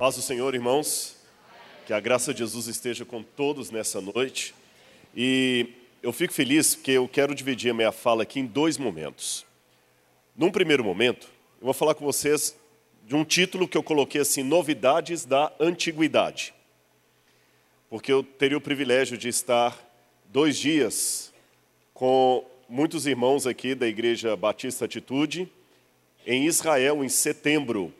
Paz 0.00 0.16
do 0.16 0.22
Senhor, 0.22 0.54
irmãos. 0.54 1.14
Que 1.86 1.92
a 1.92 2.00
graça 2.00 2.32
de 2.32 2.38
Jesus 2.38 2.66
esteja 2.68 3.04
com 3.04 3.22
todos 3.22 3.70
nessa 3.70 4.00
noite. 4.00 4.54
E 5.14 5.66
eu 6.02 6.10
fico 6.10 6.32
feliz 6.32 6.74
porque 6.74 6.92
eu 6.92 7.06
quero 7.06 7.34
dividir 7.34 7.70
a 7.70 7.74
minha 7.74 7.92
fala 7.92 8.22
aqui 8.22 8.40
em 8.40 8.46
dois 8.46 8.78
momentos. 8.78 9.44
Num 10.34 10.50
primeiro 10.50 10.82
momento, 10.82 11.28
eu 11.60 11.66
vou 11.66 11.74
falar 11.74 11.94
com 11.94 12.02
vocês 12.02 12.56
de 13.04 13.14
um 13.14 13.26
título 13.26 13.68
que 13.68 13.76
eu 13.76 13.82
coloquei 13.82 14.22
assim: 14.22 14.42
Novidades 14.42 15.26
da 15.26 15.52
Antiguidade. 15.60 16.54
Porque 17.90 18.10
eu 18.10 18.22
teria 18.22 18.56
o 18.56 18.60
privilégio 18.62 19.18
de 19.18 19.28
estar 19.28 19.78
dois 20.32 20.56
dias 20.56 21.30
com 21.92 22.42
muitos 22.70 23.06
irmãos 23.06 23.46
aqui 23.46 23.74
da 23.74 23.86
Igreja 23.86 24.34
Batista 24.34 24.86
Atitude 24.86 25.46
em 26.26 26.46
Israel 26.46 27.04
em 27.04 27.08
setembro 27.10 27.92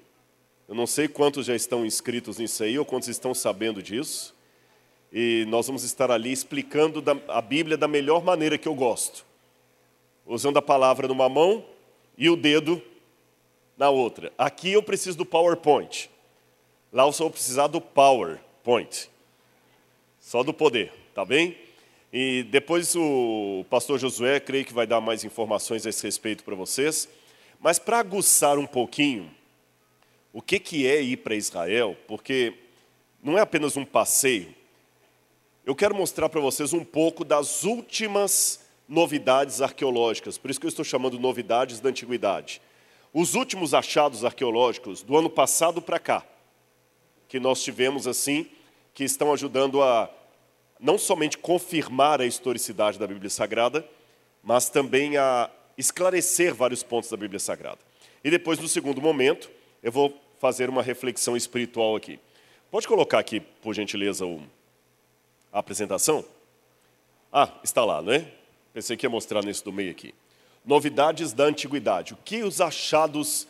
eu 0.70 0.76
não 0.76 0.86
sei 0.86 1.08
quantos 1.08 1.46
já 1.46 1.56
estão 1.56 1.84
inscritos 1.84 2.38
nisso 2.38 2.62
aí 2.62 2.78
ou 2.78 2.84
quantos 2.84 3.08
estão 3.08 3.34
sabendo 3.34 3.82
disso. 3.82 4.32
E 5.12 5.44
nós 5.48 5.66
vamos 5.66 5.82
estar 5.82 6.12
ali 6.12 6.30
explicando 6.30 7.02
a 7.26 7.42
Bíblia 7.42 7.76
da 7.76 7.88
melhor 7.88 8.22
maneira 8.22 8.56
que 8.56 8.68
eu 8.68 8.74
gosto. 8.76 9.26
Usando 10.24 10.58
a 10.58 10.62
palavra 10.62 11.08
numa 11.08 11.28
mão 11.28 11.64
e 12.16 12.30
o 12.30 12.36
dedo 12.36 12.80
na 13.76 13.90
outra. 13.90 14.32
Aqui 14.38 14.70
eu 14.70 14.80
preciso 14.80 15.18
do 15.18 15.26
PowerPoint. 15.26 16.08
Lá 16.92 17.02
eu 17.02 17.12
só 17.12 17.24
vou 17.24 17.32
precisar 17.32 17.66
do 17.66 17.80
PowerPoint. 17.80 19.10
Só 20.20 20.44
do 20.44 20.54
poder, 20.54 20.92
tá 21.12 21.24
bem? 21.24 21.58
E 22.12 22.44
depois 22.44 22.94
o 22.94 23.64
pastor 23.68 23.98
Josué, 23.98 24.38
creio 24.38 24.64
que 24.64 24.72
vai 24.72 24.86
dar 24.86 25.00
mais 25.00 25.24
informações 25.24 25.84
a 25.84 25.90
esse 25.90 26.04
respeito 26.04 26.44
para 26.44 26.54
vocês. 26.54 27.08
Mas 27.58 27.80
para 27.80 27.98
aguçar 27.98 28.56
um 28.56 28.66
pouquinho 28.68 29.39
o 30.32 30.40
que, 30.40 30.58
que 30.58 30.86
é 30.86 31.00
ir 31.00 31.18
para 31.18 31.34
Israel, 31.34 31.96
porque 32.06 32.54
não 33.22 33.36
é 33.36 33.40
apenas 33.40 33.76
um 33.76 33.84
passeio. 33.84 34.54
Eu 35.64 35.74
quero 35.74 35.94
mostrar 35.94 36.28
para 36.28 36.40
vocês 36.40 36.72
um 36.72 36.84
pouco 36.84 37.24
das 37.24 37.64
últimas 37.64 38.60
novidades 38.88 39.60
arqueológicas, 39.60 40.38
por 40.38 40.50
isso 40.50 40.58
que 40.58 40.66
eu 40.66 40.70
estou 40.70 40.84
chamando 40.84 41.18
novidades 41.18 41.80
da 41.80 41.88
antiguidade. 41.88 42.60
Os 43.12 43.34
últimos 43.34 43.74
achados 43.74 44.24
arqueológicos 44.24 45.02
do 45.02 45.16
ano 45.16 45.28
passado 45.28 45.82
para 45.82 45.98
cá, 45.98 46.24
que 47.28 47.38
nós 47.38 47.62
tivemos 47.62 48.06
assim, 48.06 48.46
que 48.94 49.04
estão 49.04 49.32
ajudando 49.32 49.82
a 49.82 50.10
não 50.78 50.96
somente 50.96 51.36
confirmar 51.38 52.20
a 52.20 52.26
historicidade 52.26 52.98
da 52.98 53.06
Bíblia 53.06 53.30
Sagrada, 53.30 53.86
mas 54.42 54.70
também 54.70 55.16
a 55.16 55.50
esclarecer 55.76 56.54
vários 56.54 56.82
pontos 56.82 57.10
da 57.10 57.16
Bíblia 57.16 57.38
Sagrada. 57.38 57.78
E 58.24 58.30
depois, 58.30 58.58
no 58.58 58.68
segundo 58.68 59.00
momento, 59.00 59.50
eu 59.82 59.90
vou 59.90 60.18
fazer 60.38 60.68
uma 60.68 60.82
reflexão 60.82 61.36
espiritual 61.36 61.96
aqui. 61.96 62.18
Pode 62.70 62.86
colocar 62.86 63.18
aqui, 63.18 63.40
por 63.40 63.74
gentileza, 63.74 64.24
a 65.52 65.58
apresentação? 65.58 66.24
Ah, 67.32 67.50
está 67.62 67.84
lá, 67.84 68.00
não 68.00 68.12
é? 68.12 68.26
Pensei 68.72 68.96
que 68.96 69.06
ia 69.06 69.10
mostrar 69.10 69.44
nesse 69.44 69.64
do 69.64 69.72
meio 69.72 69.90
aqui. 69.90 70.14
Novidades 70.64 71.32
da 71.32 71.44
antiguidade. 71.44 72.14
O 72.14 72.16
que 72.16 72.42
os 72.42 72.60
achados 72.60 73.46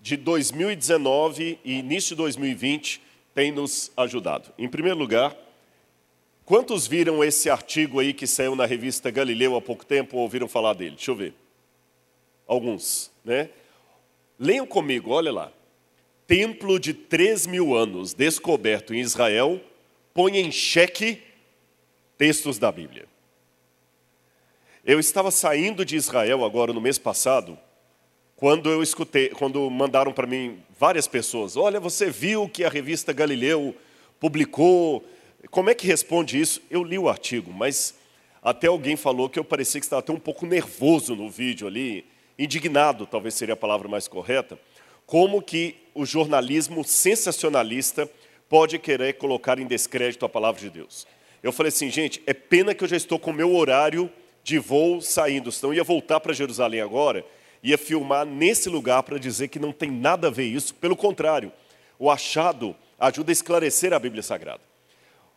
de 0.00 0.16
2019 0.16 1.58
e 1.64 1.78
início 1.78 2.10
de 2.10 2.22
2020 2.22 3.02
têm 3.34 3.50
nos 3.50 3.90
ajudado? 3.96 4.52
Em 4.56 4.68
primeiro 4.68 4.98
lugar, 4.98 5.36
quantos 6.44 6.86
viram 6.86 7.24
esse 7.24 7.50
artigo 7.50 7.98
aí 7.98 8.12
que 8.12 8.26
saiu 8.26 8.54
na 8.54 8.66
revista 8.66 9.10
Galileu 9.10 9.56
há 9.56 9.60
pouco 9.60 9.84
tempo 9.84 10.16
ou 10.16 10.22
ouviram 10.22 10.46
falar 10.46 10.74
dele? 10.74 10.96
Deixa 10.96 11.10
eu 11.10 11.16
ver. 11.16 11.34
Alguns, 12.46 13.10
né? 13.24 13.50
Leiam 14.38 14.66
comigo, 14.66 15.10
olha 15.10 15.32
lá 15.32 15.52
templo 16.30 16.78
de 16.78 16.94
3 16.94 17.48
mil 17.48 17.74
anos 17.74 18.14
descoberto 18.14 18.94
em 18.94 19.00
Israel 19.00 19.60
põe 20.14 20.38
em 20.38 20.52
xeque 20.52 21.20
textos 22.16 22.56
da 22.56 22.70
Bíblia. 22.70 23.06
Eu 24.84 25.00
estava 25.00 25.32
saindo 25.32 25.84
de 25.84 25.96
Israel 25.96 26.44
agora 26.44 26.72
no 26.72 26.80
mês 26.80 26.98
passado, 26.98 27.58
quando 28.36 28.70
eu 28.70 28.80
escutei, 28.80 29.30
quando 29.30 29.68
mandaram 29.68 30.12
para 30.12 30.24
mim 30.24 30.62
várias 30.78 31.08
pessoas, 31.08 31.56
olha, 31.56 31.80
você 31.80 32.08
viu 32.08 32.48
que 32.48 32.62
a 32.62 32.68
revista 32.68 33.12
Galileu 33.12 33.74
publicou, 34.20 35.04
como 35.50 35.68
é 35.68 35.74
que 35.74 35.84
responde 35.84 36.40
isso? 36.40 36.62
Eu 36.70 36.84
li 36.84 36.96
o 36.96 37.08
artigo, 37.08 37.52
mas 37.52 37.92
até 38.40 38.68
alguém 38.68 38.94
falou 38.94 39.28
que 39.28 39.38
eu 39.40 39.44
parecia 39.44 39.80
que 39.80 39.84
estava 39.84 39.98
até 39.98 40.12
um 40.12 40.20
pouco 40.20 40.46
nervoso 40.46 41.16
no 41.16 41.28
vídeo 41.28 41.66
ali, 41.66 42.04
indignado, 42.38 43.04
talvez 43.04 43.34
seria 43.34 43.54
a 43.54 43.56
palavra 43.56 43.88
mais 43.88 44.06
correta, 44.06 44.56
como 45.10 45.42
que 45.42 45.74
o 45.92 46.06
jornalismo 46.06 46.84
sensacionalista 46.84 48.08
pode 48.48 48.78
querer 48.78 49.14
colocar 49.14 49.58
em 49.58 49.66
descrédito 49.66 50.24
a 50.24 50.28
palavra 50.28 50.60
de 50.60 50.70
Deus. 50.70 51.04
Eu 51.42 51.50
falei 51.50 51.70
assim, 51.70 51.90
gente, 51.90 52.22
é 52.28 52.32
pena 52.32 52.72
que 52.76 52.84
eu 52.84 52.86
já 52.86 52.96
estou 52.96 53.18
com 53.18 53.32
o 53.32 53.34
meu 53.34 53.52
horário 53.56 54.08
de 54.44 54.56
voo 54.60 55.00
saindo, 55.00 55.50
senão 55.50 55.72
eu 55.72 55.78
ia 55.78 55.82
voltar 55.82 56.20
para 56.20 56.32
Jerusalém 56.32 56.80
agora, 56.80 57.26
ia 57.60 57.76
filmar 57.76 58.24
nesse 58.24 58.68
lugar 58.68 59.02
para 59.02 59.18
dizer 59.18 59.48
que 59.48 59.58
não 59.58 59.72
tem 59.72 59.90
nada 59.90 60.28
a 60.28 60.30
ver 60.30 60.44
isso, 60.44 60.76
pelo 60.76 60.94
contrário, 60.94 61.52
o 61.98 62.08
achado 62.08 62.76
ajuda 62.96 63.32
a 63.32 63.34
esclarecer 63.34 63.92
a 63.92 63.98
Bíblia 63.98 64.22
Sagrada. 64.22 64.62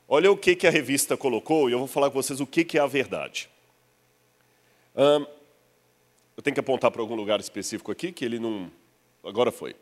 Olha 0.07 0.31
o 0.31 0.37
que, 0.37 0.55
que 0.55 0.67
a 0.67 0.71
revista 0.71 1.17
colocou, 1.17 1.67
e 1.67 1.73
eu 1.73 1.79
vou 1.79 1.87
falar 1.87 2.11
com 2.11 2.21
vocês 2.21 2.39
o 2.39 2.45
que, 2.45 2.63
que 2.63 2.77
é 2.77 2.81
a 2.81 2.85
verdade. 2.85 3.49
Eu 4.95 6.43
tenho 6.43 6.53
que 6.53 6.59
apontar 6.59 6.91
para 6.91 7.01
algum 7.01 7.15
lugar 7.15 7.39
específico 7.39 7.91
aqui, 7.91 8.11
que 8.11 8.23
ele 8.23 8.37
não 8.37 8.69
agora 9.23 9.51
foi. 9.51 9.75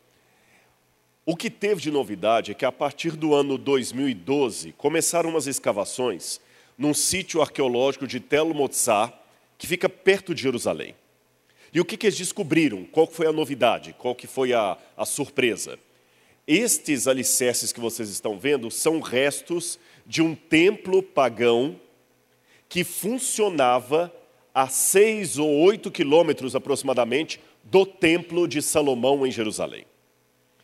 O 1.24 1.36
que 1.36 1.50
teve 1.50 1.80
de 1.80 1.90
novidade 1.90 2.50
é 2.50 2.54
que 2.54 2.64
a 2.64 2.72
partir 2.72 3.12
do 3.12 3.34
ano 3.34 3.56
2012 3.56 4.72
começaram 4.72 5.30
umas 5.30 5.46
escavações 5.46 6.40
num 6.76 6.92
sítio 6.92 7.40
arqueológico 7.40 8.06
de 8.06 8.18
Tel 8.18 8.52
Motzá, 8.52 9.12
que 9.56 9.66
fica 9.66 9.88
perto 9.88 10.34
de 10.34 10.42
Jerusalém. 10.42 10.94
E 11.72 11.80
o 11.80 11.84
que, 11.84 11.96
que 11.96 12.06
eles 12.06 12.18
descobriram? 12.18 12.84
Qual 12.84 13.06
foi 13.06 13.26
a 13.26 13.32
novidade? 13.32 13.94
Qual 13.98 14.14
que 14.14 14.26
foi 14.26 14.52
a, 14.52 14.76
a 14.96 15.06
surpresa? 15.06 15.78
Estes 16.46 17.06
alicerces 17.06 17.72
que 17.72 17.80
vocês 17.80 18.08
estão 18.08 18.38
vendo 18.38 18.70
são 18.70 19.00
restos 19.00 19.78
de 20.04 20.20
um 20.20 20.34
templo 20.34 21.02
pagão 21.02 21.80
que 22.68 22.82
funcionava 22.82 24.12
a 24.54 24.66
seis 24.66 25.38
ou 25.38 25.48
oito 25.48 25.90
quilômetros 25.90 26.56
aproximadamente 26.56 27.40
do 27.64 27.86
Templo 27.86 28.46
de 28.46 28.60
Salomão 28.60 29.26
em 29.26 29.30
Jerusalém. 29.30 29.86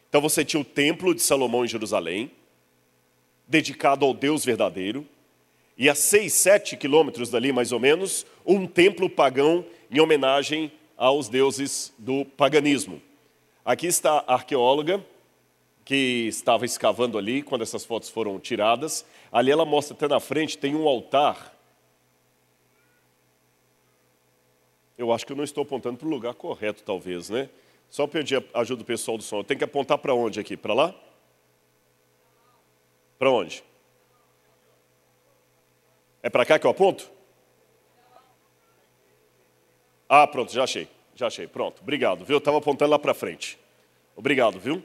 Então 0.08 0.20
você 0.20 0.44
tinha 0.44 0.60
o 0.60 0.64
Templo 0.64 1.14
de 1.14 1.22
Salomão 1.22 1.64
em 1.64 1.68
Jerusalém, 1.68 2.30
dedicado 3.46 4.04
ao 4.04 4.12
Deus 4.12 4.44
verdadeiro, 4.44 5.06
e 5.76 5.88
a 5.88 5.94
seis, 5.94 6.32
sete 6.32 6.76
quilômetros 6.76 7.30
dali, 7.30 7.52
mais 7.52 7.70
ou 7.70 7.78
menos, 7.78 8.26
um 8.44 8.66
templo 8.66 9.08
pagão 9.08 9.64
em 9.88 10.00
homenagem 10.00 10.72
aos 10.96 11.28
deuses 11.28 11.94
do 11.96 12.24
paganismo. 12.24 13.00
Aqui 13.64 13.86
está 13.86 14.24
a 14.26 14.34
arqueóloga 14.34 15.04
que 15.84 16.26
estava 16.26 16.66
escavando 16.66 17.16
ali 17.16 17.42
quando 17.42 17.62
essas 17.62 17.84
fotos 17.84 18.10
foram 18.10 18.40
tiradas. 18.40 19.06
Ali 19.30 19.52
ela 19.52 19.64
mostra 19.64 19.94
até 19.94 20.08
na 20.08 20.18
frente, 20.18 20.58
tem 20.58 20.74
um 20.74 20.88
altar 20.88 21.56
Eu 24.98 25.12
acho 25.12 25.24
que 25.24 25.30
eu 25.30 25.36
não 25.36 25.44
estou 25.44 25.62
apontando 25.62 25.96
para 25.96 26.08
o 26.08 26.10
lugar 26.10 26.34
correto, 26.34 26.82
talvez, 26.82 27.30
né? 27.30 27.48
Só 27.88 28.04
pedir 28.08 28.44
a 28.52 28.60
ajuda 28.60 28.82
do 28.82 28.84
pessoal 28.84 29.16
do 29.16 29.22
som. 29.22 29.38
Eu 29.38 29.44
tenho 29.44 29.56
que 29.56 29.64
apontar 29.64 29.96
para 29.96 30.12
onde 30.12 30.40
aqui? 30.40 30.56
Para 30.56 30.74
lá? 30.74 30.94
Para 33.16 33.30
onde? 33.30 33.62
É 36.20 36.28
para 36.28 36.44
cá 36.44 36.58
que 36.58 36.66
eu 36.66 36.70
aponto? 36.70 37.08
Ah, 40.08 40.26
pronto, 40.26 40.52
já 40.52 40.64
achei. 40.64 40.88
Já 41.14 41.28
achei. 41.28 41.46
Pronto, 41.46 41.80
obrigado, 41.80 42.24
viu? 42.24 42.34
Eu 42.34 42.38
estava 42.38 42.58
apontando 42.58 42.90
lá 42.90 42.98
para 42.98 43.14
frente. 43.14 43.56
Obrigado, 44.16 44.58
viu? 44.58 44.82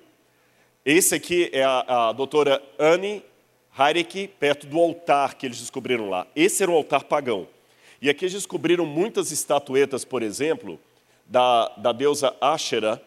Esse 0.86 1.16
aqui 1.16 1.50
é 1.52 1.64
a, 1.64 2.10
a 2.10 2.12
doutora 2.12 2.62
Anne 2.78 3.24
Heirecke, 3.78 4.28
perto 4.28 4.68
do 4.68 4.80
altar 4.80 5.34
que 5.34 5.48
eles 5.48 5.60
descobriram 5.60 6.08
lá. 6.08 6.28
Esse 6.36 6.62
era 6.62 6.72
um 6.72 6.76
altar 6.76 7.04
pagão. 7.06 7.48
E 8.04 8.10
aqui 8.10 8.26
eles 8.26 8.34
descobriram 8.34 8.86
muitas 8.86 9.32
estatuetas, 9.32 10.04
por 10.04 10.22
exemplo, 10.22 10.78
da, 11.26 11.70
da 11.78 11.94
deusa 11.94 12.36
Ashera 12.42 13.02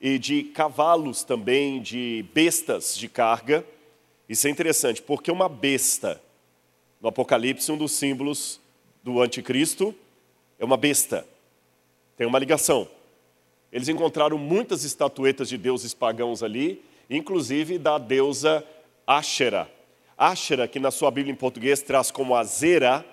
e 0.00 0.18
de 0.18 0.42
cavalos 0.42 1.22
também, 1.22 1.80
de 1.80 2.24
bestas 2.34 2.98
de 2.98 3.08
carga. 3.08 3.64
Isso 4.28 4.48
é 4.48 4.50
interessante, 4.50 5.00
porque 5.00 5.30
uma 5.30 5.48
besta, 5.48 6.20
no 7.00 7.08
Apocalipse, 7.08 7.70
um 7.70 7.78
dos 7.78 7.92
símbolos 7.92 8.60
do 9.04 9.22
anticristo 9.22 9.94
é 10.58 10.64
uma 10.64 10.76
besta. 10.76 11.24
Tem 12.16 12.26
uma 12.26 12.40
ligação. 12.40 12.88
Eles 13.70 13.88
encontraram 13.88 14.36
muitas 14.36 14.82
estatuetas 14.82 15.48
de 15.48 15.56
deuses 15.56 15.94
pagãos 15.94 16.42
ali, 16.42 16.84
inclusive 17.08 17.78
da 17.78 17.98
deusa 17.98 18.66
Ashera. 19.06 19.70
Ashera, 20.16 20.66
que 20.66 20.80
na 20.80 20.90
sua 20.90 21.12
Bíblia 21.12 21.32
em 21.32 21.36
português 21.36 21.82
traz 21.82 22.10
como 22.10 22.34
Azera, 22.34 23.06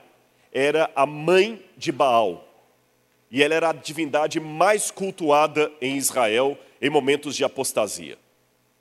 era 0.55 0.89
a 0.95 1.05
mãe 1.05 1.61
de 1.75 1.91
Baal. 1.91 2.47
E 3.29 3.43
ela 3.43 3.53
era 3.53 3.69
a 3.71 3.73
divindade 3.73 4.39
mais 4.39 4.89
cultuada 4.89 5.69
em 5.81 5.97
Israel 5.97 6.57
em 6.81 6.89
momentos 6.89 7.35
de 7.35 7.43
apostasia. 7.43 8.17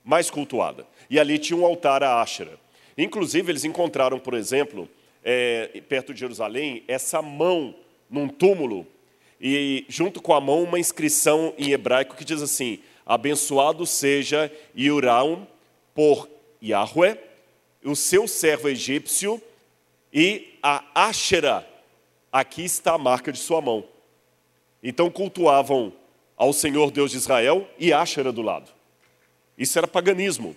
mais 0.04 0.30
cultuada. 0.30 0.86
E 1.08 1.18
ali 1.18 1.38
tinha 1.38 1.58
um 1.58 1.64
altar 1.64 2.02
a 2.02 2.20
Ashera. 2.20 2.60
Inclusive, 2.96 3.50
eles 3.50 3.64
encontraram, 3.64 4.18
por 4.18 4.34
exemplo, 4.34 4.86
é, 5.24 5.80
perto 5.88 6.12
de 6.12 6.20
Jerusalém, 6.20 6.84
essa 6.86 7.22
mão 7.22 7.74
num 8.10 8.28
túmulo, 8.28 8.86
e 9.40 9.86
junto 9.88 10.20
com 10.20 10.34
a 10.34 10.40
mão 10.42 10.62
uma 10.62 10.78
inscrição 10.78 11.54
em 11.56 11.72
hebraico 11.72 12.16
que 12.16 12.24
diz 12.24 12.42
assim: 12.42 12.80
Abençoado 13.06 13.86
seja 13.86 14.52
Iuraum 14.76 15.46
por 15.94 16.28
Yahweh, 16.62 17.18
o 17.82 17.96
seu 17.96 18.28
servo 18.28 18.68
egípcio, 18.68 19.42
e 20.14 20.56
a 20.62 20.84
Ashera, 20.94 21.68
aqui 22.32 22.62
está 22.62 22.94
a 22.94 22.98
marca 22.98 23.32
de 23.32 23.38
sua 23.38 23.60
mão. 23.60 23.82
Então 24.80 25.10
cultuavam 25.10 25.92
ao 26.36 26.52
Senhor 26.52 26.92
Deus 26.92 27.10
de 27.10 27.16
Israel 27.16 27.68
e 27.80 27.92
Ashera 27.92 28.30
do 28.30 28.40
lado. 28.40 28.70
Isso 29.58 29.76
era 29.76 29.88
paganismo. 29.88 30.54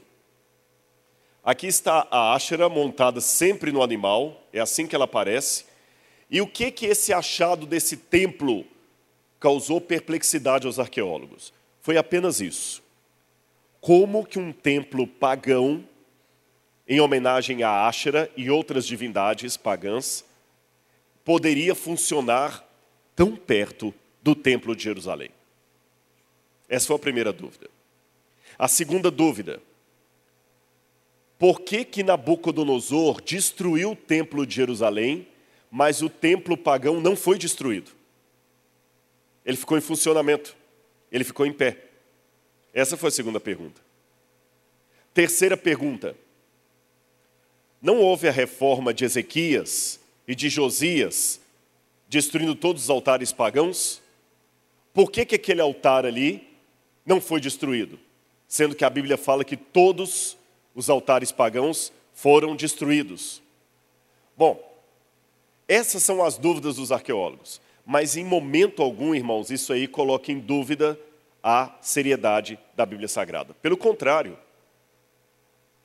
Aqui 1.44 1.66
está 1.66 2.08
a 2.12 2.36
Ashera 2.36 2.70
montada 2.70 3.20
sempre 3.20 3.72
no 3.72 3.82
animal, 3.82 4.40
é 4.54 4.60
assim 4.60 4.86
que 4.86 4.96
ela 4.96 5.06
aparece. 5.06 5.66
E 6.30 6.40
o 6.40 6.46
que 6.46 6.70
que 6.70 6.86
esse 6.86 7.12
achado 7.12 7.66
desse 7.66 7.98
templo 7.98 8.64
causou 9.40 9.82
perplexidade 9.82 10.68
aos 10.68 10.78
arqueólogos? 10.78 11.52
Foi 11.82 11.98
apenas 11.98 12.42
isso. 12.42 12.84
Como 13.82 14.26
que 14.26 14.38
um 14.38 14.52
templo 14.52 15.08
pagão, 15.08 15.84
em 16.88 17.00
homenagem 17.00 17.64
a 17.64 17.88
Ashera 17.88 18.32
e 18.38 18.50
outras 18.50 18.86
divindades 18.86 19.58
pagãs, 19.58 20.24
poderia 21.24 21.76
funcionar 21.76 22.66
tão 23.16 23.36
perto 23.36 23.94
do 24.22 24.34
templo 24.34 24.76
de 24.76 24.84
Jerusalém? 24.84 25.30
Essa 26.70 26.88
foi 26.88 26.96
a 26.96 27.00
primeira 27.00 27.34
dúvida. 27.34 27.70
A 28.58 28.68
segunda 28.68 29.12
dúvida, 29.12 29.62
por 31.38 31.62
que 31.62 31.84
que 31.84 32.04
Nabucodonosor 32.04 33.22
destruiu 33.22 33.92
o 33.92 33.96
templo 33.96 34.46
de 34.46 34.56
Jerusalém, 34.56 35.28
mas 35.70 36.02
o 36.02 36.10
templo 36.10 36.58
pagão 36.58 37.00
não 37.00 37.16
foi 37.16 37.38
destruído? 37.38 37.92
Ele 39.46 39.58
ficou 39.58 39.78
em 39.78 39.82
funcionamento, 39.82 40.56
ele 41.12 41.24
ficou 41.24 41.46
em 41.46 41.54
pé. 41.54 41.86
Essa 42.74 42.98
foi 42.98 43.10
a 43.10 43.12
segunda 43.12 43.40
pergunta. 43.40 43.82
Terceira 45.14 45.56
pergunta. 45.56 46.16
Não 47.88 48.02
houve 48.02 48.28
a 48.28 48.34
reforma 48.34 48.94
de 48.94 49.06
Ezequias 49.06 49.98
e 50.28 50.36
de 50.36 50.50
Josias, 50.50 51.40
destruindo 52.10 52.54
todos 52.54 52.84
os 52.84 52.90
altares 52.90 53.32
pagãos? 53.32 54.02
Por 54.94 55.10
que, 55.10 55.24
que 55.24 55.36
aquele 55.36 55.62
altar 55.62 56.06
ali 56.06 56.46
não 57.06 57.22
foi 57.22 57.40
destruído? 57.40 57.98
Sendo 58.46 58.76
que 58.76 58.84
a 58.84 58.90
Bíblia 58.90 59.16
fala 59.16 59.46
que 59.46 59.56
todos 59.56 60.36
os 60.76 60.90
altares 60.90 61.32
pagãos 61.32 61.94
foram 62.14 62.58
destruídos. 62.58 63.42
Bom, 64.36 64.62
essas 65.66 66.04
são 66.04 66.22
as 66.22 66.38
dúvidas 66.38 66.76
dos 66.76 66.92
arqueólogos, 66.92 67.62
mas 67.86 68.18
em 68.18 68.26
momento 68.26 68.84
algum, 68.84 69.16
irmãos, 69.16 69.50
isso 69.50 69.72
aí 69.72 69.88
coloca 69.88 70.30
em 70.30 70.40
dúvida 70.40 71.00
a 71.42 71.74
seriedade 71.80 72.60
da 72.76 72.86
Bíblia 72.86 73.08
Sagrada. 73.08 73.54
Pelo 73.62 73.78
contrário, 73.78 74.38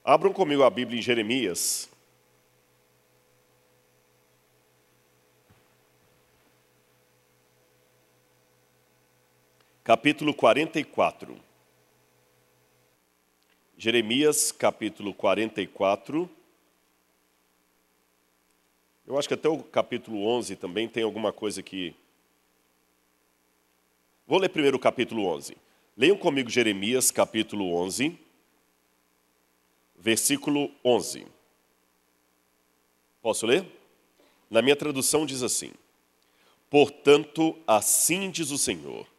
abram 0.04 0.32
comigo 0.32 0.64
a 0.64 0.70
Bíblia 0.70 0.98
em 0.98 1.02
Jeremias. 1.02 1.91
Capítulo 9.84 10.32
44. 10.32 11.36
Jeremias 13.76 14.52
capítulo 14.52 15.12
44. 15.12 16.30
Eu 19.04 19.18
acho 19.18 19.26
que 19.26 19.34
até 19.34 19.48
o 19.48 19.60
capítulo 19.60 20.24
11 20.24 20.54
também 20.54 20.88
tem 20.88 21.02
alguma 21.02 21.32
coisa 21.32 21.64
que. 21.64 21.96
Vou 24.24 24.38
ler 24.38 24.50
primeiro 24.50 24.76
o 24.76 24.80
capítulo 24.80 25.26
11. 25.26 25.56
Leiam 25.96 26.16
comigo 26.16 26.48
Jeremias 26.48 27.10
capítulo 27.10 27.74
11, 27.74 28.16
versículo 29.96 30.70
11. 30.84 31.26
Posso 33.20 33.46
ler? 33.46 33.66
Na 34.48 34.62
minha 34.62 34.76
tradução 34.76 35.26
diz 35.26 35.42
assim: 35.42 35.72
Portanto, 36.70 37.58
assim 37.66 38.30
diz 38.30 38.52
o 38.52 38.58
Senhor: 38.58 39.11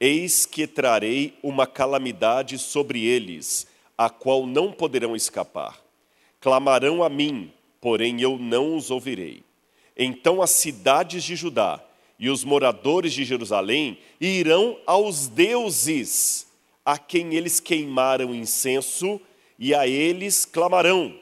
Eis 0.00 0.46
que 0.46 0.66
trarei 0.66 1.38
uma 1.42 1.66
calamidade 1.66 2.58
sobre 2.58 3.04
eles 3.04 3.66
a 3.98 4.08
qual 4.08 4.46
não 4.46 4.72
poderão 4.72 5.14
escapar. 5.14 5.78
Clamarão 6.40 7.02
a 7.02 7.10
mim, 7.10 7.52
porém 7.82 8.22
eu 8.22 8.38
não 8.38 8.74
os 8.74 8.90
ouvirei. 8.90 9.42
Então 9.94 10.40
as 10.40 10.50
cidades 10.52 11.22
de 11.22 11.36
Judá 11.36 11.84
e 12.18 12.30
os 12.30 12.42
moradores 12.42 13.12
de 13.12 13.24
Jerusalém 13.24 13.98
irão 14.18 14.78
aos 14.86 15.28
deuses 15.28 16.46
a 16.82 16.96
quem 16.96 17.34
eles 17.34 17.60
queimaram 17.60 18.34
incenso 18.34 19.20
e 19.58 19.74
a 19.74 19.86
eles 19.86 20.46
clamarão. 20.46 21.14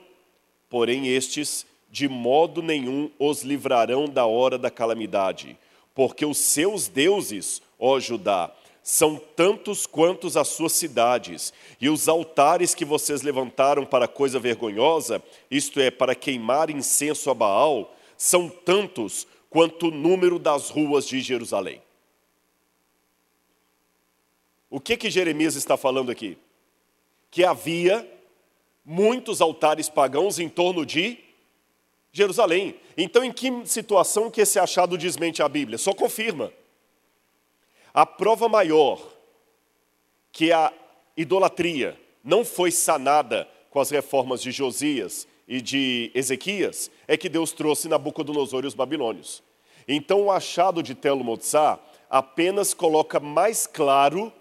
Porém 0.70 1.08
estes 1.08 1.66
de 1.90 2.08
modo 2.08 2.62
nenhum 2.62 3.10
os 3.18 3.42
livrarão 3.42 4.06
da 4.06 4.26
hora 4.26 4.56
da 4.56 4.70
calamidade, 4.70 5.56
porque 5.94 6.24
os 6.24 6.38
seus 6.38 6.86
deuses, 6.86 7.60
ó 7.78 7.98
Judá, 7.98 8.52
são 8.90 9.20
tantos 9.36 9.86
quantos 9.86 10.34
as 10.34 10.48
suas 10.48 10.72
cidades, 10.72 11.52
e 11.78 11.90
os 11.90 12.08
altares 12.08 12.74
que 12.74 12.86
vocês 12.86 13.20
levantaram 13.20 13.84
para 13.84 14.08
coisa 14.08 14.40
vergonhosa, 14.40 15.22
isto 15.50 15.78
é, 15.78 15.90
para 15.90 16.14
queimar 16.14 16.70
incenso 16.70 17.28
a 17.28 17.34
Baal, 17.34 17.94
são 18.16 18.48
tantos 18.48 19.26
quanto 19.50 19.88
o 19.88 19.90
número 19.90 20.38
das 20.38 20.70
ruas 20.70 21.06
de 21.06 21.20
Jerusalém. 21.20 21.82
O 24.70 24.80
que 24.80 24.96
que 24.96 25.10
Jeremias 25.10 25.54
está 25.54 25.76
falando 25.76 26.10
aqui? 26.10 26.38
Que 27.30 27.44
havia 27.44 28.10
muitos 28.82 29.42
altares 29.42 29.90
pagãos 29.90 30.38
em 30.38 30.48
torno 30.48 30.86
de 30.86 31.18
Jerusalém. 32.10 32.74
Então, 32.96 33.22
em 33.22 33.32
que 33.32 33.50
situação 33.66 34.30
que 34.30 34.40
esse 34.40 34.58
achado 34.58 34.96
desmente 34.96 35.42
a 35.42 35.48
Bíblia? 35.48 35.76
Só 35.76 35.92
confirma. 35.92 36.50
A 37.98 38.06
prova 38.06 38.48
maior 38.48 39.00
que 40.30 40.52
a 40.52 40.72
idolatria 41.16 41.98
não 42.22 42.44
foi 42.44 42.70
sanada 42.70 43.48
com 43.70 43.80
as 43.80 43.90
reformas 43.90 44.40
de 44.40 44.52
Josias 44.52 45.26
e 45.48 45.60
de 45.60 46.12
Ezequias 46.14 46.92
é 47.08 47.16
que 47.16 47.28
Deus 47.28 47.50
trouxe 47.50 47.88
Nabucodonosor 47.88 48.62
e 48.62 48.68
os 48.68 48.74
babilônios. 48.74 49.42
Então 49.88 50.22
o 50.22 50.30
achado 50.30 50.80
de 50.80 50.94
Telo 50.94 51.24
Motzá 51.24 51.76
apenas 52.08 52.72
coloca 52.72 53.18
mais 53.18 53.66
claro 53.66 54.32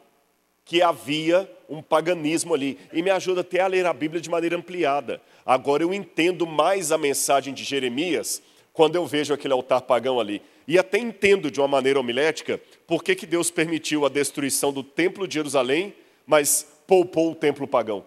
que 0.63 0.83
havia 0.83 1.51
um 1.67 1.81
paganismo 1.81 2.53
ali. 2.53 2.77
E 2.93 3.01
me 3.01 3.09
ajuda 3.09 3.41
até 3.41 3.61
a 3.61 3.65
ler 3.65 3.87
a 3.87 3.93
Bíblia 3.93 4.21
de 4.21 4.29
maneira 4.29 4.55
ampliada. 4.55 5.19
Agora 5.43 5.81
eu 5.81 5.91
entendo 5.91 6.45
mais 6.45 6.91
a 6.91 6.97
mensagem 6.99 7.55
de 7.55 7.63
Jeremias 7.63 8.39
quando 8.71 8.97
eu 8.97 9.07
vejo 9.07 9.33
aquele 9.33 9.55
altar 9.55 9.81
pagão 9.81 10.19
ali. 10.19 10.43
E 10.67 10.77
até 10.77 10.97
entendo 10.97 11.49
de 11.49 11.61
uma 11.61 11.67
maneira 11.67 11.99
homilética 11.99 12.59
por 12.85 13.01
que, 13.01 13.15
que 13.15 13.25
Deus 13.25 13.49
permitiu 13.49 14.05
a 14.05 14.09
destruição 14.09 14.73
do 14.73 14.83
templo 14.83 15.25
de 15.25 15.35
Jerusalém, 15.35 15.95
mas 16.25 16.67
poupou 16.85 17.31
o 17.31 17.35
templo 17.35 17.65
pagão. 17.65 18.03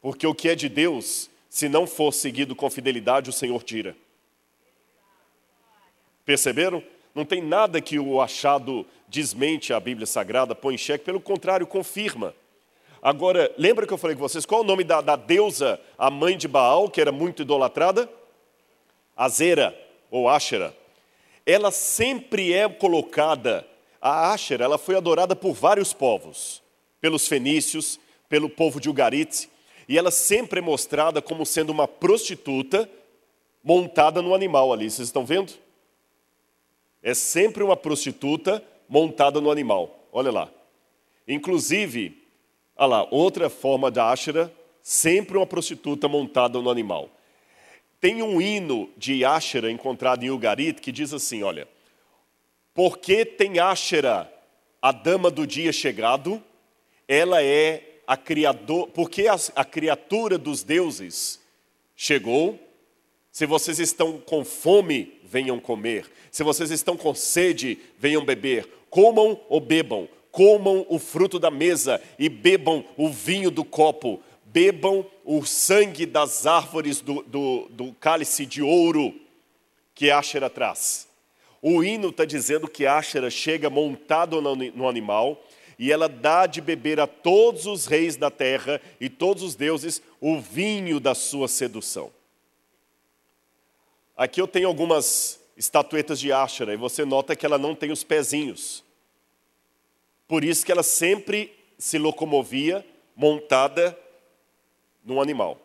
Porque 0.00 0.26
o 0.26 0.34
que 0.34 0.48
é 0.48 0.54
de 0.54 0.68
Deus, 0.68 1.28
se 1.48 1.68
não 1.68 1.86
for 1.86 2.12
seguido 2.12 2.54
com 2.54 2.70
fidelidade, 2.70 3.28
o 3.28 3.32
Senhor 3.32 3.62
tira. 3.64 3.96
Perceberam? 6.24 6.82
Não 7.12 7.24
tem 7.24 7.42
nada 7.42 7.80
que 7.80 7.98
o 7.98 8.20
achado 8.20 8.86
desmente 9.08 9.72
a 9.72 9.80
Bíblia 9.80 10.06
Sagrada, 10.06 10.54
põe 10.54 10.76
em 10.76 10.78
xeque, 10.78 11.04
pelo 11.04 11.20
contrário, 11.20 11.66
confirma. 11.66 12.32
Agora, 13.02 13.52
lembra 13.58 13.86
que 13.86 13.92
eu 13.92 13.98
falei 13.98 14.14
com 14.14 14.22
vocês 14.22 14.46
qual 14.46 14.60
é 14.60 14.64
o 14.64 14.66
nome 14.66 14.84
da, 14.84 15.00
da 15.00 15.16
deusa, 15.16 15.80
a 15.98 16.10
mãe 16.10 16.36
de 16.36 16.46
Baal, 16.46 16.88
que 16.88 17.00
era 17.00 17.10
muito 17.10 17.42
idolatrada? 17.42 18.08
Azera 19.16 19.76
ou 20.10 20.28
Ashera, 20.28 20.76
ela 21.46 21.70
sempre 21.70 22.52
é 22.52 22.68
colocada, 22.68 23.66
a 24.00 24.32
Ashera, 24.32 24.64
ela 24.64 24.78
foi 24.78 24.96
adorada 24.96 25.34
por 25.36 25.52
vários 25.52 25.92
povos, 25.92 26.62
pelos 27.00 27.26
fenícios, 27.26 27.98
pelo 28.28 28.48
povo 28.48 28.80
de 28.80 28.88
Ugarit, 28.88 29.48
e 29.88 29.98
ela 29.98 30.10
sempre 30.10 30.60
é 30.60 30.62
mostrada 30.62 31.20
como 31.20 31.44
sendo 31.44 31.70
uma 31.70 31.88
prostituta 31.88 32.88
montada 33.62 34.22
no 34.22 34.34
animal 34.34 34.72
ali, 34.72 34.90
vocês 34.90 35.08
estão 35.08 35.24
vendo? 35.24 35.52
É 37.02 37.14
sempre 37.14 37.62
uma 37.62 37.76
prostituta 37.76 38.62
montada 38.88 39.40
no 39.40 39.50
animal, 39.50 40.06
olha 40.12 40.30
lá. 40.30 40.50
Inclusive, 41.26 42.22
olha 42.76 42.88
lá, 42.88 43.08
outra 43.10 43.48
forma 43.48 43.90
da 43.90 44.10
Ashera, 44.10 44.52
sempre 44.82 45.36
uma 45.36 45.46
prostituta 45.46 46.08
montada 46.08 46.60
no 46.60 46.70
animal. 46.70 47.08
Tem 48.00 48.22
um 48.22 48.40
hino 48.40 48.90
de 48.96 49.24
Ashera 49.24 49.70
encontrado 49.70 50.24
em 50.24 50.30
Ugarit 50.30 50.80
que 50.80 50.90
diz 50.90 51.12
assim: 51.12 51.42
olha, 51.42 51.68
porque 52.72 53.24
tem 53.24 53.58
Ashera, 53.58 54.32
a 54.80 54.90
dama 54.90 55.30
do 55.30 55.46
dia 55.46 55.72
chegado, 55.72 56.42
ela 57.06 57.42
é 57.42 57.98
a 58.06 58.16
criador, 58.16 58.88
porque 58.88 59.28
a, 59.28 59.36
a 59.54 59.64
criatura 59.64 60.38
dos 60.38 60.62
deuses 60.62 61.40
chegou. 61.94 62.58
Se 63.30 63.46
vocês 63.46 63.78
estão 63.78 64.18
com 64.18 64.44
fome, 64.44 65.20
venham 65.22 65.60
comer. 65.60 66.10
Se 66.30 66.42
vocês 66.42 66.70
estão 66.70 66.96
com 66.96 67.14
sede, 67.14 67.78
venham 67.98 68.24
beber. 68.24 68.68
Comam 68.88 69.40
ou 69.48 69.60
bebam. 69.60 70.08
Comam 70.32 70.86
o 70.88 70.98
fruto 70.98 71.38
da 71.38 71.50
mesa 71.50 72.00
e 72.18 72.28
bebam 72.28 72.84
o 72.96 73.08
vinho 73.08 73.50
do 73.50 73.64
copo. 73.64 74.20
Bebam 74.52 75.06
o 75.24 75.44
sangue 75.46 76.04
das 76.04 76.44
árvores 76.44 77.00
do, 77.00 77.22
do, 77.22 77.68
do 77.70 77.92
cálice 77.94 78.44
de 78.44 78.60
ouro 78.60 79.14
que 79.94 80.10
Asher 80.10 80.48
traz. 80.50 81.08
O 81.62 81.84
hino 81.84 82.08
está 82.08 82.24
dizendo 82.24 82.66
que 82.66 82.84
Asher 82.84 83.30
chega 83.30 83.70
montado 83.70 84.40
no, 84.40 84.56
no 84.56 84.88
animal 84.88 85.40
e 85.78 85.92
ela 85.92 86.08
dá 86.08 86.46
de 86.46 86.60
beber 86.60 86.98
a 86.98 87.06
todos 87.06 87.64
os 87.66 87.86
reis 87.86 88.16
da 88.16 88.28
terra 88.28 88.80
e 89.00 89.08
todos 89.08 89.44
os 89.44 89.54
deuses 89.54 90.02
o 90.20 90.40
vinho 90.40 90.98
da 90.98 91.14
sua 91.14 91.46
sedução. 91.46 92.10
Aqui 94.16 94.40
eu 94.40 94.48
tenho 94.48 94.66
algumas 94.66 95.40
estatuetas 95.56 96.18
de 96.18 96.32
Ashera 96.32 96.74
e 96.74 96.76
você 96.76 97.04
nota 97.04 97.36
que 97.36 97.46
ela 97.46 97.56
não 97.56 97.74
tem 97.74 97.92
os 97.92 98.02
pezinhos. 98.02 98.82
Por 100.26 100.42
isso 100.42 100.66
que 100.66 100.72
ela 100.72 100.82
sempre 100.82 101.54
se 101.78 101.98
locomovia 101.98 102.84
montada 103.14 103.96
num 105.04 105.20
animal. 105.20 105.58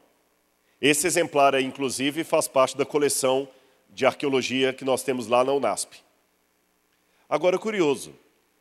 Esse 0.81 1.07
exemplar 1.07 1.55
aí, 1.55 1.63
inclusive, 1.63 2.23
faz 2.23 2.47
parte 2.47 2.77
da 2.77 2.85
coleção 2.85 3.47
de 3.89 4.05
arqueologia 4.05 4.73
que 4.73 4.83
nós 4.83 5.03
temos 5.03 5.27
lá 5.27 5.43
na 5.43 5.53
Unasp. 5.53 5.93
Agora, 7.29 7.57
curioso, 7.57 8.13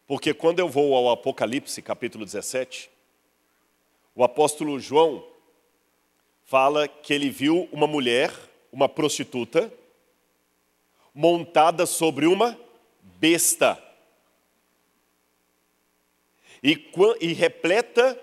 porque 0.07 0.33
quando 0.33 0.59
eu 0.59 0.69
vou 0.69 0.95
ao 0.95 1.11
Apocalipse, 1.11 1.83
capítulo 1.83 2.25
17, 2.25 2.91
o 4.15 4.23
apóstolo 4.23 4.79
João 4.79 5.25
fala 6.45 6.87
que 6.87 7.13
ele 7.13 7.31
viu 7.31 7.69
uma 7.73 7.87
mulher, 7.87 8.33
uma 8.71 8.89
prostituta, 8.89 9.73
montada 11.15 11.87
sobre 11.87 12.27
uma 12.27 12.59
besta. 13.19 13.83
E, 16.63 16.91
e 17.21 17.33
repleta 17.33 18.19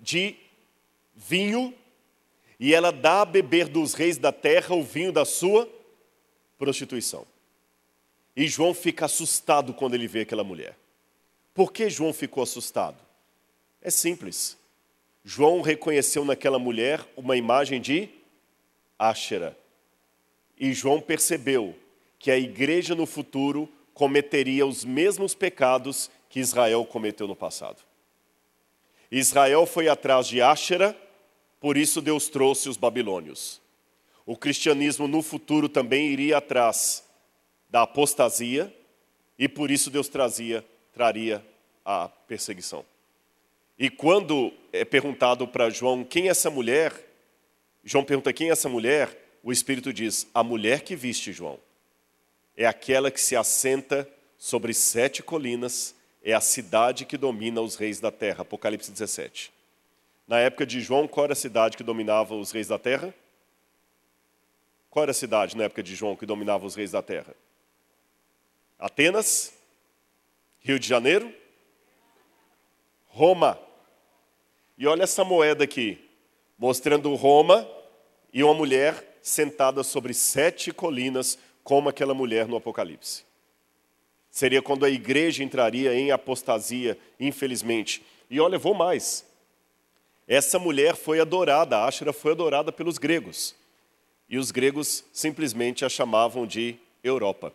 de 0.00 0.36
vinho, 1.14 1.74
e 2.58 2.74
ela 2.74 2.90
dá 2.90 3.22
a 3.22 3.24
beber 3.24 3.68
dos 3.68 3.94
reis 3.94 4.18
da 4.18 4.32
terra 4.32 4.74
o 4.74 4.82
vinho 4.82 5.12
da 5.12 5.24
sua 5.24 5.68
prostituição. 6.58 7.26
E 8.34 8.46
João 8.46 8.74
fica 8.74 9.06
assustado 9.06 9.72
quando 9.74 9.94
ele 9.94 10.06
vê 10.06 10.20
aquela 10.20 10.44
mulher. 10.44 10.76
Por 11.54 11.72
que 11.72 11.88
João 11.88 12.12
ficou 12.12 12.42
assustado? 12.42 12.98
É 13.80 13.90
simples. 13.90 14.58
João 15.24 15.60
reconheceu 15.60 16.24
naquela 16.24 16.58
mulher 16.58 17.04
uma 17.16 17.36
imagem 17.36 17.80
de 17.80 18.08
Áshera. 18.98 19.56
E 20.58 20.72
João 20.72 21.00
percebeu 21.00 21.74
que 22.18 22.30
a 22.30 22.38
igreja 22.38 22.94
no 22.94 23.06
futuro 23.06 23.68
cometeria 23.92 24.66
os 24.66 24.84
mesmos 24.84 25.34
pecados 25.34 26.10
que 26.28 26.40
Israel 26.40 26.84
cometeu 26.84 27.26
no 27.26 27.36
passado. 27.36 27.82
Israel 29.10 29.66
foi 29.66 29.88
atrás 29.88 30.26
de 30.26 30.42
Áshera, 30.42 30.96
por 31.60 31.76
isso 31.76 32.00
Deus 32.00 32.28
trouxe 32.28 32.68
os 32.68 32.76
babilônios. 32.76 33.60
O 34.24 34.36
cristianismo 34.36 35.06
no 35.06 35.22
futuro 35.22 35.68
também 35.68 36.08
iria 36.08 36.38
atrás 36.38 37.04
da 37.68 37.82
apostasia, 37.82 38.74
e 39.38 39.48
por 39.48 39.70
isso 39.70 39.90
Deus 39.90 40.08
trazia 40.08 40.64
traria 40.96 41.44
a 41.84 42.08
perseguição. 42.08 42.82
E 43.78 43.90
quando 43.90 44.50
é 44.72 44.82
perguntado 44.82 45.46
para 45.46 45.68
João 45.68 46.02
quem 46.02 46.26
é 46.26 46.30
essa 46.30 46.48
mulher, 46.48 46.94
João 47.84 48.02
pergunta 48.02 48.32
quem 48.32 48.48
é 48.48 48.52
essa 48.52 48.66
mulher, 48.66 49.38
o 49.42 49.52
Espírito 49.52 49.92
diz: 49.92 50.26
A 50.32 50.42
mulher 50.42 50.80
que 50.80 50.96
viste, 50.96 51.34
João, 51.34 51.60
é 52.56 52.64
aquela 52.64 53.10
que 53.10 53.20
se 53.20 53.36
assenta 53.36 54.08
sobre 54.38 54.72
sete 54.72 55.22
colinas, 55.22 55.94
é 56.22 56.32
a 56.32 56.40
cidade 56.40 57.04
que 57.04 57.18
domina 57.18 57.60
os 57.60 57.76
reis 57.76 58.00
da 58.00 58.10
terra. 58.10 58.40
Apocalipse 58.40 58.90
17. 58.90 59.52
Na 60.26 60.40
época 60.40 60.66
de 60.66 60.80
João, 60.80 61.06
qual 61.06 61.24
era 61.24 61.32
a 61.34 61.36
cidade 61.36 61.76
que 61.76 61.84
dominava 61.84 62.34
os 62.34 62.50
reis 62.50 62.68
da 62.68 62.78
terra? 62.78 63.14
Qual 64.90 65.02
era 65.02 65.12
a 65.12 65.14
cidade 65.14 65.56
na 65.56 65.64
época 65.64 65.82
de 65.82 65.94
João 65.94 66.16
que 66.16 66.26
dominava 66.26 66.66
os 66.66 66.74
reis 66.74 66.92
da 66.92 67.02
terra? 67.02 67.34
Atenas, 68.78 69.52
Rio 70.60 70.78
de 70.78 70.88
Janeiro, 70.88 71.32
Roma. 73.08 73.58
E 74.76 74.86
olha 74.86 75.04
essa 75.04 75.22
moeda 75.24 75.64
aqui, 75.64 76.08
mostrando 76.58 77.14
Roma 77.14 77.68
e 78.32 78.42
uma 78.42 78.54
mulher 78.54 79.18
sentada 79.22 79.82
sobre 79.82 80.14
sete 80.14 80.72
colinas, 80.72 81.38
como 81.62 81.88
aquela 81.88 82.14
mulher 82.14 82.46
no 82.46 82.56
Apocalipse. 82.56 83.24
Seria 84.30 84.62
quando 84.62 84.84
a 84.84 84.90
igreja 84.90 85.42
entraria 85.42 85.94
em 85.94 86.10
apostasia, 86.10 86.96
infelizmente. 87.18 88.04
E 88.30 88.38
olha, 88.38 88.58
vou 88.58 88.72
mais. 88.72 89.25
Essa 90.26 90.58
mulher 90.58 90.96
foi 90.96 91.20
adorada, 91.20 91.78
a 91.78 91.86
Ashera 91.86 92.12
foi 92.12 92.32
adorada 92.32 92.72
pelos 92.72 92.98
gregos. 92.98 93.54
E 94.28 94.38
os 94.38 94.50
gregos 94.50 95.04
simplesmente 95.12 95.84
a 95.84 95.88
chamavam 95.88 96.46
de 96.46 96.76
Europa. 97.02 97.52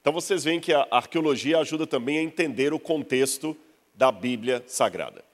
Então 0.00 0.12
vocês 0.12 0.44
veem 0.44 0.60
que 0.60 0.72
a 0.72 0.86
arqueologia 0.90 1.58
ajuda 1.58 1.86
também 1.86 2.18
a 2.18 2.22
entender 2.22 2.72
o 2.72 2.78
contexto 2.78 3.56
da 3.94 4.12
Bíblia 4.12 4.62
Sagrada. 4.66 5.24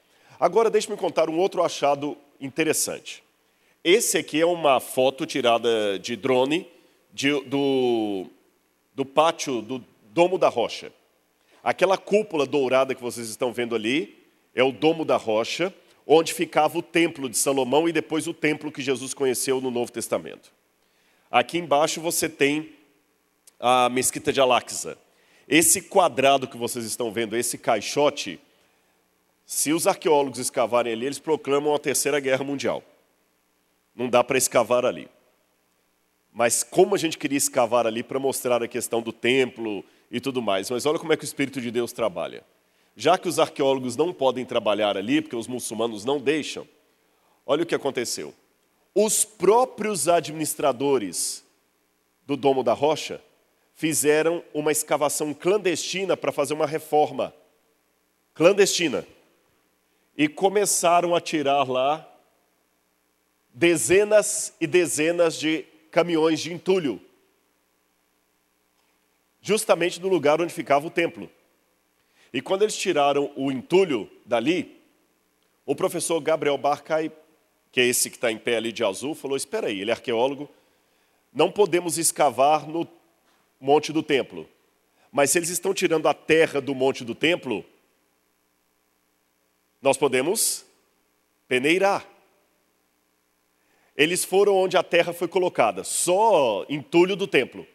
Agora 0.41 0.71
deixe-me 0.71 0.97
contar 0.97 1.29
um 1.29 1.39
outro 1.39 1.63
achado 1.63 2.17
interessante. 2.41 3.23
Esse 3.85 4.17
aqui 4.17 4.41
é 4.41 4.47
uma 4.47 4.81
foto 4.81 5.27
tirada 5.27 5.99
de 5.99 6.17
drone 6.17 6.67
de, 7.13 7.39
do, 7.43 8.27
do 8.95 9.05
pátio 9.05 9.61
do 9.61 9.85
Domo 10.11 10.39
da 10.39 10.49
Rocha. 10.49 10.91
Aquela 11.65 11.97
cúpula 11.97 12.45
dourada 12.45 12.95
que 12.95 13.01
vocês 13.01 13.31
estão 13.31 13.51
vendo 13.51 13.75
ali 13.75 14.23
é 14.55 14.63
o 14.63 14.71
Domo 14.71 15.03
da 15.03 15.17
Rocha, 15.17 15.75
onde 16.07 16.35
ficava 16.35 16.77
o 16.77 16.83
templo 16.83 17.27
de 17.27 17.39
Salomão 17.39 17.89
e 17.89 17.93
depois 17.93 18.27
o 18.27 18.35
templo 18.35 18.71
que 18.71 18.83
Jesus 18.83 19.15
conheceu 19.15 19.63
no 19.63 19.71
Novo 19.71 19.91
Testamento. 19.91 20.53
Aqui 21.31 21.57
embaixo 21.57 22.03
você 22.03 22.29
tem 22.29 22.75
a 23.59 23.89
mesquita 23.89 24.31
de 24.31 24.41
Al-Aqsa. 24.41 24.99
Esse 25.49 25.81
quadrado 25.81 26.47
que 26.47 26.59
vocês 26.59 26.85
estão 26.85 27.11
vendo, 27.11 27.35
esse 27.35 27.57
caixote, 27.57 28.39
se 29.47 29.73
os 29.73 29.87
arqueólogos 29.87 30.39
escavarem 30.39 30.93
ali, 30.93 31.07
eles 31.07 31.19
proclamam 31.19 31.75
a 31.75 31.79
Terceira 31.79 32.21
Guerra 32.21 32.45
Mundial. 32.45 32.83
Não 33.97 34.11
dá 34.11 34.23
para 34.23 34.37
escavar 34.37 34.85
ali. 34.85 35.09
Mas 36.31 36.63
como 36.63 36.95
a 36.95 36.99
gente 36.99 37.17
queria 37.17 37.39
escavar 37.39 37.87
ali 37.87 38.03
para 38.03 38.19
mostrar 38.19 38.63
a 38.63 38.69
questão 38.69 39.01
do 39.01 39.13
templo 39.13 39.83
e 40.15 40.21
tudo 40.21 40.41
mais. 40.41 40.71
Mas 40.71 40.87
olha 40.87 40.97
como 40.97 41.13
é 41.13 41.17
que 41.17 41.25
o 41.25 41.27
Espírito 41.27 41.61
de 41.61 41.73
Deus 41.73 41.93
trabalha. 41.93 42.45
Já 42.97 43.19
que 43.19 43.29
os 43.29 43.41
arqueólogos 43.41 43.97
não 43.97 44.13
podem 44.13 44.45
trabalhar 44.45 44.97
ali, 44.97 45.21
porque 45.21 45.35
os 45.35 45.49
muçulmanos 45.49 46.05
não 46.05 46.21
deixam, 46.21 46.69
olha 47.45 47.65
o 47.65 47.67
que 47.67 47.75
aconteceu. 47.75 48.33
Os 48.95 49.25
próprios 49.25 50.07
administradores 50.07 51.45
do 52.25 52.37
Domo 52.37 52.63
da 52.63 52.73
Rocha 52.73 53.21
fizeram 53.75 54.41
uma 54.55 54.71
escavação 54.71 55.35
clandestina 55.35 56.17
para 56.17 56.31
fazer 56.31 56.55
uma 56.55 56.67
reforma. 56.67 57.35
Clandestina. 58.35 59.05
E 60.17 60.29
começaram 60.29 61.13
a 61.13 61.21
tirar 61.21 61.69
lá 61.69 62.09
dezenas 63.53 64.55
e 64.61 64.67
dezenas 64.69 65.37
de 65.37 65.65
caminhões 65.91 66.39
de 66.39 66.53
entulho. 66.53 67.01
Justamente 69.47 70.01
no 70.01 70.09
lugar 70.09 70.41
onde 70.41 70.55
ficava 70.55 70.87
o 70.87 70.91
templo. 70.91 71.31
E 72.33 72.41
quando 72.41 72.63
eles 72.63 72.75
tiraram 72.75 73.31
o 73.37 73.53
entulho 73.53 74.11
dali, 74.25 74.81
o 75.67 75.77
professor 75.77 76.19
Gabriel 76.19 76.57
Barcay, 76.57 77.13
que 77.71 77.79
é 77.79 77.85
esse 77.85 78.09
que 78.09 78.17
está 78.17 78.33
em 78.33 78.39
pé 78.39 78.57
ali 78.57 78.73
de 78.73 78.83
azul, 78.83 79.15
falou: 79.15 79.37
Espera 79.37 79.67
aí, 79.67 79.83
ele 79.83 79.91
é 79.91 79.93
arqueólogo, 79.93 80.49
não 81.31 81.53
podemos 81.53 81.99
escavar 81.99 82.67
no 82.67 82.89
monte 83.61 83.93
do 83.93 84.03
templo. 84.03 84.49
Mas 85.13 85.31
se 85.31 85.39
eles 85.39 85.51
estão 85.51 85.75
tirando 85.75 86.09
a 86.09 86.15
terra 86.15 86.59
do 86.59 86.75
monte 86.75 87.05
do 87.05 87.15
templo, 87.15 87.63
nós 89.83 89.99
podemos 89.99 90.65
peneirar. 91.47 92.09
Eles 93.95 94.25
foram 94.25 94.57
onde 94.57 94.79
a 94.79 94.83
terra 94.83 95.13
foi 95.13 95.29
colocada, 95.29 95.85
só 95.85 96.65
entulho 96.67 97.15
do 97.15 97.27
templo. 97.27 97.67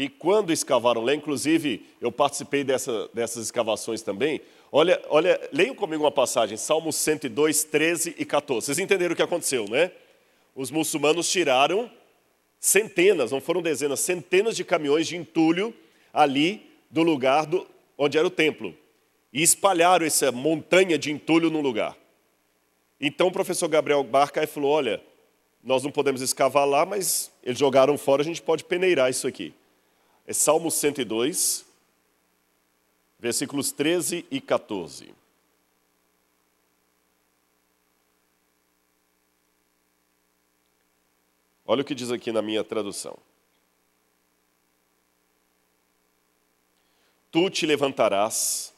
E 0.00 0.08
quando 0.08 0.50
escavaram 0.50 1.02
lá, 1.02 1.14
inclusive 1.14 1.86
eu 2.00 2.10
participei 2.10 2.64
dessa, 2.64 3.06
dessas 3.12 3.44
escavações 3.44 4.00
também. 4.00 4.40
Olha, 4.72 4.98
olha, 5.10 5.38
leiam 5.52 5.74
comigo 5.74 6.02
uma 6.02 6.10
passagem, 6.10 6.56
Salmos 6.56 6.96
102, 6.96 7.64
13 7.64 8.14
e 8.16 8.24
14. 8.24 8.64
Vocês 8.64 8.78
entenderam 8.78 9.12
o 9.12 9.16
que 9.16 9.22
aconteceu, 9.22 9.68
né? 9.68 9.92
Os 10.56 10.70
muçulmanos 10.70 11.28
tiraram 11.28 11.90
centenas, 12.58 13.30
não 13.30 13.42
foram 13.42 13.60
dezenas, 13.60 14.00
centenas 14.00 14.56
de 14.56 14.64
caminhões 14.64 15.06
de 15.06 15.18
entulho 15.18 15.74
ali 16.14 16.66
do 16.90 17.02
lugar 17.02 17.44
do, 17.44 17.66
onde 17.98 18.16
era 18.16 18.26
o 18.26 18.30
templo. 18.30 18.74
e 19.30 19.42
espalharam 19.42 20.06
essa 20.06 20.32
montanha 20.32 20.96
de 20.96 21.12
entulho 21.12 21.50
no 21.50 21.60
lugar. 21.60 21.94
Então 22.98 23.26
o 23.26 23.32
professor 23.32 23.68
Gabriel 23.68 24.02
Barca 24.02 24.46
falou: 24.46 24.70
olha, 24.70 24.98
nós 25.62 25.82
não 25.82 25.90
podemos 25.90 26.22
escavar 26.22 26.66
lá, 26.66 26.86
mas 26.86 27.30
eles 27.44 27.58
jogaram 27.58 27.98
fora, 27.98 28.22
a 28.22 28.24
gente 28.24 28.40
pode 28.40 28.64
peneirar 28.64 29.10
isso 29.10 29.28
aqui. 29.28 29.52
É 30.30 30.32
Salmo 30.32 30.70
102, 30.70 31.66
versículos 33.18 33.72
13 33.72 34.24
e 34.30 34.40
14. 34.40 35.12
Olha 41.66 41.82
o 41.82 41.84
que 41.84 41.96
diz 41.96 42.12
aqui 42.12 42.30
na 42.30 42.40
minha 42.40 42.62
tradução. 42.62 43.18
Tu 47.32 47.50
te 47.50 47.66
levantarás 47.66 48.72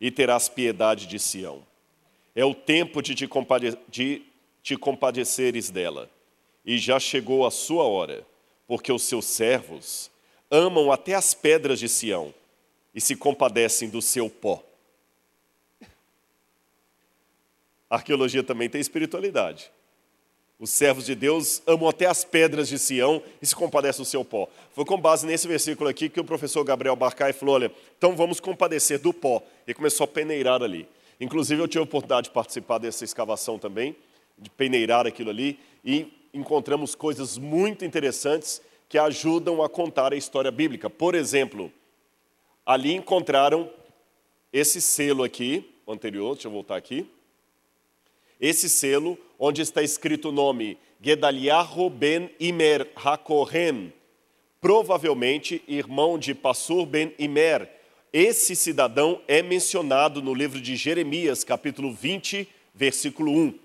e 0.00 0.10
terás 0.10 0.48
piedade 0.48 1.06
de 1.06 1.18
Sião. 1.18 1.66
É 2.34 2.46
o 2.46 2.54
tempo 2.54 3.02
de 3.02 3.14
te, 3.14 3.28
compade 3.28 3.78
de 3.90 4.22
te 4.62 4.74
compadeceres 4.74 5.68
dela, 5.68 6.10
e 6.64 6.78
já 6.78 6.98
chegou 6.98 7.44
a 7.44 7.50
sua 7.50 7.84
hora, 7.84 8.26
porque 8.66 8.90
os 8.90 9.02
seus 9.02 9.26
servos 9.26 10.13
amam 10.54 10.92
até 10.92 11.14
as 11.14 11.34
pedras 11.34 11.80
de 11.80 11.88
Sião 11.88 12.32
e 12.94 13.00
se 13.00 13.16
compadecem 13.16 13.90
do 13.90 14.00
seu 14.00 14.30
pó. 14.30 14.62
A 17.90 17.96
arqueologia 17.96 18.44
também 18.44 18.70
tem 18.70 18.80
espiritualidade. 18.80 19.72
Os 20.60 20.70
servos 20.70 21.06
de 21.06 21.16
Deus 21.16 21.60
amam 21.66 21.88
até 21.88 22.06
as 22.06 22.24
pedras 22.24 22.68
de 22.68 22.78
Sião 22.78 23.20
e 23.42 23.46
se 23.46 23.54
compadecem 23.56 24.04
do 24.04 24.08
seu 24.08 24.24
pó. 24.24 24.48
Foi 24.72 24.84
com 24.84 24.96
base 24.96 25.26
nesse 25.26 25.48
versículo 25.48 25.90
aqui 25.90 26.08
que 26.08 26.20
o 26.20 26.24
professor 26.24 26.62
Gabriel 26.62 26.94
Barcai 26.94 27.32
falou: 27.32 27.56
olha, 27.56 27.72
então 27.98 28.14
vamos 28.14 28.38
compadecer 28.38 29.00
do 29.00 29.12
pó. 29.12 29.42
E 29.66 29.74
começou 29.74 30.04
a 30.04 30.08
peneirar 30.08 30.62
ali. 30.62 30.86
Inclusive, 31.20 31.60
eu 31.60 31.66
tive 31.66 31.80
a 31.80 31.82
oportunidade 31.82 32.28
de 32.28 32.34
participar 32.34 32.78
dessa 32.78 33.02
escavação 33.02 33.58
também, 33.58 33.96
de 34.38 34.48
peneirar 34.50 35.04
aquilo 35.04 35.30
ali, 35.30 35.58
e 35.84 36.12
encontramos 36.32 36.94
coisas 36.94 37.36
muito 37.36 37.84
interessantes 37.84 38.62
que 38.88 38.98
ajudam 38.98 39.62
a 39.62 39.68
contar 39.68 40.12
a 40.12 40.16
história 40.16 40.50
bíblica. 40.50 40.88
Por 40.88 41.14
exemplo, 41.14 41.72
ali 42.64 42.92
encontraram 42.92 43.70
esse 44.52 44.80
selo 44.80 45.24
aqui, 45.24 45.74
o 45.84 45.92
anterior, 45.92 46.34
deixa 46.34 46.48
eu 46.48 46.52
voltar 46.52 46.76
aqui. 46.76 47.10
Esse 48.40 48.68
selo, 48.68 49.18
onde 49.38 49.62
está 49.62 49.82
escrito 49.82 50.28
o 50.28 50.32
nome 50.32 50.78
Gedaliahu 51.00 51.90
ben 51.90 52.30
Imer 52.40 52.90
HaKohen, 52.96 53.92
provavelmente 54.60 55.62
irmão 55.68 56.18
de 56.18 56.34
Passur 56.34 56.86
ben 56.86 57.12
Imer. 57.18 57.68
Esse 58.12 58.54
cidadão 58.54 59.20
é 59.26 59.42
mencionado 59.42 60.22
no 60.22 60.32
livro 60.32 60.60
de 60.60 60.76
Jeremias, 60.76 61.42
capítulo 61.42 61.92
20, 61.92 62.48
versículo 62.74 63.32
1. 63.32 63.58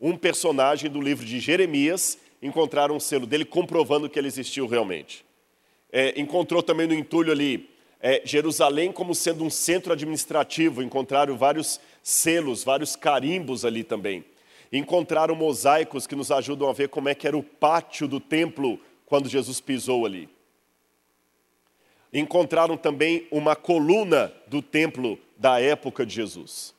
Um 0.00 0.16
personagem 0.16 0.90
do 0.90 1.00
livro 1.00 1.24
de 1.24 1.38
Jeremias 1.38 2.18
encontraram 2.42 2.96
um 2.96 3.00
selo 3.00 3.26
dele 3.26 3.44
comprovando 3.44 4.08
que 4.08 4.18
ele 4.18 4.26
existiu 4.26 4.66
realmente. 4.66 5.24
É, 5.92 6.20
encontrou 6.20 6.62
também 6.62 6.86
no 6.86 6.94
entulho 6.94 7.30
ali 7.30 7.70
é, 8.00 8.20
Jerusalém 8.24 8.90
como 8.90 9.14
sendo 9.14 9.44
um 9.44 9.50
centro 9.50 9.92
administrativo, 9.92 10.82
encontraram 10.82 11.36
vários 11.36 11.80
selos, 12.02 12.64
vários 12.64 12.96
carimbos 12.96 13.64
ali 13.64 13.84
também. 13.84 14.24
Encontraram 14.72 15.36
mosaicos 15.36 16.04
que 16.04 16.16
nos 16.16 16.32
ajudam 16.32 16.68
a 16.68 16.72
ver 16.72 16.88
como 16.88 17.08
é 17.08 17.14
que 17.14 17.28
era 17.28 17.36
o 17.36 17.42
pátio 17.42 18.08
do 18.08 18.18
templo 18.18 18.80
quando 19.06 19.28
Jesus 19.28 19.60
pisou 19.60 20.04
ali. 20.04 20.28
Encontraram 22.12 22.76
também 22.76 23.28
uma 23.30 23.54
coluna 23.54 24.32
do 24.48 24.60
templo 24.60 25.18
da 25.36 25.60
época 25.60 26.04
de 26.04 26.14
Jesus. 26.14 26.74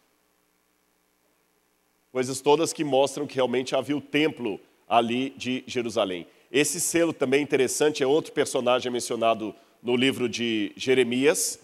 Coisas 2.11 2.41
todas 2.41 2.73
que 2.73 2.83
mostram 2.83 3.25
que 3.25 3.35
realmente 3.35 3.75
havia 3.75 3.95
o 3.95 4.01
templo 4.01 4.59
ali 4.87 5.31
de 5.31 5.63
Jerusalém. 5.67 6.27
Esse 6.51 6.79
selo 6.79 7.11
também 7.11 7.41
interessante 7.41 8.03
é 8.03 8.07
outro 8.07 8.31
personagem 8.31 8.91
mencionado 8.91 9.55
no 9.81 9.95
livro 9.95 10.29
de 10.29 10.71
Jeremias. 10.75 11.59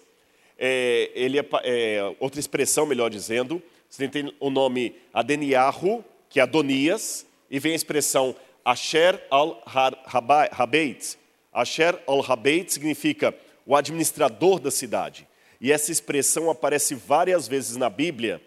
É, 0.58 1.12
ele 1.13 1.38
é, 1.39 1.45
é, 1.63 2.15
outra 2.19 2.39
expressão, 2.39 2.86
melhor 2.86 3.10
dizendo. 3.10 3.62
Você 3.89 4.08
tem 4.08 4.34
o 4.39 4.49
nome 4.49 4.95
Adeniahu, 5.13 6.03
que 6.27 6.39
é 6.39 6.43
Adonias, 6.43 7.25
e 7.51 7.60
vem 7.60 7.73
a 7.73 7.75
expressão 7.75 8.36
Asher 8.65 9.23
al-Habeit. 9.29 11.17
Asher 11.53 11.99
al-Habeit 12.08 12.73
significa 12.73 13.36
o 13.65 13.75
administrador 13.75 14.60
da 14.60 14.71
cidade. 14.71 15.27
E 15.62 15.71
essa 15.71 15.91
expressão 15.91 16.49
aparece 16.49 16.95
várias 16.95 17.47
vezes 17.47 17.77
na 17.77 17.89
Bíblia, 17.89 18.41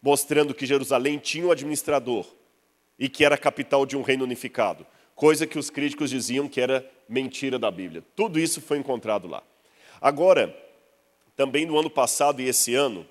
mostrando 0.00 0.54
que 0.54 0.66
Jerusalém 0.66 1.18
tinha 1.18 1.46
um 1.46 1.50
administrador 1.50 2.26
e 2.98 3.08
que 3.08 3.24
era 3.24 3.34
a 3.34 3.38
capital 3.38 3.84
de 3.84 3.96
um 3.96 4.02
reino 4.02 4.24
unificado 4.24 4.86
coisa 5.22 5.46
que 5.46 5.56
os 5.56 5.70
críticos 5.70 6.10
diziam 6.10 6.48
que 6.48 6.60
era 6.60 6.84
mentira 7.08 7.56
da 7.56 7.70
Bíblia. 7.70 8.02
Tudo 8.16 8.40
isso 8.40 8.60
foi 8.60 8.78
encontrado 8.78 9.28
lá. 9.28 9.42
Agora, 10.00 10.52
também 11.36 11.64
no 11.64 11.78
ano 11.78 11.88
passado 11.88 12.42
e 12.42 12.48
esse 12.48 12.74
ano, 12.74 13.06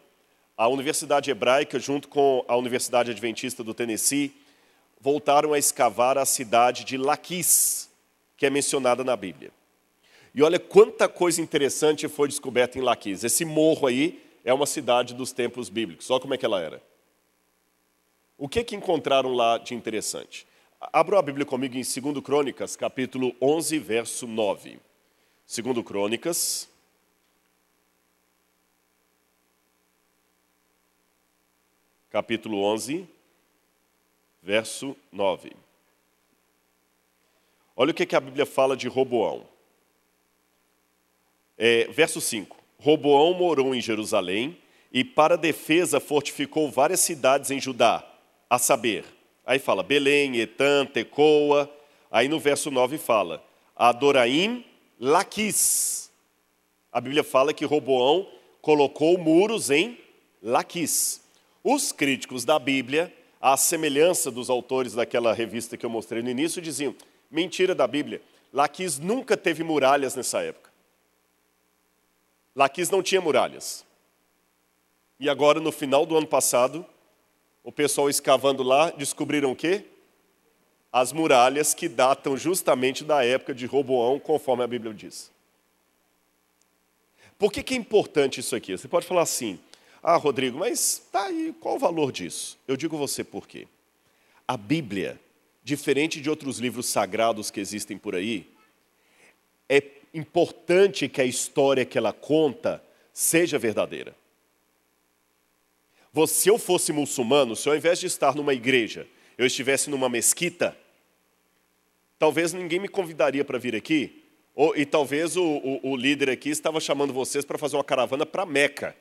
a 0.58 0.68
Universidade 0.68 1.32
Hebraica, 1.32 1.80
junto 1.80 2.10
com 2.10 2.44
a 2.50 2.56
Universidade 2.58 3.12
Adventista 3.12 3.64
do 3.64 3.74
Tennessee, 3.74 4.34
voltaram 5.00 5.54
a 5.54 5.58
escavar 5.58 6.18
a 6.18 6.26
cidade 6.26 6.84
de 6.84 6.98
Laquis, 6.98 7.90
que 8.36 8.46
é 8.46 8.50
mencionada 8.50 9.06
na 9.06 9.16
Bíblia. 9.16 9.52
E 10.36 10.44
olha 10.44 10.60
quanta 10.60 11.08
coisa 11.08 11.42
interessante 11.42 12.10
foi 12.10 12.28
descoberta 12.28 12.78
em 12.78 12.82
Laquis. 12.82 13.24
Esse 13.24 13.46
morro 13.46 13.88
aí 13.88 14.22
é 14.44 14.54
uma 14.54 14.66
cidade 14.66 15.14
dos 15.14 15.32
tempos 15.32 15.70
bíblicos. 15.70 16.10
Olha 16.12 16.20
como 16.20 16.34
é 16.34 16.38
que 16.38 16.46
ela 16.46 16.62
era. 16.62 16.82
O 18.42 18.50
que, 18.50 18.64
que 18.64 18.76
encontraram 18.76 19.36
lá 19.36 19.60
de 19.60 19.76
interessante? 19.76 20.48
Abra 20.92 21.20
a 21.20 21.22
Bíblia 21.22 21.46
comigo 21.46 21.78
em 21.78 21.84
2 21.84 22.24
Crônicas, 22.24 22.76
capítulo 22.76 23.36
11, 23.40 23.78
verso 23.78 24.26
9. 24.26 24.80
2 25.46 25.86
Crônicas. 25.86 26.68
Capítulo 32.10 32.64
11, 32.64 33.08
verso 34.42 34.98
9. 35.12 35.52
Olha 37.76 37.92
o 37.92 37.94
que, 37.94 38.08
que 38.08 38.16
a 38.16 38.20
Bíblia 38.20 38.48
fala 38.48 38.76
de 38.76 38.88
Roboão. 38.88 39.46
É, 41.56 41.86
verso 41.92 42.20
5. 42.20 42.58
Roboão 42.80 43.36
morou 43.36 43.76
em 43.76 43.82
Jerusalém 43.82 44.58
e, 44.92 45.04
para 45.04 45.38
defesa, 45.38 46.00
fortificou 46.00 46.72
várias 46.72 47.02
cidades 47.02 47.52
em 47.52 47.62
Judá, 47.62 48.11
a 48.52 48.60
saber, 48.60 49.06
Aí 49.46 49.60
fala 49.60 49.82
Belém, 49.82 50.40
Etan, 50.40 50.86
Tecoa. 50.86 51.70
Aí 52.12 52.28
no 52.28 52.40
verso 52.40 52.70
9 52.70 52.98
fala 52.98 53.44
Adoraim, 53.76 54.66
Laquis. 55.00 56.12
A 56.92 57.00
Bíblia 57.02 57.24
fala 57.24 57.54
que 57.54 57.66
Roboão 57.66 58.28
colocou 58.62 59.18
muros 59.18 59.70
em 59.70 59.98
Laquis. 60.44 61.22
Os 61.64 61.92
críticos 61.92 62.44
da 62.44 62.60
Bíblia, 62.60 63.14
à 63.40 63.56
semelhança 63.56 64.30
dos 64.30 64.50
autores 64.50 64.94
daquela 64.94 65.34
revista 65.34 65.78
que 65.78 65.86
eu 65.86 65.90
mostrei 65.90 66.22
no 66.22 66.30
início, 66.30 66.62
diziam: 66.62 66.96
mentira 67.30 67.74
da 67.74 67.88
Bíblia, 67.88 68.22
Laquis 68.54 69.00
nunca 69.00 69.38
teve 69.38 69.64
muralhas 69.64 70.16
nessa 70.16 70.42
época. 70.42 70.70
Laquis 72.56 72.90
não 72.90 73.02
tinha 73.02 73.22
muralhas. 73.22 73.86
E 75.20 75.30
agora, 75.30 75.60
no 75.60 75.72
final 75.72 76.06
do 76.06 76.18
ano 76.18 76.28
passado, 76.28 76.86
o 77.64 77.72
pessoal 77.72 78.10
escavando 78.10 78.64
lá, 78.64 78.90
descobriram 78.92 79.52
o 79.52 79.56
quê? 79.56 79.86
As 80.92 81.14
muralhas 81.14 81.74
que 81.74 81.88
datam 81.88 82.36
justamente 82.36 83.04
da 83.04 83.24
época 83.24 83.54
de 83.54 83.66
Roboão, 83.66 84.20
conforme 84.20 84.64
a 84.64 84.68
Bíblia 84.68 84.94
diz. 84.94 85.32
Por 87.38 87.52
que, 87.52 87.64
que 87.64 87.74
é 87.74 87.78
importante 87.78 88.40
isso 88.40 88.56
aqui? 88.56 88.78
Você 88.78 88.88
pode 88.88 89.06
falar 89.06 89.22
assim, 89.22 89.60
ah, 90.04 90.16
Rodrigo, 90.16 90.60
mas 90.60 91.02
tá 91.12 91.26
aí, 91.26 91.56
qual 91.60 91.76
o 91.76 91.80
valor 91.80 92.12
disso? 92.12 92.58
Eu 92.68 92.76
digo 92.76 92.98
você 92.98 93.24
por 93.24 93.48
quê. 93.48 93.68
A 94.48 94.58
Bíblia, 94.58 95.20
diferente 95.64 96.20
de 96.20 96.30
outros 96.30 96.60
livros 96.60 96.88
sagrados 96.88 97.50
que 97.50 97.60
existem 97.60 97.98
por 97.98 98.16
aí, 98.16 98.50
é 99.70 99.82
importante 100.14 101.08
que 101.08 101.22
a 101.22 101.26
história 101.26 101.86
que 101.86 101.98
ela 101.98 102.12
conta 102.12 102.84
seja 103.14 103.58
verdadeira. 103.58 104.16
Se 106.28 106.50
eu 106.50 106.58
fosse 106.58 106.92
muçulmano, 106.92 107.56
se 107.56 107.70
ao 107.70 107.76
invés 107.76 108.00
de 108.00 108.08
estar 108.08 108.36
numa 108.36 108.54
igreja, 108.54 109.08
eu 109.38 109.46
estivesse 109.46 109.90
numa 109.90 110.10
mesquita, 110.10 110.78
talvez 112.20 112.54
ninguém 112.54 112.80
me 112.80 112.88
convidaria 112.88 113.46
para 113.46 113.58
vir 113.58 113.76
aqui, 113.76 114.24
ou, 114.54 114.76
e 114.76 114.86
talvez 114.86 115.38
o, 115.38 115.44
o, 115.44 115.92
o 115.92 115.96
líder 115.96 116.30
aqui 116.30 116.50
estava 116.50 116.80
chamando 116.80 117.14
vocês 117.14 117.46
para 117.46 117.58
fazer 117.58 117.78
uma 117.78 117.84
caravana 117.84 118.26
para 118.26 118.46
Meca, 118.46 118.96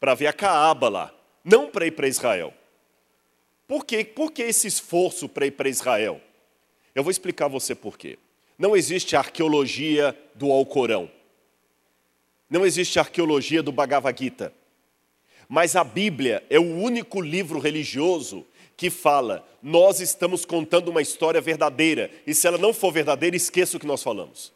para 0.00 0.14
ver 0.14 0.28
a 0.28 0.32
Caaba 0.32 0.88
lá, 0.88 1.14
não 1.44 1.70
para 1.70 1.86
ir 1.86 1.92
para 1.92 2.08
Israel. 2.08 2.54
Por 3.66 3.84
quê? 3.84 4.02
Por 4.04 4.32
que 4.32 4.42
esse 4.42 4.66
esforço 4.66 5.28
para 5.28 5.46
ir 5.46 5.50
para 5.50 5.68
Israel? 5.68 6.20
Eu 6.94 7.04
vou 7.04 7.10
explicar 7.10 7.44
a 7.44 7.48
você 7.48 7.74
por 7.74 7.98
quê. 7.98 8.18
Não 8.58 8.74
existe 8.74 9.14
arqueologia 9.14 10.16
do 10.34 10.50
Alcorão. 10.50 11.10
Não 12.48 12.64
existe 12.64 12.98
arqueologia 12.98 13.62
do 13.62 13.70
Bhagavad 13.70 14.18
Gita. 14.18 14.52
Mas 15.48 15.74
a 15.74 15.82
Bíblia 15.82 16.44
é 16.50 16.58
o 16.58 16.76
único 16.76 17.20
livro 17.20 17.58
religioso 17.58 18.44
que 18.76 18.90
fala: 18.90 19.46
nós 19.62 20.00
estamos 20.00 20.44
contando 20.44 20.88
uma 20.88 21.00
história 21.00 21.40
verdadeira, 21.40 22.10
e 22.26 22.34
se 22.34 22.46
ela 22.46 22.58
não 22.58 22.74
for 22.74 22.92
verdadeira, 22.92 23.34
esqueça 23.34 23.76
o 23.76 23.80
que 23.80 23.86
nós 23.86 24.02
falamos. 24.02 24.52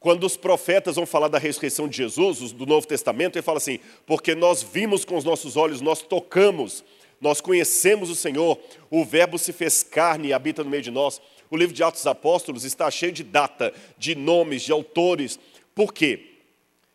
Quando 0.00 0.24
os 0.24 0.36
profetas 0.36 0.96
vão 0.96 1.06
falar 1.06 1.28
da 1.28 1.38
ressurreição 1.38 1.88
de 1.88 1.96
Jesus, 1.96 2.52
do 2.52 2.64
Novo 2.64 2.86
Testamento, 2.86 3.36
ele 3.36 3.42
fala 3.42 3.58
assim: 3.58 3.78
porque 4.06 4.34
nós 4.34 4.62
vimos 4.62 5.04
com 5.04 5.16
os 5.16 5.24
nossos 5.24 5.56
olhos, 5.56 5.80
nós 5.80 6.00
tocamos, 6.00 6.84
nós 7.20 7.40
conhecemos 7.40 8.08
o 8.08 8.14
Senhor, 8.14 8.58
o 8.90 9.04
Verbo 9.04 9.38
se 9.38 9.52
fez 9.52 9.82
carne 9.82 10.28
e 10.28 10.32
habita 10.32 10.64
no 10.64 10.70
meio 10.70 10.82
de 10.82 10.90
nós. 10.90 11.20
O 11.50 11.56
livro 11.56 11.74
de 11.74 11.82
Atos 11.82 12.00
dos 12.00 12.06
Apóstolos 12.06 12.64
está 12.64 12.90
cheio 12.90 13.12
de 13.12 13.22
data, 13.22 13.72
de 13.98 14.14
nomes, 14.14 14.62
de 14.62 14.72
autores. 14.72 15.38
Por 15.74 15.92
quê? 15.92 16.35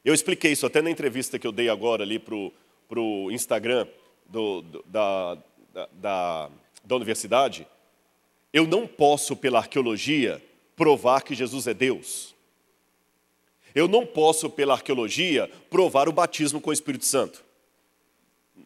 Eu 0.03 0.13
expliquei 0.13 0.51
isso 0.51 0.65
até 0.65 0.81
na 0.81 0.89
entrevista 0.89 1.37
que 1.37 1.45
eu 1.45 1.51
dei 1.51 1.69
agora 1.69 2.03
ali 2.03 2.17
para 2.17 2.99
o 2.99 3.31
Instagram 3.31 3.87
do, 4.27 4.61
do, 4.61 4.83
da, 4.87 5.37
da, 5.93 6.49
da 6.83 6.95
universidade. 6.95 7.67
Eu 8.51 8.65
não 8.65 8.87
posso, 8.87 9.35
pela 9.35 9.59
arqueologia, 9.59 10.41
provar 10.75 11.21
que 11.21 11.35
Jesus 11.35 11.67
é 11.67 11.73
Deus. 11.73 12.35
Eu 13.73 13.87
não 13.87 14.05
posso, 14.05 14.49
pela 14.49 14.73
arqueologia, 14.73 15.49
provar 15.69 16.09
o 16.09 16.11
batismo 16.11 16.59
com 16.59 16.71
o 16.71 16.73
Espírito 16.73 17.05
Santo. 17.05 17.43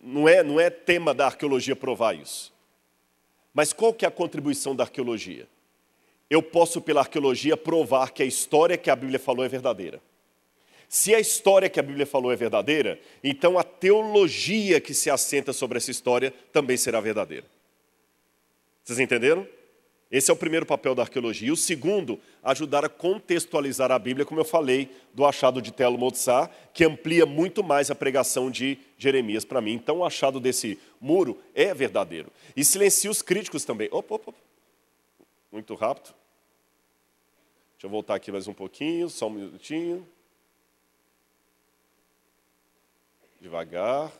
Não 0.01 0.27
é, 0.27 0.41
não 0.41 0.59
é 0.59 0.69
tema 0.69 1.13
da 1.13 1.25
arqueologia 1.25 1.75
provar 1.75 2.15
isso. 2.15 2.53
Mas 3.53 3.71
qual 3.73 3.93
que 3.93 4.05
é 4.05 4.07
a 4.07 4.11
contribuição 4.11 4.75
da 4.75 4.83
arqueologia? 4.83 5.47
Eu 6.29 6.41
posso, 6.41 6.81
pela 6.81 7.01
arqueologia, 7.01 7.55
provar 7.55 8.11
que 8.11 8.23
a 8.23 8.25
história 8.25 8.77
que 8.77 8.89
a 8.89 8.95
Bíblia 8.95 9.19
falou 9.19 9.45
é 9.45 9.49
verdadeira. 9.49 10.01
Se 10.87 11.13
a 11.13 11.19
história 11.19 11.69
que 11.69 11.79
a 11.79 11.83
Bíblia 11.83 12.05
falou 12.05 12.31
é 12.31 12.35
verdadeira, 12.35 12.99
então 13.23 13.57
a 13.57 13.63
teologia 13.63 14.79
que 14.79 14.93
se 14.93 15.09
assenta 15.09 15.51
sobre 15.51 15.77
essa 15.77 15.91
história 15.91 16.33
também 16.51 16.77
será 16.77 16.99
verdadeira. 16.99 17.45
Vocês 18.83 18.99
entenderam? 18.99 19.47
Esse 20.11 20.29
é 20.29 20.33
o 20.33 20.37
primeiro 20.37 20.65
papel 20.65 20.93
da 20.93 21.01
arqueologia. 21.01 21.47
E 21.47 21.51
o 21.51 21.57
segundo, 21.57 22.19
ajudar 22.43 22.85
a 22.85 22.89
contextualizar 22.89 23.91
a 23.91 23.97
Bíblia, 23.97 24.25
como 24.25 24.39
eu 24.39 24.45
falei, 24.45 24.89
do 25.13 25.25
achado 25.25 25.61
de 25.61 25.73
Telo 25.73 25.97
Motzá, 25.97 26.49
que 26.73 26.85
amplia 26.85 27.25
muito 27.25 27.63
mais 27.63 27.89
a 27.89 27.95
pregação 27.95 28.51
de 28.51 28.77
Jeremias 28.97 29.43
para 29.43 29.59
mim. 29.59 29.73
Então, 29.73 29.97
o 29.97 30.05
achado 30.05 30.39
desse 30.39 30.79
muro 31.01 31.41
é 31.53 31.73
verdadeiro. 31.73 32.31
E 32.55 32.63
silencia 32.63 33.09
os 33.09 33.21
críticos 33.21 33.65
também. 33.65 33.89
Opa, 33.91 34.15
opa. 34.15 34.33
Muito 35.51 35.73
rápido. 35.73 36.13
Deixa 37.73 37.87
eu 37.87 37.89
voltar 37.89 38.15
aqui 38.15 38.31
mais 38.31 38.47
um 38.47 38.53
pouquinho, 38.53 39.09
só 39.09 39.27
um 39.27 39.31
minutinho. 39.31 40.07
Devagar. 43.39 44.11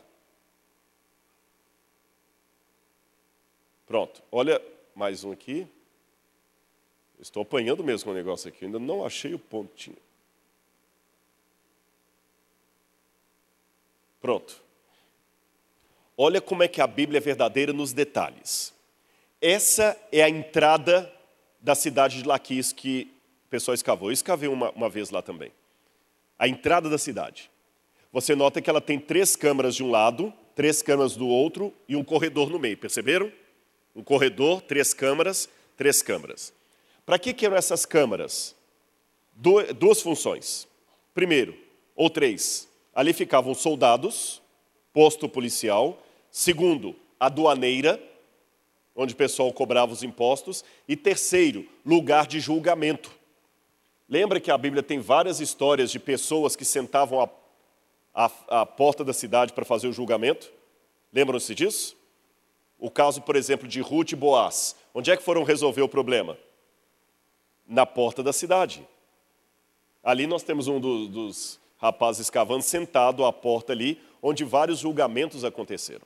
Pronto. 3.86 4.21
Olha 4.32 4.62
mais 4.95 5.23
um 5.23 5.32
aqui. 5.32 5.67
Estou 7.19 7.43
apanhando 7.43 7.84
mesmo 7.84 8.12
o 8.12 8.15
negócio 8.15 8.49
aqui, 8.49 8.65
ainda 8.65 8.80
não 8.80 9.06
achei 9.06 9.34
o 9.34 9.39
pontinho. 9.39 9.97
Pronto. 14.19 14.62
Olha 16.17 16.41
como 16.41 16.63
é 16.63 16.67
que 16.67 16.82
a 16.82 16.88
Bíblia 16.88 17.19
é 17.19 17.21
verdadeira 17.21 17.71
nos 17.73 17.93
detalhes. 17.93 18.73
Essa 19.41 19.97
é 20.12 20.23
a 20.23 20.30
entrada 20.30 21.12
da 21.60 21.75
cidade 21.75 22.21
de 22.21 22.28
Laquis 22.28 22.71
que 22.71 23.12
o 23.45 23.49
pessoal 23.49 23.75
escavou. 23.75 24.10
Eu 24.10 24.13
escavei 24.13 24.49
uma, 24.49 24.71
uma 24.71 24.89
vez 24.89 25.10
lá 25.10 25.21
também. 25.21 25.51
A 26.39 26.47
entrada 26.47 26.89
da 26.89 26.97
cidade. 26.97 27.51
Você 28.15 28.34
nota 28.34 28.62
que 28.62 28.69
ela 28.69 28.80
tem 28.80 28.97
três 28.97 29.36
câmaras 29.36 29.75
de 29.75 29.84
um 29.84 29.91
lado, 29.91 30.32
três 30.56 30.82
câmaras 30.82 31.17
do 31.17 31.28
outro 31.28 31.73
e 31.86 31.97
um 31.97 32.04
corredor 32.04 32.49
no 32.49 32.58
meio. 32.58 32.78
Perceberam? 32.78 33.30
Um 33.93 34.01
corredor, 34.01 34.62
três 34.62 34.93
câmaras, 34.93 35.49
três 35.75 36.01
câmaras. 36.01 36.54
Para 37.06 37.19
que, 37.19 37.45
eram 37.45 37.58
essas 37.58 37.86
câmaras? 37.86 38.56
duas 39.36 40.01
funções. 40.01 40.65
Primeiro, 41.13 41.58
ou 41.93 42.10
três, 42.10 42.69
ali 42.95 43.12
ficavam 43.12 43.54
soldados, 43.54 44.41
posto 44.93 45.28
policial. 45.28 46.01
Segundo, 46.32 46.95
aduaneira, 47.19 48.01
onde 48.95 49.13
o 49.13 49.17
pessoal 49.17 49.51
cobrava 49.51 49.91
os 49.91 50.04
impostos. 50.04 50.63
E 50.88 50.95
terceiro, 50.95 51.67
lugar 51.86 52.28
de 52.28 52.39
julgamento. 52.39 53.12
Lembra 54.08 54.39
que 54.39 54.51
a 54.51 54.58
Bíblia 54.58 54.82
tem 54.82 54.99
várias 54.99 55.41
histórias 55.41 55.91
de 55.91 55.99
pessoas 55.99 56.56
que 56.56 56.63
sentavam 56.63 57.19
à, 57.19 57.30
à, 58.15 58.32
à 58.62 58.65
porta 58.65 59.04
da 59.04 59.12
cidade 59.12 59.54
para 59.54 59.65
fazer 59.65 59.88
o 59.88 59.93
julgamento? 59.93 60.51
Lembram-se 61.12 61.54
disso? 61.54 61.97
O 62.80 62.89
caso, 62.89 63.21
por 63.21 63.36
exemplo, 63.36 63.67
de 63.67 63.82
Ruth 63.82 64.13
e 64.13 64.15
Boaz. 64.15 64.75
Onde 64.93 65.12
é 65.12 65.17
que 65.17 65.23
foram 65.23 65.43
resolver 65.43 65.82
o 65.82 65.89
problema? 65.89 66.38
Na 67.67 67.86
porta 67.86 68.23
da 68.23 68.32
cidade. 68.32 68.88
Ali 70.04 70.25
nós 70.25 70.43
temos 70.43 70.67
um 70.67 70.80
do, 70.80 71.08
dos 71.08 71.60
rapazes 71.78 72.21
escavando 72.21 72.63
sentado 72.63 73.25
à 73.25 73.34
porta 73.34 73.73
ali, 73.73 74.01
onde 74.21 74.43
vários 74.43 74.80
julgamentos 74.80 75.43
aconteceram. 75.43 76.06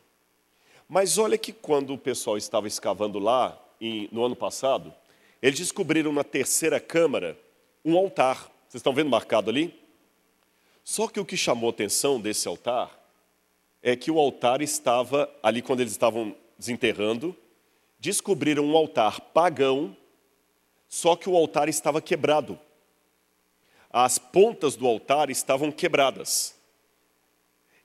Mas 0.87 1.17
olha 1.17 1.37
que 1.37 1.53
quando 1.53 1.93
o 1.93 1.97
pessoal 1.97 2.37
estava 2.37 2.67
escavando 2.67 3.19
lá, 3.19 3.57
em, 3.79 4.09
no 4.11 4.23
ano 4.23 4.35
passado, 4.35 4.93
eles 5.41 5.59
descobriram 5.59 6.11
na 6.11 6.23
terceira 6.23 6.79
câmara 6.79 7.37
um 7.83 7.97
altar. 7.97 8.49
Vocês 8.67 8.79
estão 8.79 8.93
vendo 8.93 9.09
marcado 9.09 9.49
ali? 9.49 9.77
Só 10.89 11.07
que 11.07 11.19
o 11.19 11.25
que 11.25 11.37
chamou 11.37 11.69
atenção 11.69 12.19
desse 12.19 12.47
altar 12.47 12.99
é 13.79 13.95
que 13.95 14.09
o 14.09 14.17
altar 14.17 14.59
estava 14.59 15.31
ali 15.43 15.61
quando 15.61 15.81
eles 15.81 15.91
estavam 15.91 16.35
desenterrando, 16.57 17.35
descobriram 17.99 18.65
um 18.65 18.75
altar 18.75 19.21
pagão, 19.21 19.95
só 20.87 21.15
que 21.15 21.29
o 21.29 21.35
altar 21.35 21.69
estava 21.69 22.01
quebrado. 22.01 22.59
As 23.91 24.17
pontas 24.17 24.75
do 24.75 24.87
altar 24.87 25.29
estavam 25.29 25.71
quebradas. 25.71 26.55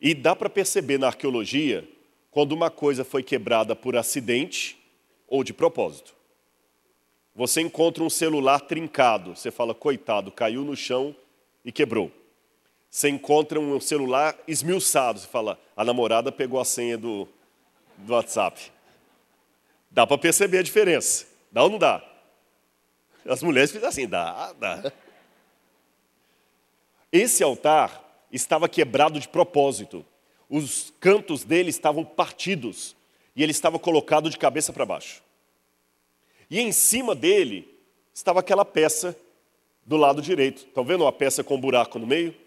E 0.01 0.15
dá 0.15 0.35
para 0.35 0.49
perceber 0.49 0.99
na 0.99 1.09
arqueologia 1.09 1.87
quando 2.31 2.53
uma 2.53 2.71
coisa 2.71 3.05
foi 3.05 3.23
quebrada 3.23 3.77
por 3.77 3.99
acidente 3.99 4.79
ou 5.29 5.45
de 5.45 5.53
propósito. 5.53 6.15
Você 7.35 7.61
encontra 7.61 8.03
um 8.03 8.09
celular 8.09 8.61
trincado, 8.61 9.37
você 9.37 9.51
fala, 9.51 9.75
coitado, 9.75 10.33
caiu 10.33 10.65
no 10.65 10.75
chão 10.75 11.15
e 11.63 11.71
quebrou. 11.71 12.11
Você 12.95 13.09
encontra 13.09 13.59
um 13.59 13.81
celular 13.81 14.39
esmiuçado, 14.47 15.19
você 15.19 15.27
fala, 15.27 15.59
a 15.77 15.85
namorada 15.85 16.31
pegou 16.31 16.61
a 16.61 16.65
senha 16.65 16.97
do, 16.97 17.27
do 17.99 18.13
WhatsApp. 18.13 18.71
Dá 19.91 20.07
para 20.07 20.17
perceber 20.17 20.59
a 20.59 20.63
diferença. 20.63 21.27
Dá 21.51 21.65
ou 21.65 21.71
não 21.71 21.77
dá? 21.77 22.01
As 23.27 23.43
mulheres 23.43 23.73
ficam 23.73 23.89
assim, 23.89 24.07
dá, 24.07 24.53
dá. 24.53 24.93
Esse 27.11 27.43
altar 27.43 28.01
estava 28.31 28.69
quebrado 28.69 29.19
de 29.19 29.27
propósito. 29.27 30.07
Os 30.49 30.95
cantos 31.01 31.43
dele 31.43 31.71
estavam 31.71 32.05
partidos 32.05 32.95
e 33.35 33.43
ele 33.43 33.51
estava 33.51 33.77
colocado 33.77 34.31
de 34.31 34.39
cabeça 34.39 34.73
para 34.73 34.87
baixo. 34.87 35.21
E 36.49 36.61
em 36.61 36.71
cima 36.71 37.13
dele 37.13 37.69
estava 38.15 38.39
aquela 38.39 38.65
peça 38.65 39.17
do 39.85 39.97
lado 39.97 40.23
direito. 40.23 40.59
Estão 40.59 40.85
vendo 40.85 41.03
uma 41.03 41.13
peça 41.13 41.43
com 41.43 41.57
um 41.57 41.61
buraco 41.61 41.99
no 41.99 42.07
meio? 42.07 42.44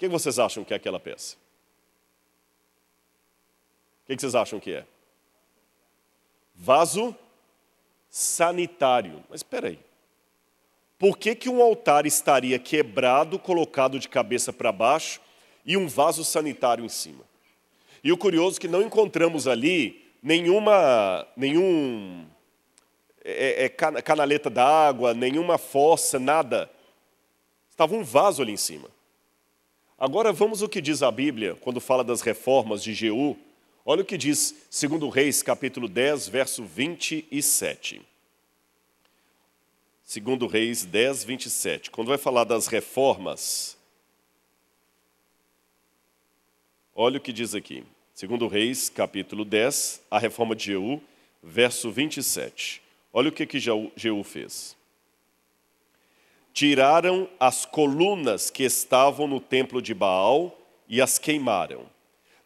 Que 0.00 0.08
vocês 0.08 0.38
acham 0.38 0.64
que 0.64 0.72
é 0.72 0.78
aquela 0.78 0.98
peça? 0.98 1.36
O 4.02 4.06
que 4.06 4.18
vocês 4.18 4.34
acham 4.34 4.58
que 4.58 4.72
é? 4.72 4.86
Vaso 6.54 7.14
sanitário. 8.08 9.22
Mas 9.28 9.40
espera 9.40 9.68
aí. 9.68 9.78
Por 10.98 11.18
que, 11.18 11.34
que 11.34 11.50
um 11.50 11.60
altar 11.60 12.06
estaria 12.06 12.58
quebrado, 12.58 13.38
colocado 13.38 13.98
de 13.98 14.08
cabeça 14.08 14.54
para 14.54 14.72
baixo 14.72 15.20
e 15.66 15.76
um 15.76 15.86
vaso 15.86 16.24
sanitário 16.24 16.82
em 16.82 16.88
cima? 16.88 17.22
E 18.02 18.10
o 18.10 18.16
curioso 18.16 18.56
é 18.56 18.60
que 18.62 18.68
não 18.68 18.80
encontramos 18.80 19.46
ali 19.46 20.10
nenhuma, 20.22 21.28
nenhum 21.36 22.26
é, 23.22 23.66
é, 23.66 23.68
canaleta 23.68 24.48
d'água, 24.48 25.12
nenhuma 25.12 25.58
fossa, 25.58 26.18
nada. 26.18 26.70
Estava 27.68 27.94
um 27.94 28.02
vaso 28.02 28.40
ali 28.40 28.52
em 28.52 28.56
cima. 28.56 28.88
Agora 30.00 30.32
vamos 30.32 30.62
ao 30.62 30.68
que 30.68 30.80
diz 30.80 31.02
a 31.02 31.10
Bíblia 31.10 31.54
quando 31.56 31.78
fala 31.78 32.02
das 32.02 32.22
reformas 32.22 32.82
de 32.82 32.94
Jeú. 32.94 33.36
Olha 33.84 34.00
o 34.00 34.04
que 34.04 34.16
diz, 34.16 34.54
segundo 34.70 35.06
Reis, 35.10 35.42
capítulo 35.42 35.86
10, 35.86 36.26
verso 36.26 36.64
27. 36.64 38.00
Segundo 40.02 40.46
Reis 40.46 40.86
10, 40.86 41.24
27. 41.24 41.90
Quando 41.90 42.08
vai 42.08 42.16
falar 42.16 42.44
das 42.44 42.66
reformas, 42.66 43.76
olha 46.94 47.18
o 47.18 47.20
que 47.20 47.30
diz 47.30 47.54
aqui. 47.54 47.84
Segundo 48.14 48.48
Reis, 48.48 48.88
capítulo 48.88 49.44
10, 49.44 50.00
a 50.10 50.18
reforma 50.18 50.56
de 50.56 50.64
Jeú, 50.64 51.02
verso 51.42 51.90
27. 51.90 52.80
Olha 53.12 53.28
o 53.28 53.32
que, 53.32 53.44
que 53.44 53.60
Jeú 53.60 54.24
fez. 54.24 54.79
Tiraram 56.52 57.28
as 57.38 57.64
colunas 57.64 58.50
que 58.50 58.64
estavam 58.64 59.26
no 59.26 59.40
templo 59.40 59.80
de 59.80 59.94
Baal 59.94 60.56
e 60.88 61.00
as 61.00 61.18
queimaram 61.18 61.86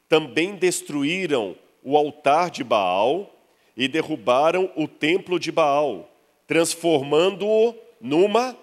também 0.09 0.55
destruíram 0.55 1.57
o 1.83 1.97
altar 1.97 2.51
de 2.51 2.62
Baal 2.62 3.35
e 3.77 3.88
derrubaram 3.88 4.71
o 4.77 4.87
templo 4.87 5.40
de 5.40 5.51
Baal, 5.51 6.09
transformando-o 6.47 7.75
numa, 8.01 8.57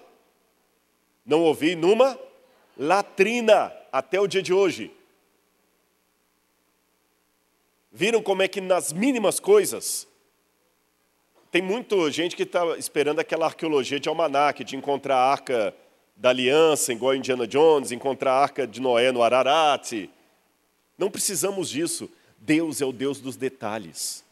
não 1.26 1.42
ouvi, 1.42 1.74
numa 1.76 2.18
latrina 2.76 3.72
até 3.92 4.18
o 4.18 4.26
dia 4.26 4.42
de 4.42 4.52
hoje. 4.52 4.90
Viram 7.92 8.22
como 8.22 8.42
é 8.42 8.48
que 8.48 8.60
nas 8.60 8.92
mínimas 8.92 9.38
coisas 9.38 10.08
tem 11.52 11.60
muita 11.60 12.10
gente 12.10 12.34
que 12.34 12.44
está 12.44 12.78
esperando 12.78 13.18
aquela 13.18 13.44
arqueologia 13.44 14.00
de 14.00 14.08
almanac, 14.08 14.64
de 14.64 14.74
encontrar 14.74 15.16
a 15.16 15.30
arca 15.30 15.74
da 16.16 16.30
aliança, 16.30 16.94
igual 16.94 17.10
a 17.10 17.16
Indiana 17.16 17.46
Jones, 17.46 17.92
encontrar 17.92 18.32
a 18.32 18.38
arca 18.38 18.66
de 18.66 18.80
Noé 18.80 19.12
no 19.12 19.22
Ararat. 19.22 20.08
Não 20.96 21.10
precisamos 21.10 21.68
disso. 21.68 22.08
Deus 22.38 22.80
é 22.80 22.86
o 22.86 22.92
Deus 22.92 23.20
dos 23.20 23.36
detalhes. 23.36 24.24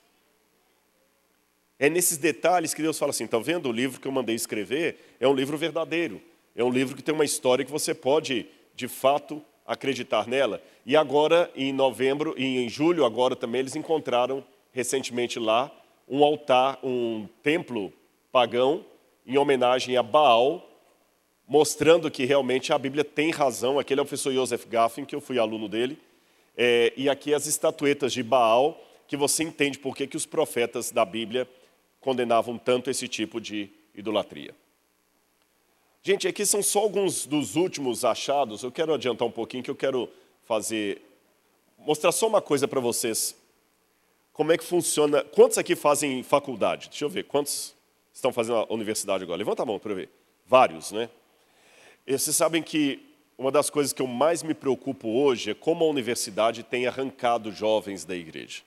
É 1.79 1.91
nesses 1.91 2.17
detalhes 2.17 2.73
que 2.73 2.81
Deus 2.81 2.99
fala 2.99 3.11
assim: 3.11 3.27
está 3.27 3.39
vendo 3.39 3.69
o 3.69 3.73
livro 3.73 4.01
que 4.01 4.09
eu 4.09 4.13
mandei 4.13 4.35
escrever? 4.35 5.17
É 5.21 5.29
um 5.29 5.35
livro 5.35 5.59
verdadeiro. 5.59 6.23
É 6.57 6.65
um 6.65 6.71
livro 6.71 6.97
que 6.97 7.03
tem 7.03 7.15
uma 7.15 7.25
história 7.25 7.67
que 7.67 7.71
você 7.71 7.95
pode, 7.95 8.47
de 8.75 8.89
fato, 8.89 9.43
acreditar 9.67 10.27
nela. 10.27 10.63
E 10.87 10.97
agora, 10.97 11.51
em 11.55 11.71
novembro 11.71 12.35
e 12.39 12.65
em 12.65 12.69
julho, 12.71 13.05
agora 13.05 13.37
também, 13.37 13.59
eles 13.59 13.77
encontraram 13.77 14.43
recentemente 14.73 15.39
lá 15.39 15.71
um 16.11 16.25
altar, 16.25 16.79
um 16.83 17.29
templo 17.41 17.93
pagão 18.33 18.85
em 19.25 19.39
homenagem 19.39 19.97
a 19.97 20.03
Baal, 20.03 20.69
mostrando 21.47 22.11
que 22.11 22.25
realmente 22.25 22.73
a 22.73 22.79
Bíblia 22.79 23.05
tem 23.05 23.31
razão. 23.31 23.79
Aquele 23.79 24.01
é 24.01 24.03
o 24.03 24.05
professor 24.05 24.33
Joseph 24.33 24.67
Gaffin, 24.67 25.05
que 25.05 25.15
eu 25.15 25.21
fui 25.21 25.39
aluno 25.39 25.69
dele. 25.69 25.97
É, 26.57 26.93
e 26.97 27.09
aqui 27.09 27.33
as 27.33 27.47
estatuetas 27.47 28.13
de 28.13 28.25
Baal, 28.25 28.79
que 29.07 29.17
você 29.17 29.45
entende 29.45 29.79
por 29.79 29.95
que, 29.95 30.07
que 30.07 30.17
os 30.17 30.27
profetas 30.27 30.91
da 30.91 31.05
Bíblia 31.05 31.49
condenavam 32.01 32.59
tanto 32.59 32.91
esse 32.91 33.07
tipo 33.07 33.41
de 33.41 33.71
idolatria. 33.95 34.55
Gente, 36.03 36.27
aqui 36.27 36.45
são 36.45 36.63
só 36.63 36.81
alguns 36.81 37.25
dos 37.25 37.55
últimos 37.55 38.05
achados. 38.05 38.63
Eu 38.63 38.73
quero 38.73 38.93
adiantar 38.93 39.29
um 39.29 39.31
pouquinho 39.31 39.63
que 39.63 39.71
eu 39.71 39.77
quero 39.77 40.09
fazer 40.45 41.03
mostrar 41.79 42.13
só 42.13 42.27
uma 42.27 42.43
coisa 42.43 42.69
para 42.69 42.81
vocês 42.81 43.35
como 44.41 44.53
é 44.53 44.57
que 44.57 44.65
funciona. 44.65 45.23
Quantos 45.23 45.59
aqui 45.59 45.77
fazem 45.77 46.23
faculdade? 46.23 46.89
Deixa 46.89 47.05
eu 47.05 47.11
ver, 47.11 47.25
quantos 47.25 47.75
estão 48.11 48.33
fazendo 48.33 48.57
a 48.57 48.73
universidade 48.73 49.23
agora? 49.23 49.37
Levanta 49.37 49.65
a 49.65 49.67
mão 49.67 49.79
para 49.79 49.93
ver. 49.93 50.09
Vários, 50.47 50.93
né? 50.93 51.11
E 52.07 52.19
vocês 52.19 52.35
sabem 52.35 52.63
que 52.63 53.07
uma 53.37 53.53
das 53.53 53.69
coisas 53.69 53.93
que 53.93 54.01
eu 54.01 54.07
mais 54.07 54.43
me 54.43 54.55
preocupo 54.55 55.09
hoje 55.09 55.51
é 55.51 55.55
como 55.55 55.85
a 55.85 55.89
universidade 55.89 56.63
tem 56.63 56.87
arrancado 56.87 57.53
jovens 57.53 58.07
da 58.07 58.17
igreja. 58.17 58.63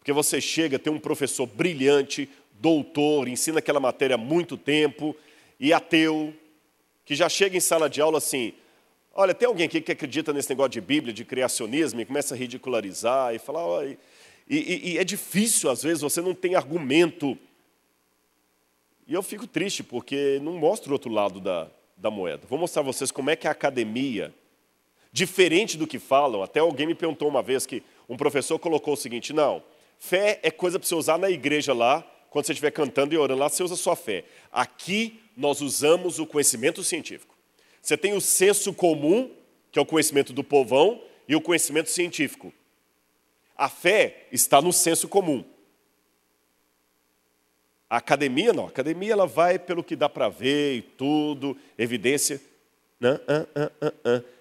Porque 0.00 0.12
você 0.12 0.40
chega, 0.40 0.76
tem 0.76 0.92
um 0.92 0.98
professor 0.98 1.46
brilhante, 1.46 2.28
doutor, 2.54 3.28
ensina 3.28 3.60
aquela 3.60 3.78
matéria 3.78 4.14
há 4.14 4.18
muito 4.18 4.56
tempo, 4.56 5.14
e 5.60 5.72
ateu, 5.72 6.34
que 7.04 7.14
já 7.14 7.28
chega 7.28 7.56
em 7.56 7.60
sala 7.60 7.88
de 7.88 8.00
aula 8.00 8.18
assim: 8.18 8.52
olha, 9.14 9.32
tem 9.32 9.46
alguém 9.46 9.66
aqui 9.66 9.80
que 9.80 9.92
acredita 9.92 10.32
nesse 10.32 10.50
negócio 10.50 10.70
de 10.70 10.80
Bíblia, 10.80 11.14
de 11.14 11.24
criacionismo, 11.24 12.00
e 12.00 12.04
começa 12.04 12.34
a 12.34 12.36
ridicularizar 12.36 13.36
e 13.36 13.38
falar, 13.38 13.64
olha. 13.64 13.96
E, 14.48 14.56
e, 14.56 14.92
e 14.92 14.98
é 14.98 15.04
difícil, 15.04 15.70
às 15.70 15.82
vezes, 15.82 16.02
você 16.02 16.20
não 16.20 16.34
tem 16.34 16.54
argumento. 16.54 17.38
E 19.06 19.14
eu 19.14 19.22
fico 19.22 19.46
triste, 19.46 19.82
porque 19.82 20.38
não 20.42 20.54
mostra 20.54 20.90
o 20.90 20.92
outro 20.92 21.10
lado 21.10 21.40
da, 21.40 21.68
da 21.96 22.10
moeda. 22.10 22.46
Vou 22.48 22.58
mostrar 22.58 22.82
a 22.82 22.84
vocês 22.84 23.10
como 23.10 23.30
é 23.30 23.36
que 23.36 23.48
a 23.48 23.50
academia, 23.50 24.34
diferente 25.12 25.76
do 25.76 25.86
que 25.86 25.98
falam, 25.98 26.42
até 26.42 26.60
alguém 26.60 26.86
me 26.86 26.94
perguntou 26.94 27.28
uma 27.28 27.42
vez 27.42 27.66
que 27.66 27.82
um 28.08 28.16
professor 28.16 28.58
colocou 28.58 28.94
o 28.94 28.96
seguinte: 28.96 29.32
não, 29.32 29.62
fé 29.98 30.40
é 30.42 30.50
coisa 30.50 30.78
para 30.78 30.86
você 30.86 30.94
usar 30.94 31.18
na 31.18 31.30
igreja 31.30 31.72
lá, 31.72 32.02
quando 32.30 32.46
você 32.46 32.52
estiver 32.52 32.70
cantando 32.70 33.14
e 33.14 33.18
orando 33.18 33.40
lá, 33.40 33.48
você 33.48 33.62
usa 33.62 33.76
sua 33.76 33.96
fé. 33.96 34.24
Aqui 34.50 35.20
nós 35.36 35.60
usamos 35.60 36.18
o 36.18 36.26
conhecimento 36.26 36.82
científico. 36.82 37.34
Você 37.80 37.96
tem 37.96 38.14
o 38.14 38.20
senso 38.20 38.72
comum, 38.72 39.30
que 39.70 39.78
é 39.78 39.82
o 39.82 39.86
conhecimento 39.86 40.32
do 40.32 40.42
povão, 40.42 41.02
e 41.28 41.36
o 41.36 41.40
conhecimento 41.40 41.90
científico. 41.90 42.52
A 43.56 43.68
fé 43.68 44.26
está 44.32 44.60
no 44.60 44.72
senso 44.72 45.08
comum. 45.08 45.44
A 47.88 47.98
academia 47.98 48.52
não, 48.52 48.64
a 48.64 48.68
academia 48.68 49.12
ela 49.12 49.26
vai 49.26 49.58
pelo 49.58 49.84
que 49.84 49.94
dá 49.94 50.08
para 50.08 50.28
ver 50.28 50.76
e 50.76 50.82
tudo, 50.82 51.56
evidência. 51.78 52.40
Não, 52.98 53.20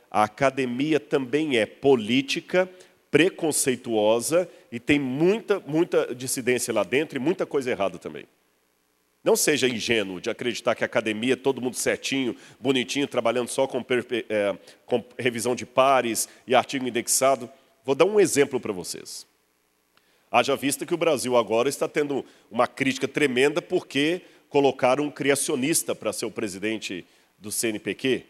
A 0.10 0.24
academia 0.24 1.00
também 1.00 1.58
é 1.58 1.66
política, 1.66 2.70
preconceituosa 3.12 4.50
e 4.72 4.80
tem 4.80 4.98
muita, 4.98 5.60
muita 5.60 6.16
dissidência 6.16 6.74
lá 6.74 6.84
dentro 6.84 7.18
e 7.18 7.20
muita 7.20 7.46
coisa 7.46 7.70
errada 7.70 8.00
também. 8.00 8.26
Não 9.24 9.36
seja 9.36 9.70
ingênuo 9.70 10.20
de 10.20 10.30
acreditar 10.30 10.76
que 10.76 10.84
a 10.84 10.86
academia 10.86 11.34
é 11.34 11.38
todo 11.38 11.62
mundo 11.62 11.76
certinho, 11.76 12.36
bonitinho, 12.60 13.08
trabalhando 13.08 13.48
só 13.48 13.66
com, 13.68 13.86
é, 14.30 14.58
com 14.86 15.04
revisão 15.18 15.56
de 15.56 15.66
pares 15.66 16.28
e 16.46 16.54
artigo 16.54 16.88
indexado. 16.88 17.50
Vou 17.84 17.96
dar 17.96 18.06
um 18.06 18.20
exemplo 18.20 18.60
para 18.60 18.72
vocês. 18.72 19.28
Haja 20.32 20.56
vista 20.56 20.86
que 20.86 20.94
o 20.94 20.98
Brasil 20.98 21.38
agora 21.38 21.70
está 21.70 21.88
tendo 21.88 22.26
uma 22.50 22.66
crítica 22.66 23.08
tremenda 23.08 23.62
porque 23.62 24.22
colocaram 24.50 25.04
um 25.04 25.12
criacionista 25.12 25.94
para 25.94 26.12
ser 26.12 26.26
o 26.26 26.32
presidente 26.32 27.06
do 27.38 27.52
CNPq. 27.52 28.26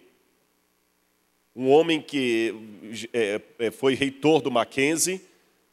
Um 1.55 1.69
homem 1.69 2.01
que 2.01 2.53
é, 3.13 3.39
é, 3.59 3.71
foi 3.71 3.93
reitor 3.93 4.41
do 4.41 4.51
Mackenzie, 4.51 5.21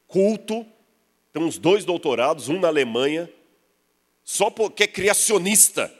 culto, 0.07 0.65
tem 1.33 1.43
uns 1.43 1.59
dois 1.59 1.85
doutorados, 1.85 2.49
um 2.49 2.61
na 2.61 2.69
Alemanha, 2.69 3.29
só 4.23 4.51
porque 4.51 4.85
é 4.85 4.87
criacionista. 4.87 5.93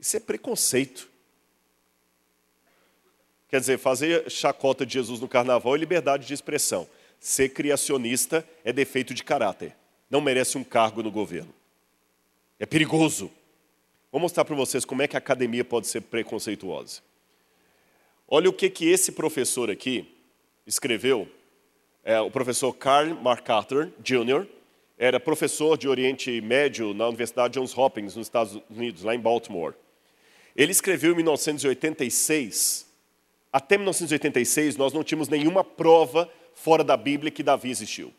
Isso 0.00 0.16
é 0.16 0.20
preconceito. 0.20 1.11
Quer 3.52 3.60
dizer, 3.60 3.78
fazer 3.78 4.30
chacota 4.30 4.86
de 4.86 4.94
Jesus 4.94 5.20
no 5.20 5.28
carnaval 5.28 5.74
é 5.74 5.78
liberdade 5.78 6.26
de 6.26 6.32
expressão. 6.32 6.88
Ser 7.20 7.50
criacionista 7.50 8.48
é 8.64 8.72
defeito 8.72 9.12
de 9.12 9.22
caráter. 9.22 9.76
Não 10.08 10.22
merece 10.22 10.56
um 10.56 10.64
cargo 10.64 11.02
no 11.02 11.10
governo. 11.10 11.52
É 12.58 12.64
perigoso. 12.64 13.30
Vou 14.10 14.18
mostrar 14.18 14.46
para 14.46 14.56
vocês 14.56 14.86
como 14.86 15.02
é 15.02 15.06
que 15.06 15.16
a 15.16 15.18
academia 15.18 15.62
pode 15.62 15.86
ser 15.86 16.00
preconceituosa. 16.00 17.02
Olha 18.26 18.48
o 18.48 18.54
que, 18.54 18.70
que 18.70 18.88
esse 18.88 19.12
professor 19.12 19.70
aqui 19.70 20.10
escreveu. 20.66 21.28
É, 22.02 22.18
o 22.22 22.30
professor 22.30 22.72
Carl 22.72 23.14
MacArthur 23.16 23.92
Jr. 24.02 24.46
era 24.96 25.20
professor 25.20 25.76
de 25.76 25.86
Oriente 25.88 26.40
Médio 26.40 26.94
na 26.94 27.06
Universidade 27.06 27.60
Johns 27.60 27.76
Hopkins, 27.76 28.16
nos 28.16 28.28
Estados 28.28 28.58
Unidos, 28.70 29.02
lá 29.02 29.14
em 29.14 29.20
Baltimore. 29.20 29.74
Ele 30.56 30.72
escreveu 30.72 31.12
em 31.12 31.16
1986 31.16 32.90
até 33.52 33.76
1986, 33.76 34.76
nós 34.76 34.92
não 34.92 35.04
tínhamos 35.04 35.28
nenhuma 35.28 35.62
prova 35.62 36.28
fora 36.54 36.82
da 36.82 36.96
Bíblia 36.96 37.30
que 37.30 37.42
Davi 37.42 37.70
existiu. 37.70 38.12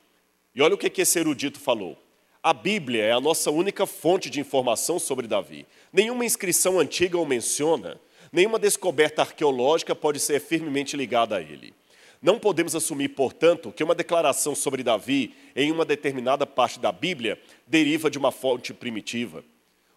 E 0.54 0.62
olha 0.62 0.76
o 0.76 0.78
que 0.78 1.02
esse 1.02 1.18
erudito 1.18 1.60
falou. 1.60 1.98
A 2.42 2.54
Bíblia 2.54 3.04
é 3.06 3.12
a 3.12 3.22
nossa 3.22 3.50
única 3.50 3.86
fonte 3.88 4.30
de 4.30 4.40
informação 4.40 5.00
sobre 5.00 5.28
Davi. 5.28 5.66
Nenhuma 5.92 6.26
inscrição 6.26 6.80
antiga 6.80 7.18
o 7.18 7.26
menciona, 7.26 8.00
nenhuma 8.32 8.60
descoberta 8.60 9.22
arqueológica 9.22 9.96
pode 9.96 10.20
ser 10.20 10.40
firmemente 10.40 10.96
ligada 10.96 11.38
a 11.38 11.42
ele. 11.42 11.74
Não 12.22 12.38
podemos 12.38 12.76
assumir, 12.76 13.10
portanto, 13.10 13.72
que 13.72 13.84
uma 13.84 13.96
declaração 13.96 14.54
sobre 14.54 14.84
Davi 14.84 15.34
em 15.56 15.72
uma 15.72 15.84
determinada 15.84 16.46
parte 16.46 16.80
da 16.80 16.92
Bíblia 16.92 17.42
deriva 17.66 18.10
de 18.10 18.18
uma 18.18 18.32
fonte 18.32 18.74
primitiva. 18.74 19.44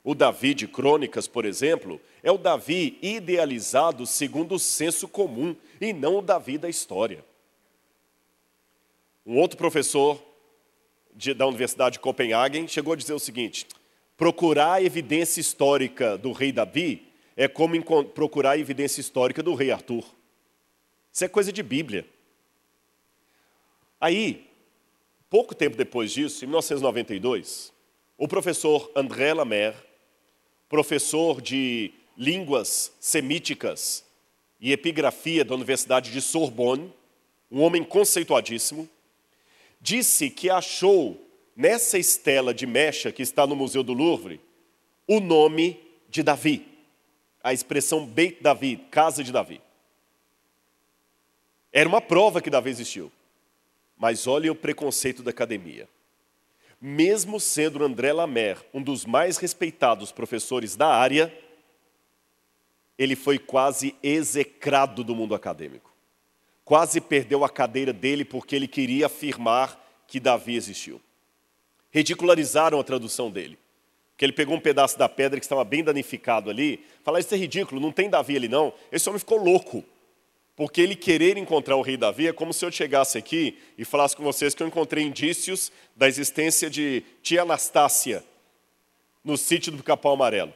O 0.07 0.15
Davi 0.15 0.55
de 0.55 0.69
Crônicas, 0.69 1.27
por 1.27 1.45
exemplo, 1.45 2.01
é 2.23 2.31
o 2.31 2.39
Davi 2.39 2.97
idealizado 3.03 4.07
segundo 4.07 4.55
o 4.55 4.59
senso 4.59 5.09
comum 5.09 5.57
e 5.81 5.93
não 5.93 6.19
o 6.19 6.23
Davi 6.23 6.57
da 6.59 6.69
história. 6.69 7.25
Um 9.27 9.37
outro 9.37 9.59
professor 9.59 10.23
de, 11.13 11.35
da 11.35 11.45
Universidade 11.45 11.95
de 11.95 11.99
Copenhagen 11.99 12.69
chegou 12.69 12.93
a 12.93 12.97
dizer 12.97 13.15
o 13.15 13.19
seguinte: 13.19 13.67
procurar 14.17 14.75
a 14.75 14.81
evidência 14.81 15.41
histórica 15.41 16.17
do 16.17 16.31
rei 16.31 16.53
Davi 16.53 17.13
é 17.37 17.49
como 17.49 17.75
procurar 18.05 18.53
a 18.53 18.59
evidência 18.59 19.01
histórica 19.01 19.43
do 19.43 19.57
rei 19.57 19.73
Arthur. 19.73 20.05
Isso 21.13 21.25
é 21.25 21.29
coisa 21.29 21.53
de 21.53 21.65
Bíblia. 21.65 22.07
Aí, 24.01 24.49
pouco 25.29 25.53
tempo 25.53 25.77
depois 25.77 26.13
disso, 26.13 26.45
em 26.45 26.47
1992, 26.47 27.73
o 28.17 28.29
professor 28.29 28.89
André 28.95 29.35
Lamer 29.35 29.86
professor 30.69 31.41
de 31.41 31.93
línguas 32.17 32.93
semíticas 32.99 34.05
e 34.61 34.73
epigrafia 34.73 35.45
da 35.45 35.55
Universidade 35.55 36.11
de 36.11 36.21
Sorbonne, 36.21 36.93
um 37.51 37.61
homem 37.63 37.85
conceituadíssimo, 37.85 38.89
disse 39.81 40.31
que 40.31 40.51
achou 40.51 41.21
nessa 41.55 41.99
estela 41.99 42.53
de 42.53 42.67
mecha 42.67 43.13
que 43.13 43.23
está 43.23 43.47
no 43.47 43.55
Museu 43.55 43.83
do 43.83 43.93
Louvre 43.93 44.41
o 45.07 45.21
nome 45.21 45.81
de 46.09 46.23
Davi, 46.23 46.67
a 47.43 47.53
expressão 47.53 48.05
Beit 48.05 48.43
Davi, 48.43 48.77
casa 48.91 49.23
de 49.23 49.31
Davi. 49.31 49.61
Era 51.73 51.89
uma 51.89 52.01
prova 52.01 52.41
que 52.41 52.51
Davi 52.51 52.71
existiu. 52.71 53.13
Mas 53.97 54.27
olhem 54.27 54.51
o 54.51 54.55
preconceito 54.55 55.23
da 55.23 55.31
academia. 55.31 55.89
Mesmo 56.81 57.41
sendo 57.41 57.83
André 57.83 58.13
Lamer 58.13 58.65
um 58.73 58.83
dos 58.83 59.05
mais 59.05 59.39
respeitados 59.39 60.13
professores 60.13 60.77
da 60.77 60.89
área, 60.89 61.33
ele 62.99 63.17
foi 63.17 63.39
quase 63.39 63.95
execrado 64.03 65.03
do 65.03 65.15
mundo 65.15 65.35
acadêmico. 65.35 65.95
Quase 66.65 67.01
perdeu 67.01 67.45
a 67.45 67.49
cadeira 67.49 67.93
dele 67.93 68.25
porque 68.25 68.57
ele 68.57 68.67
queria 68.67 69.07
afirmar 69.07 69.83
que 70.07 70.19
Davi 70.19 70.57
existiu. 70.57 71.01
Ridicularizaram 71.91 72.81
a 72.81 72.85
tradução 72.85 73.31
dele. 73.31 73.59
Que 74.17 74.25
ele 74.25 74.33
pegou 74.33 74.57
um 74.57 74.61
pedaço 74.61 74.99
da 74.99 75.09
pedra 75.09 75.39
que 75.39 75.45
estava 75.45 75.63
bem 75.63 75.85
danificado 75.85 76.51
ali, 76.51 76.85
falaram: 77.05 77.21
Isso 77.21 77.35
é 77.35 77.39
ridículo, 77.39 77.81
não 77.81 77.93
tem 77.93 78.09
Davi 78.09 78.37
ali 78.37 78.49
não. 78.49 78.73
Esse 78.91 79.09
homem 79.09 79.19
ficou 79.19 79.39
louco. 79.39 79.85
Porque 80.57 80.81
ele 80.81 80.97
querer 80.97 81.37
encontrar 81.37 81.77
o 81.77 81.83
rei 81.83 81.99
Davi 81.99 82.27
é 82.27 82.33
como 82.33 82.53
se 82.53 82.65
eu 82.65 82.73
chegasse 82.73 83.19
aqui 83.19 83.59
e 83.77 83.85
falasse 83.85 84.17
com 84.17 84.25
vocês 84.25 84.55
que 84.55 84.63
eu 84.63 84.67
encontrei 84.67 85.05
indícios 85.05 85.71
da 85.95 86.09
existência 86.09 86.71
de 86.71 87.05
tia 87.23 87.43
Anastácia 87.43 88.25
no 89.23 89.37
sítio 89.37 89.71
do 89.71 89.83
Capão 89.83 90.13
Amarelo. 90.13 90.55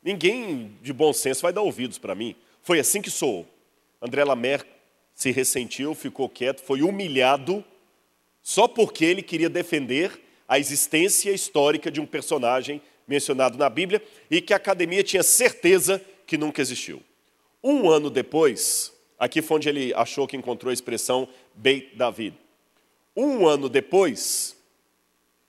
Ninguém 0.00 0.76
de 0.80 0.92
bom 0.92 1.12
senso 1.12 1.42
vai 1.42 1.52
dar 1.52 1.62
ouvidos 1.62 1.98
para 1.98 2.14
mim. 2.14 2.36
Foi 2.62 2.78
assim 2.78 3.02
que 3.02 3.10
sou. 3.10 3.46
André 4.00 4.24
Lamer 4.24 4.64
se 5.12 5.32
ressentiu, 5.32 5.94
ficou 5.94 6.28
quieto, 6.28 6.62
foi 6.62 6.80
humilhado 6.80 7.64
só 8.42 8.68
porque 8.68 9.04
ele 9.04 9.22
queria 9.22 9.50
defender 9.50 10.20
a 10.48 10.58
existência 10.58 11.30
histórica 11.32 11.90
de 11.90 12.00
um 12.00 12.06
personagem 12.06 12.80
mencionado 13.06 13.58
na 13.58 13.68
Bíblia 13.68 14.02
e 14.30 14.40
que 14.40 14.52
a 14.52 14.56
academia 14.56 15.02
tinha 15.02 15.22
certeza 15.22 16.00
que 16.26 16.38
nunca 16.38 16.62
existiu. 16.62 17.02
Um 17.62 17.90
ano 17.90 18.08
depois, 18.08 18.92
aqui 19.20 19.42
foi 19.42 19.58
onde 19.58 19.68
ele 19.68 19.92
achou 19.94 20.26
que 20.26 20.36
encontrou 20.36 20.70
a 20.70 20.74
expressão 20.74 21.28
Beit 21.54 21.94
David. 21.94 22.34
Um 23.14 23.46
ano 23.46 23.68
depois, 23.68 24.56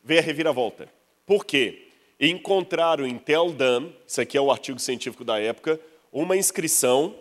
veio 0.04 0.20
a 0.20 0.24
reviravolta. 0.24 0.90
Por 1.26 1.46
quê? 1.46 1.88
Encontraram 2.20 3.08
em 3.08 3.18
Tel 3.18 3.54
Dan, 3.54 3.90
isso 4.06 4.20
aqui 4.20 4.38
é 4.38 4.42
o 4.42 4.52
artigo 4.52 4.78
científico 4.78 5.24
da 5.24 5.40
época, 5.40 5.80
uma 6.12 6.36
inscrição 6.36 7.16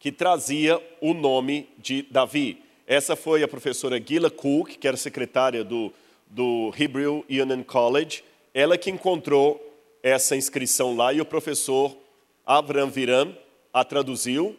que 0.00 0.10
trazia 0.10 0.82
o 1.00 1.14
nome 1.14 1.68
de 1.78 2.02
Davi. 2.02 2.62
Essa 2.84 3.14
foi 3.14 3.42
a 3.42 3.48
professora 3.48 4.02
Gila 4.04 4.30
Cook, 4.30 4.76
que 4.76 4.88
era 4.88 4.96
secretária 4.96 5.62
do, 5.62 5.92
do 6.26 6.74
Hebrew 6.76 7.24
Union 7.30 7.62
College, 7.62 8.24
ela 8.52 8.76
que 8.76 8.90
encontrou 8.90 9.60
essa 10.02 10.36
inscrição 10.36 10.96
lá 10.96 11.12
e 11.12 11.20
o 11.20 11.24
professor 11.24 11.96
Avram 12.44 12.90
Viram 12.90 13.34
a 13.72 13.84
traduziu 13.84 14.54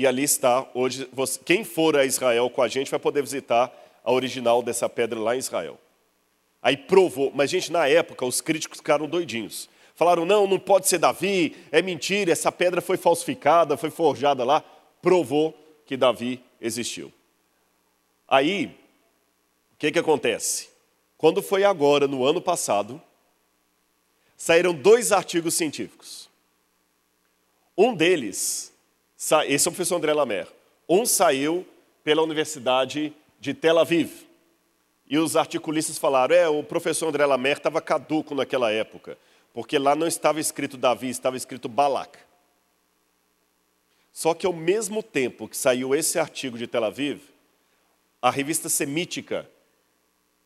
e 0.00 0.06
ali 0.06 0.22
está. 0.22 0.66
Hoje, 0.72 1.06
você, 1.12 1.38
quem 1.44 1.62
for 1.62 1.94
a 1.94 2.06
Israel 2.06 2.48
com 2.48 2.62
a 2.62 2.68
gente 2.68 2.90
vai 2.90 2.98
poder 2.98 3.20
visitar 3.20 3.70
a 4.02 4.10
original 4.10 4.62
dessa 4.62 4.88
pedra 4.88 5.20
lá 5.20 5.36
em 5.36 5.38
Israel. 5.38 5.78
Aí 6.62 6.74
provou, 6.74 7.30
mas 7.34 7.50
gente, 7.50 7.70
na 7.70 7.86
época 7.86 8.24
os 8.24 8.40
críticos 8.40 8.78
ficaram 8.78 9.06
doidinhos. 9.06 9.68
Falaram: 9.94 10.24
não, 10.24 10.46
não 10.46 10.58
pode 10.58 10.88
ser 10.88 10.96
Davi, 10.96 11.54
é 11.70 11.82
mentira, 11.82 12.32
essa 12.32 12.50
pedra 12.50 12.80
foi 12.80 12.96
falsificada, 12.96 13.76
foi 13.76 13.90
forjada 13.90 14.42
lá. 14.42 14.64
Provou 15.02 15.54
que 15.84 15.98
Davi 15.98 16.42
existiu. 16.58 17.12
Aí, 18.26 18.74
o 19.74 19.76
que, 19.78 19.92
que 19.92 19.98
acontece? 19.98 20.70
Quando 21.18 21.42
foi 21.42 21.62
agora, 21.62 22.08
no 22.08 22.24
ano 22.24 22.40
passado, 22.40 23.02
saíram 24.34 24.72
dois 24.72 25.12
artigos 25.12 25.52
científicos. 25.52 26.30
Um 27.76 27.94
deles, 27.94 28.72
esse 29.46 29.68
é 29.68 29.70
o 29.70 29.72
professor 29.72 29.96
André 29.96 30.14
Lamer, 30.14 30.48
um 30.88 31.04
saiu 31.04 31.66
pela 32.02 32.22
Universidade 32.22 33.12
de 33.38 33.52
Tel 33.54 33.78
Aviv. 33.78 34.10
E 35.08 35.18
os 35.18 35.36
articulistas 35.36 35.98
falaram: 35.98 36.34
é, 36.34 36.48
o 36.48 36.62
professor 36.62 37.08
André 37.08 37.26
Lamer 37.26 37.56
estava 37.56 37.80
caduco 37.80 38.34
naquela 38.34 38.70
época 38.72 39.18
porque 39.52 39.78
lá 39.78 39.94
não 39.94 40.06
estava 40.06 40.40
escrito 40.40 40.76
Davi, 40.76 41.08
estava 41.08 41.36
escrito 41.36 41.68
Balac. 41.68 42.18
Só 44.12 44.34
que 44.34 44.46
ao 44.46 44.52
mesmo 44.52 45.02
tempo 45.02 45.48
que 45.48 45.56
saiu 45.56 45.94
esse 45.94 46.18
artigo 46.18 46.58
de 46.58 46.66
Tel 46.66 46.84
Aviv, 46.84 47.22
a 48.20 48.30
revista 48.30 48.68
semítica 48.68 49.48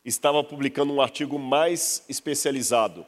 estava 0.04 0.44
publicando 0.44 0.92
um 0.92 1.00
artigo 1.00 1.38
mais 1.38 2.04
especializado, 2.08 3.06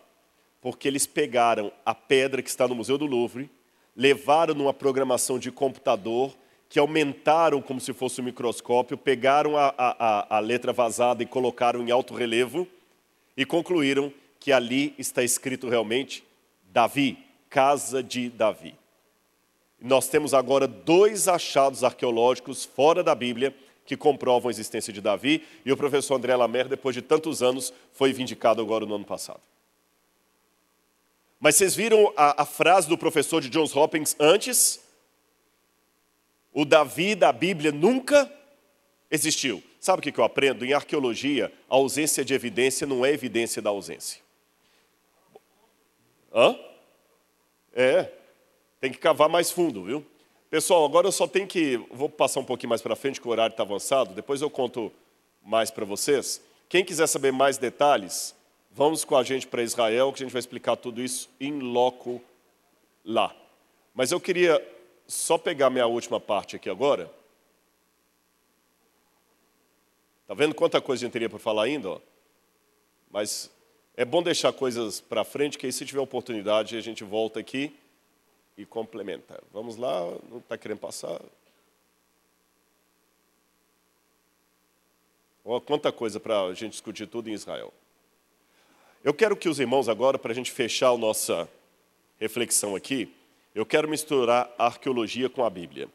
porque 0.61 0.89
eles 0.89 1.07
pegaram 1.07 1.71
a 1.85 1.95
pedra 1.95 2.43
que 2.43 2.49
está 2.49 2.67
no 2.67 2.75
Museu 2.75 2.99
do 2.99 3.07
Louvre, 3.07 3.51
levaram 3.97 4.55
numa 4.55 4.75
programação 4.75 5.39
de 5.39 5.51
computador, 5.51 6.35
que 6.69 6.79
aumentaram 6.79 7.63
como 7.63 7.81
se 7.81 7.93
fosse 7.93 8.21
um 8.21 8.25
microscópio, 8.25 8.99
pegaram 8.99 9.57
a, 9.57 9.73
a, 9.79 10.37
a 10.37 10.39
letra 10.41 10.73
vazada 10.73 11.23
e 11.23 11.27
colocaram 11.27 11.83
em 11.83 11.91
alto 11.91 12.13
relevo 12.13 12.67
e 13.37 13.47
concluíram 13.47 14.13
que 14.39 14.53
ali 14.53 14.95
está 14.99 15.23
escrito 15.23 15.69
realmente 15.69 16.25
Davi, 16.73 17.19
casa 17.49 18.03
de 18.03 18.29
Davi. 18.29 18.75
Nós 19.81 20.09
temos 20.09 20.35
agora 20.35 20.67
dois 20.67 21.29
achados 21.29 21.85
arqueológicos 21.85 22.65
fora 22.65 23.03
da 23.03 23.15
Bíblia 23.15 23.55
que 23.87 23.97
comprovam 23.97 24.49
a 24.49 24.51
existência 24.51 24.93
de 24.93 25.01
Davi, 25.01 25.45
e 25.65 25.71
o 25.71 25.77
professor 25.77 26.17
André 26.17 26.35
Lamer, 26.35 26.67
depois 26.67 26.93
de 26.93 27.01
tantos 27.01 27.41
anos, 27.41 27.73
foi 27.93 28.13
vindicado 28.13 28.61
agora 28.61 28.85
no 28.85 28.97
ano 28.97 29.05
passado. 29.05 29.41
Mas 31.47 31.55
vocês 31.55 31.77
viram 31.77 32.13
a, 32.17 32.43
a 32.43 32.45
frase 32.45 32.89
do 32.89 32.99
professor 32.99 33.41
de 33.41 33.49
Johns 33.49 33.73
Hopkins 33.77 34.17
antes? 34.19 34.81
O 36.53 36.65
Davi 36.65 37.15
da 37.15 37.33
Bíblia 37.33 37.71
nunca 37.71 38.29
existiu. 39.09 39.63
Sabe 39.79 40.01
o 40.01 40.13
que 40.13 40.19
eu 40.19 40.25
aprendo? 40.25 40.65
Em 40.65 40.73
arqueologia, 40.73 41.53
a 41.71 41.77
ausência 41.77 42.25
de 42.25 42.35
evidência 42.35 42.85
não 42.85 43.07
é 43.07 43.13
evidência 43.13 43.63
da 43.63 43.71
ausência. 43.71 44.21
Hã? 46.35 46.59
É, 47.73 48.11
tem 48.81 48.91
que 48.91 48.99
cavar 48.99 49.29
mais 49.29 49.49
fundo, 49.49 49.85
viu? 49.85 50.05
Pessoal, 50.51 50.85
agora 50.85 51.07
eu 51.07 51.13
só 51.13 51.29
tenho 51.29 51.47
que. 51.47 51.77
Vou 51.93 52.09
passar 52.09 52.41
um 52.41 52.45
pouquinho 52.45 52.71
mais 52.71 52.83
para 52.83 52.97
frente, 52.97 53.21
que 53.21 53.29
o 53.29 53.31
horário 53.31 53.53
está 53.53 53.63
avançado, 53.63 54.15
depois 54.15 54.43
eu 54.43 54.51
conto 54.51 54.93
mais 55.45 55.71
para 55.71 55.85
vocês. 55.85 56.43
Quem 56.69 56.85
quiser 56.85 57.07
saber 57.07 57.33
mais 57.33 57.57
detalhes, 57.57 58.35
vamos 58.77 59.07
com 59.07 59.17
a 59.17 59.23
gente 59.23 59.47
para 59.47 59.63
Israel, 59.63 60.13
que 60.13 60.23
a 60.23 60.27
gente 60.27 60.33
vai 60.35 60.39
explicar 60.39 60.77
tudo 60.77 61.01
isso 61.03 61.31
em 61.41 61.61
loco 61.61 62.23
lá. 63.03 63.35
Mas 63.95 64.13
eu 64.13 64.21
queria 64.21 64.63
só 65.07 65.39
pegar 65.39 65.71
minha 65.71 65.87
última 65.87 66.21
parte 66.21 66.57
aqui 66.57 66.69
agora. 66.69 67.11
Tá 70.29 70.35
vendo 70.35 70.55
quanta 70.55 70.79
coisa 70.79 71.03
a 71.03 71.05
gente 71.07 71.13
teria 71.15 71.31
para 71.31 71.39
falar 71.39 71.63
ainda? 71.63 71.89
Ó? 71.89 72.01
Mas 73.11 73.51
é 73.97 74.05
bom 74.05 74.23
deixar 74.23 74.53
coisas 74.53 75.01
para 75.01 75.25
frente, 75.25 75.57
que 75.57 75.65
aí 75.65 75.73
se 75.73 75.87
tiver 75.87 76.01
oportunidade 76.01 76.77
a 76.77 76.81
gente 76.83 77.03
volta 77.03 77.41
aqui 77.41 77.75
e 78.59 78.67
complementa. 78.67 79.43
Vamos 79.55 79.79
lá, 79.79 80.03
não 80.29 80.37
está 80.37 80.59
querendo 80.59 80.81
passar? 80.81 81.19
Olha 85.43 85.63
quanta 85.63 85.91
coisa 85.91 86.21
para 86.21 86.43
a 86.43 86.53
gente 86.53 86.73
discutir 86.73 87.07
tudo 87.07 87.31
em 87.31 87.33
Israel. 87.33 87.73
Eu 89.05 89.15
quero 89.15 89.37
que 89.37 89.49
os 89.49 89.61
irmãos 89.61 89.89
agora, 89.89 90.19
para 90.19 90.33
a 90.33 90.35
gente 90.35 90.51
fechar 90.51 90.91
a 90.91 90.99
nossa 90.99 91.49
reflexão 92.19 92.75
aqui, 92.75 93.13
eu 93.55 93.65
quero 93.65 93.89
misturar 93.89 94.53
a 94.59 94.67
arqueologia 94.67 95.31
com 95.31 95.45
a 95.45 95.51
Bíblia. 95.51 95.89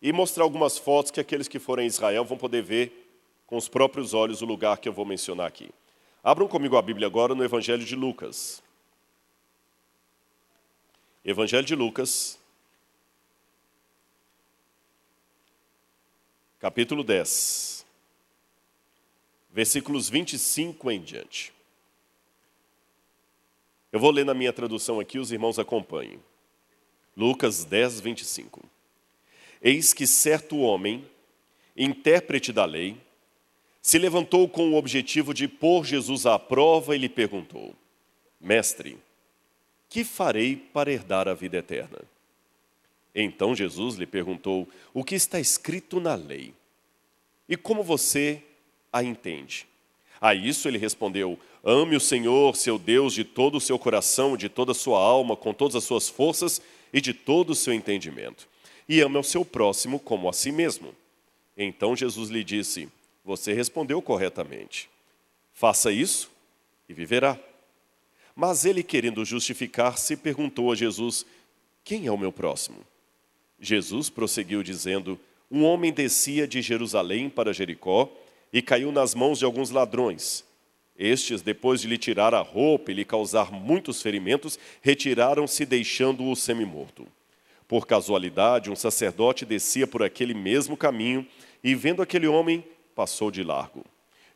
E 0.00 0.12
mostrar 0.12 0.44
algumas 0.44 0.76
fotos 0.76 1.10
que 1.10 1.20
aqueles 1.20 1.48
que 1.48 1.58
forem 1.58 1.84
a 1.84 1.88
Israel 1.88 2.24
vão 2.24 2.36
poder 2.36 2.62
ver 2.62 3.04
com 3.46 3.56
os 3.56 3.68
próprios 3.68 4.12
olhos 4.12 4.42
o 4.42 4.46
lugar 4.46 4.78
que 4.78 4.88
eu 4.88 4.92
vou 4.92 5.04
mencionar 5.04 5.46
aqui. 5.46 5.70
Abram 6.22 6.48
comigo 6.48 6.76
a 6.76 6.82
Bíblia 6.82 7.06
agora 7.06 7.34
no 7.34 7.44
Evangelho 7.44 7.84
de 7.84 7.94
Lucas. 7.94 8.62
Evangelho 11.24 11.64
de 11.64 11.74
Lucas, 11.74 12.38
capítulo 16.60 17.02
10, 17.02 17.86
versículos 19.50 20.10
25 20.10 20.90
em 20.90 21.00
diante. 21.00 21.52
Eu 23.94 24.00
vou 24.00 24.10
ler 24.10 24.24
na 24.24 24.34
minha 24.34 24.52
tradução 24.52 24.98
aqui, 24.98 25.20
os 25.20 25.30
irmãos 25.30 25.56
acompanhem. 25.56 26.18
Lucas 27.16 27.64
10, 27.64 28.00
25. 28.00 28.60
Eis 29.62 29.94
que 29.94 30.04
certo 30.04 30.58
homem, 30.58 31.08
intérprete 31.76 32.52
da 32.52 32.64
lei, 32.64 32.96
se 33.80 33.96
levantou 33.96 34.48
com 34.48 34.70
o 34.70 34.74
objetivo 34.74 35.32
de 35.32 35.46
pôr 35.46 35.84
Jesus 35.84 36.26
à 36.26 36.36
prova 36.40 36.96
e 36.96 36.98
lhe 36.98 37.08
perguntou: 37.08 37.72
Mestre, 38.40 38.98
que 39.88 40.02
farei 40.02 40.56
para 40.56 40.90
herdar 40.90 41.28
a 41.28 41.34
vida 41.34 41.58
eterna? 41.58 42.00
Então 43.14 43.54
Jesus 43.54 43.94
lhe 43.94 44.06
perguntou: 44.06 44.68
O 44.92 45.04
que 45.04 45.14
está 45.14 45.38
escrito 45.38 46.00
na 46.00 46.16
lei? 46.16 46.52
E 47.48 47.56
como 47.56 47.84
você 47.84 48.42
a 48.92 49.04
entende? 49.04 49.68
A 50.24 50.34
isso 50.34 50.66
ele 50.68 50.78
respondeu: 50.78 51.38
Ame 51.62 51.96
o 51.96 52.00
Senhor, 52.00 52.56
seu 52.56 52.78
Deus, 52.78 53.12
de 53.12 53.24
todo 53.24 53.56
o 53.56 53.60
seu 53.60 53.78
coração, 53.78 54.36
de 54.36 54.48
toda 54.48 54.72
a 54.72 54.74
sua 54.74 54.98
alma, 54.98 55.36
com 55.36 55.52
todas 55.52 55.76
as 55.76 55.84
suas 55.84 56.08
forças 56.08 56.62
e 56.92 57.00
de 57.00 57.12
todo 57.12 57.50
o 57.50 57.54
seu 57.54 57.74
entendimento 57.74 58.48
e 58.88 59.00
ame 59.00 59.16
ao 59.16 59.22
seu 59.22 59.44
próximo 59.44 59.98
como 59.98 60.28
a 60.28 60.32
si 60.32 60.52
mesmo. 60.52 60.94
Então 61.56 61.96
Jesus 61.96 62.30
lhe 62.30 62.44
disse: 62.44 62.88
Você 63.24 63.52
respondeu 63.52 64.00
corretamente. 64.02 64.88
Faça 65.52 65.92
isso 65.92 66.30
e 66.88 66.94
viverá. 66.94 67.38
Mas 68.34 68.64
ele, 68.64 68.82
querendo 68.82 69.24
justificar-se, 69.24 70.16
perguntou 70.16 70.72
a 70.72 70.74
Jesus: 70.74 71.24
Quem 71.84 72.06
é 72.06 72.12
o 72.12 72.18
meu 72.18 72.32
próximo? 72.32 72.78
Jesus 73.60 74.10
prosseguiu 74.10 74.62
dizendo: 74.62 75.18
Um 75.50 75.64
homem 75.64 75.92
descia 75.92 76.46
de 76.46 76.60
Jerusalém 76.60 77.30
para 77.30 77.52
Jericó 77.52 78.10
e 78.54 78.62
caiu 78.62 78.92
nas 78.92 79.16
mãos 79.16 79.40
de 79.40 79.44
alguns 79.44 79.70
ladrões. 79.70 80.44
Estes, 80.96 81.42
depois 81.42 81.80
de 81.80 81.88
lhe 81.88 81.98
tirar 81.98 82.32
a 82.32 82.40
roupa 82.40 82.92
e 82.92 82.94
lhe 82.94 83.04
causar 83.04 83.50
muitos 83.50 84.00
ferimentos, 84.00 84.56
retiraram-se, 84.80 85.66
deixando-o 85.66 86.36
semi-morto. 86.36 87.04
Por 87.66 87.84
casualidade, 87.84 88.70
um 88.70 88.76
sacerdote 88.76 89.44
descia 89.44 89.88
por 89.88 90.04
aquele 90.04 90.34
mesmo 90.34 90.76
caminho 90.76 91.26
e, 91.64 91.74
vendo 91.74 92.00
aquele 92.00 92.28
homem, 92.28 92.64
passou 92.94 93.28
de 93.28 93.42
largo. 93.42 93.84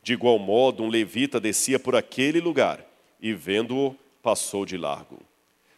De 0.02 0.14
igual 0.14 0.36
modo, 0.36 0.82
um 0.82 0.88
levita 0.88 1.38
descia 1.38 1.78
por 1.78 1.94
aquele 1.94 2.40
lugar 2.40 2.84
e, 3.22 3.32
vendo-o, 3.32 3.94
passou 4.20 4.66
de 4.66 4.76
largo. 4.76 5.20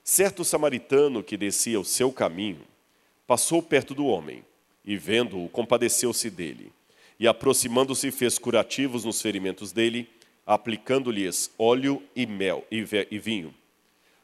Certo 0.03 0.47
samaritano 0.47 1.23
que 1.23 1.37
descia 1.37 1.79
o 1.79 1.85
seu 1.85 2.11
caminho 2.11 2.63
passou 3.27 3.63
perto 3.63 3.95
do 3.95 4.07
homem 4.07 4.43
e, 4.83 4.97
vendo-o, 4.97 5.47
compadeceu-se 5.51 6.31
dele. 6.31 6.73
E, 7.21 7.29
aproximando-se, 7.29 8.11
fez 8.11 8.39
curativos 8.39 9.05
nos 9.05 9.23
ferimentos 9.23 9.71
dele 9.71 10.09
aplicando-lhes 10.47 11.49
óleo 11.57 12.03
e 12.17 12.27
mel 12.27 12.67
e 12.71 12.83
vinho. 13.21 13.55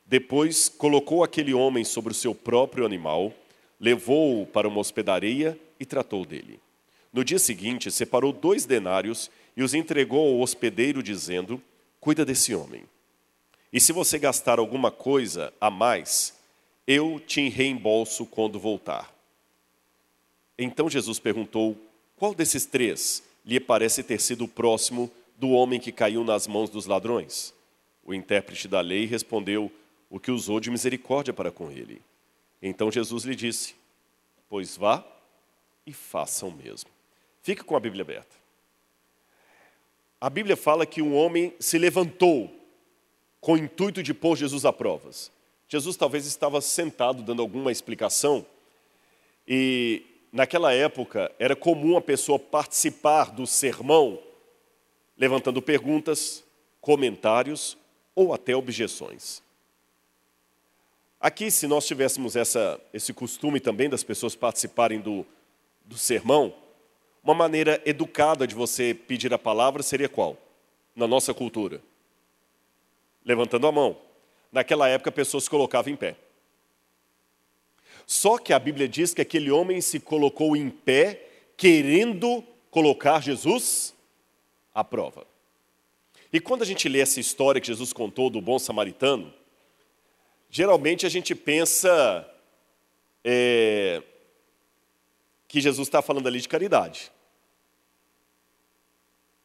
Depois 0.05 0.69
colocou 0.69 1.23
aquele 1.23 1.55
homem 1.55 1.85
sobre 1.85 2.11
o 2.11 2.17
seu 2.17 2.35
próprio 2.35 2.85
animal, 2.85 3.33
levou-o 3.79 4.45
para 4.45 4.67
uma 4.67 4.81
hospedaria 4.81 5.57
e 5.79 5.85
tratou 5.85 6.25
dele. 6.27 6.59
No 7.13 7.25
dia 7.25 7.39
seguinte, 7.39 7.93
separou 7.93 8.33
dois 8.33 8.65
denários 8.65 9.31
e 9.57 9.63
os 9.63 9.73
entregou 9.73 10.27
ao 10.27 10.41
hospedeiro, 10.41 11.01
dizendo: 11.01 11.63
Cuida 12.01 12.25
desse 12.25 12.55
homem. 12.55 12.83
E 13.73 13.81
se 13.81 13.93
você 13.93 14.19
gastar 14.19 14.59
alguma 14.59 14.91
coisa 14.91 15.53
a 15.61 15.71
mais, 15.71 16.37
eu 16.89 17.21
te 17.25 17.49
reembolso 17.49 18.27
quando 18.27 18.59
voltar. 18.59 19.15
Então 20.59 20.91
Jesus 20.91 21.21
perguntou: 21.21 21.77
Qual 22.17 22.35
desses 22.35 22.65
três 22.65 23.23
lhe 23.45 23.61
parece 23.61 24.03
ter 24.03 24.21
sido 24.21 24.45
o 24.45 24.49
próximo 24.49 25.11
do 25.37 25.51
homem 25.51 25.79
que 25.79 25.93
caiu 25.93 26.25
nas 26.25 26.47
mãos 26.47 26.71
dos 26.71 26.87
ladrões? 26.87 27.55
O 28.05 28.15
intérprete 28.15 28.67
da 28.67 28.81
lei 28.81 29.05
respondeu: 29.05 29.71
O 30.09 30.19
que 30.19 30.31
usou 30.31 30.59
de 30.59 30.71
misericórdia 30.71 31.35
para 31.35 31.51
com 31.51 31.71
ele. 31.71 32.01
Então 32.63 32.91
Jesus 32.91 33.25
lhe 33.25 33.37
disse: 33.37 33.75
Pois 34.49 34.77
vá 34.77 35.05
e 35.87 35.93
faça 35.93 36.47
o 36.47 36.51
mesmo. 36.51 36.91
Fique 37.43 37.63
com 37.63 37.77
a 37.77 37.81
Bíblia 37.81 38.03
aberta. 38.03 38.35
A 40.19 40.31
Bíblia 40.31 40.57
fala 40.57 40.87
que 40.87 41.03
um 41.03 41.15
homem 41.15 41.55
se 41.61 41.79
levantou 41.79 42.51
com 43.41 43.53
o 43.53 43.59
intuito 43.59 44.03
de 44.03 44.15
pôr 44.15 44.37
Jesus 44.37 44.65
a 44.65 44.73
provas. 44.73 45.31
Jesus 45.69 45.97
talvez 45.97 46.27
estava 46.27 46.61
sentado 46.61 47.23
dando 47.23 47.43
alguma 47.43 47.71
explicação 47.71 48.47
e 49.47 50.03
naquela 50.37 50.73
época 50.73 51.33
era 51.39 51.57
comum 51.57 51.97
a 51.97 52.01
pessoa 52.01 52.39
participar 52.39 53.33
do 53.33 53.47
sermão 53.47 54.23
levantando 55.17 55.63
perguntas, 55.63 56.45
comentários 56.81 57.77
ou 58.15 58.35
até 58.35 58.55
objeções. 58.55 59.43
Aqui, 61.19 61.51
se 61.51 61.67
nós 61.67 61.87
tivéssemos 61.87 62.37
essa, 62.37 62.79
esse 62.93 63.13
costume 63.15 63.59
também 63.59 63.89
das 63.89 64.05
pessoas 64.05 64.37
participarem 64.37 65.01
do, 65.01 65.25
do 65.85 65.97
sermão, 65.97 66.55
uma 67.25 67.35
maneira 67.35 67.81
educada 67.87 68.47
de 68.47 68.55
você 68.55 68.93
pedir 68.93 69.33
a 69.33 69.39
palavra 69.39 69.83
seria 69.83 70.09
qual? 70.09 70.37
Na 70.95 71.07
nossa 71.07 71.33
cultura? 71.33 71.81
Levantando 73.25 73.67
a 73.67 73.73
mão. 73.73 73.97
Naquela 74.53 74.87
época, 74.89 75.09
a 75.09 75.13
pessoa 75.13 75.41
se 75.41 75.51
colocava 75.51 75.91
em 75.91 75.97
pé. 75.97 76.15
Só 78.07 78.39
que 78.39 78.53
a 78.53 78.59
Bíblia 78.59 78.89
diz 78.89 79.13
que 79.13 79.21
aquele 79.21 79.51
homem 79.51 79.81
se 79.81 79.99
colocou 79.99 80.57
em 80.57 80.71
pé, 80.71 81.29
querendo 81.57 82.45
colocar 82.71 83.21
Jesus 83.21 83.93
à 84.73 84.85
prova. 84.85 85.27
E 86.33 86.39
quando 86.39 86.63
a 86.63 86.67
gente 86.67 86.89
lê 86.89 87.01
essa 87.01 87.19
história 87.19 87.61
que 87.61 87.67
Jesus 87.67 87.93
contou 87.93 88.31
do 88.31 88.41
bom 88.41 88.59
samaritano, 88.59 89.35
geralmente 90.49 91.05
a 91.05 91.09
gente 91.09 91.35
pensa 91.35 92.31
é, 93.25 94.03
que 95.49 95.61
Jesus 95.61 95.89
está 95.89 96.01
falando 96.01 96.29
ali 96.29 96.41
de 96.41 96.49
caridade. 96.49 97.11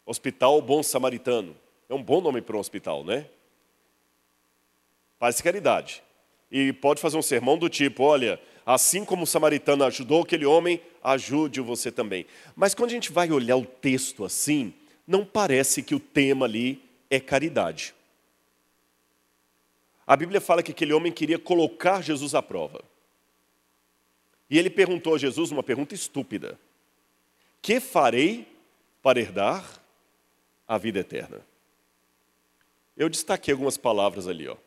Hospital 0.05 0.61
Bom 0.61 0.83
Samaritano. 0.83 1.55
É 1.89 1.93
um 1.93 2.03
bom 2.03 2.21
nome 2.21 2.41
para 2.41 2.57
um 2.57 2.59
hospital, 2.59 3.03
né? 3.03 3.27
Parece 5.17 5.41
caridade. 5.41 6.03
E 6.51 6.73
pode 6.73 6.99
fazer 6.99 7.17
um 7.17 7.21
sermão 7.21 7.57
do 7.57 7.69
tipo: 7.69 8.03
olha, 8.03 8.39
assim 8.65 9.05
como 9.05 9.23
o 9.23 9.27
samaritano 9.27 9.83
ajudou 9.85 10.23
aquele 10.23 10.45
homem, 10.45 10.81
ajude 11.03 11.61
você 11.61 11.91
também. 11.91 12.25
Mas 12.55 12.75
quando 12.75 12.89
a 12.89 12.93
gente 12.93 13.11
vai 13.11 13.31
olhar 13.31 13.55
o 13.55 13.65
texto 13.65 14.25
assim, 14.25 14.73
não 15.07 15.25
parece 15.25 15.81
que 15.81 15.95
o 15.95 15.99
tema 15.99 16.45
ali 16.45 16.83
é 17.09 17.19
caridade. 17.19 17.93
A 20.05 20.15
Bíblia 20.15 20.41
fala 20.41 20.61
que 20.61 20.71
aquele 20.71 20.93
homem 20.93 21.11
queria 21.11 21.39
colocar 21.39 22.01
Jesus 22.01 22.35
à 22.35 22.41
prova. 22.41 22.83
E 24.49 24.59
ele 24.59 24.69
perguntou 24.69 25.15
a 25.15 25.17
Jesus 25.17 25.51
uma 25.51 25.63
pergunta 25.63 25.95
estúpida: 25.95 26.59
Que 27.61 27.79
farei 27.79 28.45
para 29.01 29.19
herdar 29.19 29.81
a 30.67 30.77
vida 30.77 30.99
eterna? 30.99 31.39
Eu 32.97 33.07
destaquei 33.07 33.53
algumas 33.53 33.77
palavras 33.77 34.27
ali, 34.27 34.49
ó. 34.49 34.57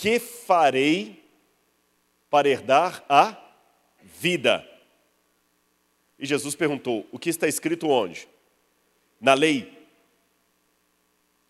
Que 0.00 0.18
farei 0.18 1.22
para 2.30 2.48
herdar 2.48 3.04
a 3.08 3.36
vida? 4.02 4.66
E 6.18 6.24
Jesus 6.24 6.54
perguntou: 6.54 7.06
O 7.12 7.18
que 7.18 7.28
está 7.28 7.46
escrito 7.46 7.88
onde? 7.88 8.28
na 9.20 9.34
lei. 9.34 9.78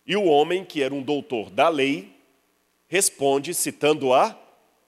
E 0.05 0.15
o 0.15 0.25
homem, 0.25 0.65
que 0.65 0.83
era 0.83 0.93
um 0.93 1.01
doutor 1.01 1.49
da 1.49 1.69
lei, 1.69 2.11
responde 2.87 3.53
citando 3.53 4.13
a 4.13 4.37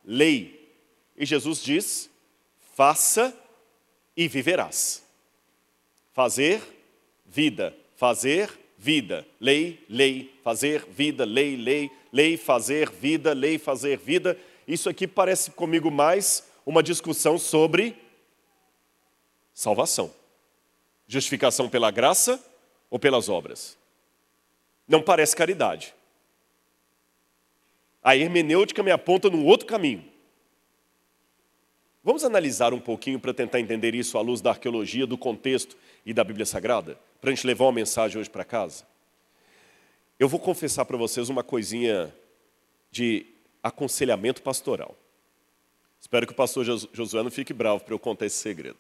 lei. 0.03 0.69
E 1.15 1.25
Jesus 1.25 1.63
diz: 1.63 2.09
faça 2.75 3.35
e 4.17 4.27
viverás. 4.27 5.03
Fazer, 6.11 6.61
vida. 7.25 7.75
Fazer, 7.95 8.51
vida. 8.77 9.25
Lei, 9.39 9.83
lei. 9.87 10.33
Fazer, 10.43 10.85
vida, 10.87 11.23
lei, 11.23 11.55
lei. 11.55 11.89
Lei, 12.13 12.37
fazer, 12.37 12.91
vida, 12.91 13.33
lei, 13.33 13.57
fazer, 13.57 13.97
vida. 13.97 14.37
Isso 14.67 14.87
aqui 14.87 15.07
parece 15.07 15.49
comigo 15.49 15.89
mais 15.89 16.47
uma 16.63 16.83
discussão 16.83 17.39
sobre 17.39 17.97
salvação. 19.51 20.13
Justificação 21.07 21.67
pela 21.67 21.89
graça 21.89 22.39
ou 22.87 22.99
pelas 22.99 23.29
obras? 23.29 23.75
Não 24.87 25.01
parece 25.01 25.35
caridade. 25.35 25.95
A 28.03 28.15
hermenêutica 28.15 28.83
me 28.83 28.91
aponta 28.91 29.27
num 29.27 29.43
outro 29.43 29.65
caminho. 29.65 30.05
Vamos 32.03 32.23
analisar 32.23 32.75
um 32.75 32.79
pouquinho 32.79 33.19
para 33.19 33.33
tentar 33.33 33.59
entender 33.59 33.95
isso 33.95 34.19
à 34.19 34.21
luz 34.21 34.39
da 34.39 34.51
arqueologia, 34.51 35.07
do 35.07 35.17
contexto 35.17 35.75
e 36.05 36.13
da 36.13 36.23
Bíblia 36.23 36.45
Sagrada, 36.45 36.99
para 37.19 37.31
a 37.31 37.33
gente 37.33 37.47
levar 37.47 37.65
uma 37.65 37.71
mensagem 37.71 38.19
hoje 38.19 38.29
para 38.29 38.45
casa. 38.45 38.85
Eu 40.19 40.29
vou 40.29 40.39
confessar 40.39 40.85
para 40.85 40.97
vocês 40.97 41.29
uma 41.29 41.43
coisinha 41.43 42.13
de 42.91 43.25
aconselhamento 43.61 44.41
pastoral. 44.41 44.95
Espero 45.99 46.27
que 46.27 46.33
o 46.33 46.35
pastor 46.35 46.65
Josué 46.65 47.23
não 47.23 47.31
fique 47.31 47.53
bravo 47.53 47.83
para 47.83 47.93
eu 47.93 47.99
contar 47.99 48.25
esse 48.25 48.37
segredo. 48.37 48.77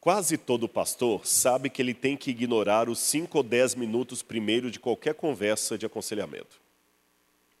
Quase 0.00 0.36
todo 0.36 0.68
pastor 0.68 1.26
sabe 1.26 1.70
que 1.70 1.80
ele 1.80 1.94
tem 1.94 2.16
que 2.16 2.30
ignorar 2.30 2.88
os 2.88 2.98
5 2.98 3.38
ou 3.38 3.42
10 3.42 3.74
minutos 3.74 4.22
primeiro 4.22 4.70
de 4.70 4.80
qualquer 4.80 5.14
conversa 5.14 5.78
de 5.78 5.86
aconselhamento. 5.86 6.60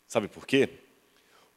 Sabe 0.06 0.28
por 0.28 0.46
quê? 0.46 0.68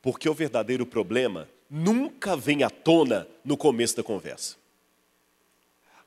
Porque 0.01 0.29
o 0.29 0.33
verdadeiro 0.33 0.85
problema 0.85 1.49
nunca 1.69 2.37
vem 2.37 2.63
à 2.63 2.69
tona 2.69 3.27
no 3.43 3.57
começo 3.57 3.97
da 3.97 4.03
conversa. 4.03 4.55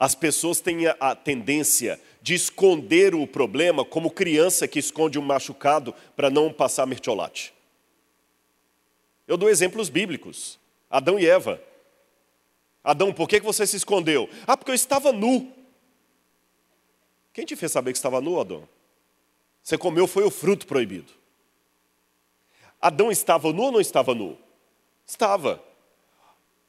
As 0.01 0.15
pessoas 0.15 0.61
têm 0.61 0.87
a 0.87 1.15
tendência 1.15 2.01
de 2.23 2.33
esconder 2.33 3.15
o 3.15 3.27
problema 3.27 3.85
como 3.85 4.11
criança 4.11 4.67
que 4.67 4.79
esconde 4.79 5.19
um 5.19 5.23
machucado 5.23 5.95
para 6.17 6.31
não 6.31 6.51
passar 6.51 6.87
mertiolate. 6.87 7.53
Eu 9.29 9.37
dou 9.37 9.51
exemplos 9.51 9.91
bíblicos. 9.91 10.59
Adão 10.89 11.21
e 11.21 11.27
Eva. 11.27 11.63
Adão, 12.83 13.13
por 13.13 13.29
que 13.29 13.41
você 13.41 13.67
se 13.67 13.77
escondeu? 13.77 14.27
Ah, 14.47 14.57
porque 14.57 14.71
eu 14.71 14.75
estava 14.75 15.13
nu. 15.13 15.53
Quem 17.35 17.45
te 17.45 17.55
fez 17.55 17.71
saber 17.71 17.93
que 17.93 17.99
estava 17.99 18.23
nu, 18.23 18.41
Adão? 18.41 18.67
Você 19.63 19.77
comeu 19.77 20.07
foi 20.07 20.25
o 20.25 20.31
fruto 20.31 20.67
proibido. 20.67 21.13
Adão 22.81 23.11
estava 23.11 23.53
nu 23.53 23.65
ou 23.65 23.73
não 23.73 23.81
estava 23.83 24.15
nu? 24.15 24.39
Estava. 25.07 25.63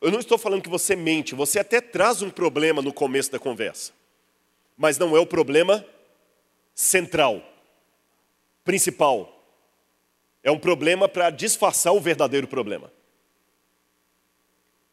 Eu 0.01 0.09
não 0.09 0.19
estou 0.19 0.37
falando 0.37 0.63
que 0.63 0.69
você 0.69 0.95
mente, 0.95 1.35
você 1.35 1.59
até 1.59 1.79
traz 1.79 2.23
um 2.23 2.29
problema 2.31 2.81
no 2.81 2.91
começo 2.91 3.31
da 3.31 3.37
conversa, 3.37 3.93
mas 4.75 4.97
não 4.97 5.15
é 5.15 5.19
o 5.19 5.27
problema 5.27 5.85
central, 6.73 7.43
principal. 8.65 9.37
É 10.43 10.49
um 10.49 10.57
problema 10.57 11.07
para 11.07 11.29
disfarçar 11.29 11.93
o 11.93 12.01
verdadeiro 12.01 12.47
problema. 12.47 12.91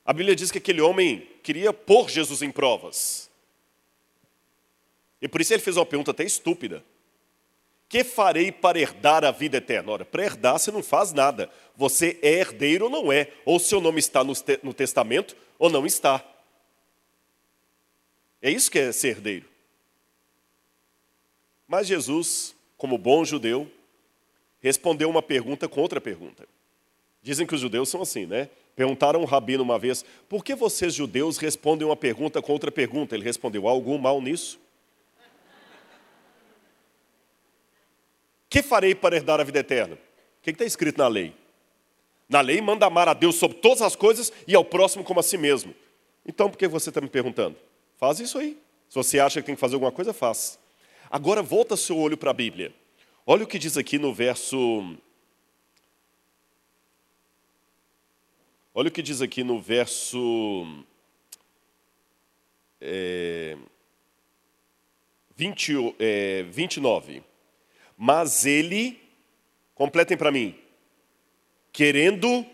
A 0.05 0.13
Bíblia 0.13 0.37
diz 0.37 0.51
que 0.51 0.59
aquele 0.59 0.83
homem 0.83 1.27
queria 1.43 1.73
pôr 1.73 2.11
Jesus 2.11 2.43
em 2.43 2.51
provas. 2.51 3.31
E 5.23 5.29
por 5.29 5.41
isso 5.41 5.55
ele 5.55 5.63
fez 5.63 5.77
uma 5.79 5.87
pergunta 5.87 6.11
até 6.11 6.23
estúpida. 6.23 6.85
Que 7.89 8.05
farei 8.05 8.53
para 8.53 8.79
herdar 8.79 9.25
a 9.25 9.31
vida 9.31 9.57
eterna? 9.57 9.93
Ora, 9.93 10.05
para 10.05 10.25
herdar 10.25 10.59
você 10.59 10.71
não 10.71 10.83
faz 10.83 11.13
nada. 11.13 11.51
Você 11.75 12.19
é 12.23 12.35
herdeiro 12.35 12.85
ou 12.85 12.91
não 12.91 13.11
é. 13.11 13.33
Ou 13.45 13.59
seu 13.59 13.81
nome 13.81 13.99
está 13.99 14.23
no, 14.23 14.35
no 14.63 14.75
testamento 14.75 15.35
ou 15.59 15.71
não 15.71 15.87
está. 15.87 16.23
É 18.43 18.51
isso 18.51 18.71
que 18.71 18.79
é 18.79 18.93
ser 18.93 19.09
herdeiro. 19.09 19.47
Mas 21.67 21.87
Jesus, 21.87 22.55
como 22.77 22.99
bom 22.99 23.25
judeu, 23.25 23.71
respondeu 24.61 25.09
uma 25.09 25.23
pergunta 25.23 25.67
com 25.67 25.81
outra 25.81 26.01
pergunta. 26.01 26.47
Dizem 27.23 27.47
que 27.47 27.55
os 27.55 27.61
judeus 27.61 27.89
são 27.89 28.03
assim, 28.03 28.27
né? 28.27 28.49
Perguntaram 28.77 29.21
um 29.21 29.25
rabino 29.25 29.63
uma 29.63 29.79
vez: 29.79 30.05
por 30.29 30.45
que 30.45 30.55
vocês 30.55 30.95
judeus 30.95 31.37
respondem 31.39 31.87
uma 31.87 31.97
pergunta 31.97 32.41
com 32.41 32.53
outra 32.53 32.71
pergunta? 32.71 33.15
Ele 33.15 33.25
respondeu: 33.25 33.67
há 33.67 33.71
algum 33.71 33.99
mal 33.99 34.21
nisso? 34.21 34.59
Que 38.49 38.63
farei 38.63 38.95
para 38.95 39.17
herdar 39.17 39.41
a 39.41 39.45
vida 39.45 39.59
eterna? 39.59 39.95
O 39.95 40.43
que 40.43 40.51
está 40.51 40.65
escrito 40.65 40.99
na 40.99 41.09
lei? 41.09 41.35
Na 42.29 42.41
lei 42.41 42.61
manda 42.61 42.87
amar 42.87 43.09
a 43.09 43.15
Deus 43.15 43.37
sobre 43.37 43.59
todas 43.59 43.83
as 43.83 43.97
coisas 43.97 44.33
e 44.47 44.55
ao 44.55 44.65
próximo 44.65 45.05
como 45.05 45.21
a 45.21 45.23
si 45.23 45.37
mesmo. 45.37 45.75
Então 46.27 46.51
por 46.51 46.57
que 46.57 46.69
você 46.69 46.91
está 46.91 47.01
me 47.01 47.09
perguntando? 47.09 47.57
Faz 47.97 48.21
isso 48.21 48.39
aí. 48.39 48.59
Se 48.89 48.95
você 48.95 49.19
acha 49.19 49.41
que 49.41 49.47
tem 49.47 49.55
que 49.55 49.61
fazer 49.61 49.75
alguma 49.75 49.93
coisa, 49.93 50.13
faz. 50.13 50.59
Agora 51.11 51.43
volta 51.43 51.77
seu 51.77 51.97
olho 51.99 52.17
para 52.17 52.31
a 52.31 52.35
Bíblia. 52.35 52.73
Olha 53.27 53.45
o 53.45 53.47
que 53.47 53.59
diz 53.59 53.77
aqui 53.77 53.99
no 53.99 54.13
verso. 54.13 54.97
Olha 58.75 58.89
o 58.89 58.91
que 58.91 59.03
diz 59.03 59.21
aqui 59.21 59.43
no 59.43 59.61
verso. 59.61 60.85
É, 62.81 63.57
20, 65.35 65.95
é, 65.99 66.43
29. 66.45 67.23
Mas 68.01 68.47
ele, 68.47 69.03
completem 69.75 70.17
para 70.17 70.31
mim, 70.31 70.57
querendo 71.73 72.47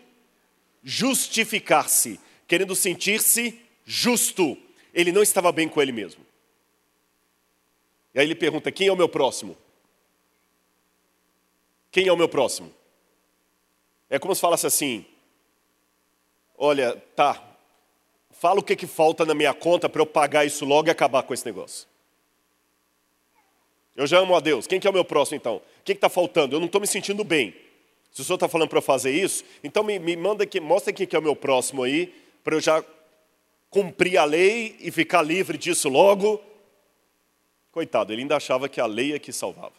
justificar-se, 0.83 2.19
querendo 2.47 2.75
sentir-se 2.75 3.61
justo. 3.85 4.57
Ele 4.91 5.11
não 5.11 5.21
estava 5.21 5.51
bem 5.51 5.69
com 5.69 5.79
ele 5.79 5.91
mesmo. 5.91 6.25
E 8.15 8.19
aí 8.19 8.25
ele 8.25 8.33
pergunta: 8.33 8.71
quem 8.71 8.87
é 8.87 8.91
o 8.91 8.95
meu 8.95 9.07
próximo? 9.07 9.55
Quem 11.91 12.07
é 12.07 12.11
o 12.11 12.17
meu 12.17 12.27
próximo? 12.27 12.73
É 14.09 14.17
como 14.17 14.33
se 14.33 14.41
falasse 14.41 14.65
assim: 14.65 15.05
olha, 16.57 16.95
tá, 17.15 17.41
fala 18.31 18.61
o 18.61 18.63
que, 18.63 18.75
que 18.75 18.87
falta 18.87 19.25
na 19.25 19.35
minha 19.35 19.53
conta 19.53 19.87
para 19.87 20.01
eu 20.01 20.07
pagar 20.07 20.43
isso 20.43 20.65
logo 20.65 20.87
e 20.87 20.91
acabar 20.91 21.21
com 21.21 21.35
esse 21.35 21.45
negócio. 21.45 21.87
Eu 23.95 24.05
já 24.05 24.19
amo 24.19 24.35
a 24.35 24.39
Deus. 24.39 24.67
Quem 24.67 24.79
que 24.79 24.87
é 24.87 24.89
o 24.89 24.93
meu 24.93 25.05
próximo 25.05 25.37
então? 25.37 25.57
O 25.57 25.83
que 25.83 25.93
está 25.93 26.09
faltando? 26.09 26.55
Eu 26.55 26.59
não 26.59 26.65
estou 26.65 26.81
me 26.81 26.87
sentindo 26.87 27.23
bem. 27.23 27.55
Se 28.11 28.21
o 28.21 28.23
senhor 28.23 28.35
está 28.35 28.47
falando 28.47 28.69
para 28.69 28.77
eu 28.77 28.81
fazer 28.81 29.11
isso, 29.11 29.43
então 29.63 29.83
me, 29.83 29.99
me 29.99 30.15
manda 30.15 30.43
aqui, 30.43 30.59
mostra 30.59 30.93
quem 30.93 31.05
que 31.05 31.15
é 31.15 31.19
o 31.19 31.21
meu 31.21 31.35
próximo 31.35 31.83
aí, 31.83 32.13
para 32.43 32.55
eu 32.55 32.61
já 32.61 32.83
cumprir 33.69 34.17
a 34.17 34.23
lei 34.23 34.75
e 34.79 34.91
ficar 34.91 35.21
livre 35.21 35.57
disso 35.57 35.89
logo. 35.89 36.41
Coitado, 37.71 38.13
ele 38.13 38.21
ainda 38.21 38.37
achava 38.37 38.69
que 38.69 38.79
a 38.79 38.85
lei 38.85 39.13
é 39.13 39.19
que 39.19 39.33
salvava. 39.33 39.73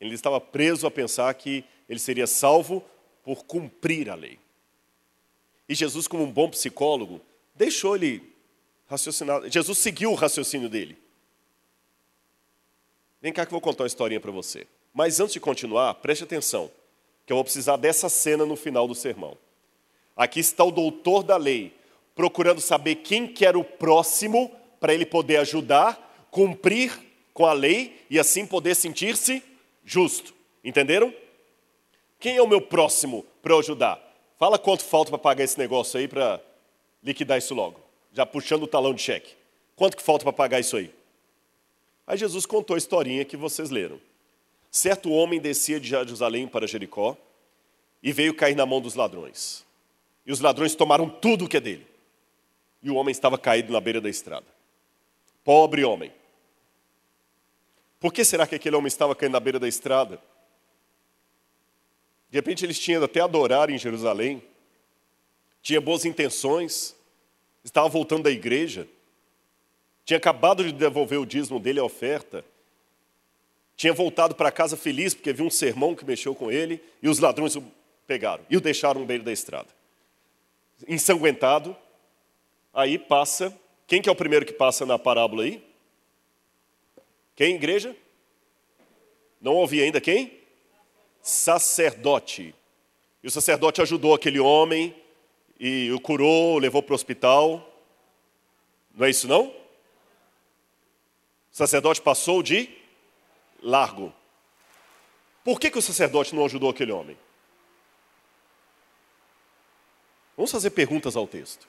Ele 0.00 0.14
estava 0.14 0.40
preso 0.40 0.86
a 0.86 0.90
pensar 0.90 1.32
que 1.34 1.64
ele 1.88 1.98
seria 1.98 2.26
salvo 2.26 2.82
por 3.22 3.44
cumprir 3.44 4.08
a 4.08 4.14
lei. 4.14 4.38
E 5.68 5.74
Jesus, 5.74 6.08
como 6.08 6.24
um 6.24 6.32
bom 6.32 6.48
psicólogo, 6.48 7.20
deixou 7.54 7.96
ele 7.96 8.22
raciocinar. 8.86 9.42
Jesus 9.50 9.76
seguiu 9.78 10.12
o 10.12 10.14
raciocínio 10.14 10.68
dele. 10.68 10.96
Vem 13.28 13.32
cá 13.34 13.44
que 13.44 13.50
eu 13.50 13.56
vou 13.56 13.60
contar 13.60 13.82
uma 13.82 13.88
historinha 13.88 14.18
para 14.18 14.30
você. 14.30 14.66
Mas 14.94 15.20
antes 15.20 15.34
de 15.34 15.40
continuar, 15.40 15.92
preste 15.96 16.24
atenção, 16.24 16.70
que 17.26 17.32
eu 17.34 17.36
vou 17.36 17.44
precisar 17.44 17.76
dessa 17.76 18.08
cena 18.08 18.46
no 18.46 18.56
final 18.56 18.88
do 18.88 18.94
sermão. 18.94 19.36
Aqui 20.16 20.40
está 20.40 20.64
o 20.64 20.70
doutor 20.70 21.22
da 21.22 21.36
lei, 21.36 21.74
procurando 22.14 22.58
saber 22.62 22.94
quem 22.94 23.26
que 23.26 23.44
era 23.44 23.58
o 23.58 23.62
próximo 23.62 24.50
para 24.80 24.94
ele 24.94 25.04
poder 25.04 25.36
ajudar, 25.36 26.26
cumprir 26.30 26.98
com 27.34 27.44
a 27.44 27.52
lei 27.52 28.02
e 28.08 28.18
assim 28.18 28.46
poder 28.46 28.74
sentir-se 28.74 29.42
justo. 29.84 30.32
Entenderam? 30.64 31.12
Quem 32.18 32.38
é 32.38 32.42
o 32.42 32.48
meu 32.48 32.62
próximo 32.62 33.26
para 33.42 33.52
eu 33.52 33.58
ajudar? 33.58 34.02
Fala 34.38 34.58
quanto 34.58 34.84
falta 34.84 35.10
para 35.10 35.18
pagar 35.18 35.44
esse 35.44 35.58
negócio 35.58 36.00
aí 36.00 36.08
para 36.08 36.40
liquidar 37.04 37.36
isso 37.36 37.54
logo. 37.54 37.78
Já 38.10 38.24
puxando 38.24 38.62
o 38.62 38.66
talão 38.66 38.94
de 38.94 39.02
cheque. 39.02 39.34
Quanto 39.76 39.98
que 39.98 40.02
falta 40.02 40.24
para 40.24 40.32
pagar 40.32 40.60
isso 40.60 40.78
aí? 40.78 40.90
Aí 42.08 42.16
Jesus 42.16 42.46
contou 42.46 42.74
a 42.74 42.78
historinha 42.78 43.22
que 43.22 43.36
vocês 43.36 43.68
leram. 43.68 44.00
Certo 44.70 45.10
homem 45.10 45.38
descia 45.38 45.78
de 45.78 45.88
Jerusalém 45.88 46.48
para 46.48 46.66
Jericó 46.66 47.14
e 48.02 48.12
veio 48.12 48.32
cair 48.32 48.56
na 48.56 48.64
mão 48.64 48.80
dos 48.80 48.94
ladrões. 48.94 49.62
E 50.24 50.32
os 50.32 50.40
ladrões 50.40 50.74
tomaram 50.74 51.06
tudo 51.06 51.44
o 51.44 51.48
que 51.48 51.58
é 51.58 51.60
dele. 51.60 51.86
E 52.82 52.90
o 52.90 52.94
homem 52.94 53.12
estava 53.12 53.36
caído 53.36 53.70
na 53.74 53.80
beira 53.80 54.00
da 54.00 54.08
estrada. 54.08 54.46
Pobre 55.44 55.84
homem. 55.84 56.10
Por 58.00 58.10
que 58.10 58.24
será 58.24 58.46
que 58.46 58.54
aquele 58.54 58.76
homem 58.76 58.88
estava 58.88 59.14
caindo 59.14 59.32
na 59.32 59.40
beira 59.40 59.58
da 59.58 59.68
estrada? 59.68 60.16
De 62.30 62.38
repente 62.38 62.64
eles 62.64 62.78
tinham 62.78 63.04
até 63.04 63.20
adorar 63.20 63.68
em 63.68 63.76
Jerusalém, 63.76 64.42
tinha 65.60 65.80
boas 65.80 66.06
intenções, 66.06 66.96
estava 67.62 67.86
voltando 67.86 68.22
da 68.22 68.30
igreja, 68.30 68.88
tinha 70.08 70.16
acabado 70.16 70.64
de 70.64 70.72
devolver 70.72 71.20
o 71.20 71.26
dízimo 71.26 71.60
dele, 71.60 71.78
a 71.78 71.84
oferta. 71.84 72.42
Tinha 73.76 73.92
voltado 73.92 74.34
para 74.34 74.50
casa 74.50 74.74
feliz 74.74 75.12
porque 75.12 75.34
viu 75.34 75.44
um 75.44 75.50
sermão 75.50 75.94
que 75.94 76.02
mexeu 76.02 76.34
com 76.34 76.50
ele 76.50 76.82
e 77.02 77.10
os 77.10 77.18
ladrões 77.18 77.56
o 77.56 77.64
pegaram 78.06 78.42
e 78.48 78.56
o 78.56 78.60
deixaram 78.60 79.02
no 79.02 79.06
meio 79.06 79.22
da 79.22 79.30
estrada. 79.30 79.68
Ensanguentado, 80.88 81.76
aí 82.72 82.98
passa. 82.98 83.54
Quem 83.86 84.00
que 84.00 84.08
é 84.08 84.12
o 84.12 84.16
primeiro 84.16 84.46
que 84.46 84.52
passa 84.54 84.86
na 84.86 84.98
parábola 84.98 85.42
aí? 85.42 85.62
Quem, 87.36 87.56
igreja? 87.56 87.94
Não 89.42 89.56
ouvi 89.56 89.82
ainda 89.82 90.00
quem? 90.00 90.40
Sacerdote. 91.20 92.54
E 93.22 93.26
o 93.26 93.30
sacerdote 93.30 93.82
ajudou 93.82 94.14
aquele 94.14 94.40
homem 94.40 94.96
e 95.60 95.92
o 95.92 96.00
curou, 96.00 96.54
o 96.54 96.58
levou 96.58 96.82
para 96.82 96.92
o 96.92 96.96
hospital. 96.96 97.78
Não 98.94 99.04
é 99.04 99.10
isso 99.10 99.28
não? 99.28 99.57
Sacerdote 101.58 102.00
passou 102.00 102.40
de 102.40 102.70
largo. 103.60 104.14
Por 105.42 105.58
que, 105.58 105.72
que 105.72 105.78
o 105.78 105.82
sacerdote 105.82 106.32
não 106.32 106.44
ajudou 106.44 106.70
aquele 106.70 106.92
homem? 106.92 107.18
Vamos 110.36 110.52
fazer 110.52 110.70
perguntas 110.70 111.16
ao 111.16 111.26
texto. 111.26 111.66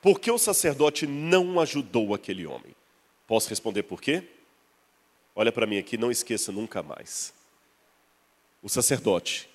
Por 0.00 0.20
que 0.20 0.30
o 0.30 0.38
sacerdote 0.38 1.04
não 1.04 1.58
ajudou 1.58 2.14
aquele 2.14 2.46
homem? 2.46 2.76
Posso 3.26 3.48
responder 3.48 3.82
por 3.82 4.00
quê? 4.00 4.22
Olha 5.34 5.50
para 5.50 5.66
mim 5.66 5.78
aqui, 5.78 5.96
não 5.96 6.12
esqueça 6.12 6.52
nunca 6.52 6.80
mais. 6.80 7.34
O 8.62 8.68
sacerdote 8.68 9.48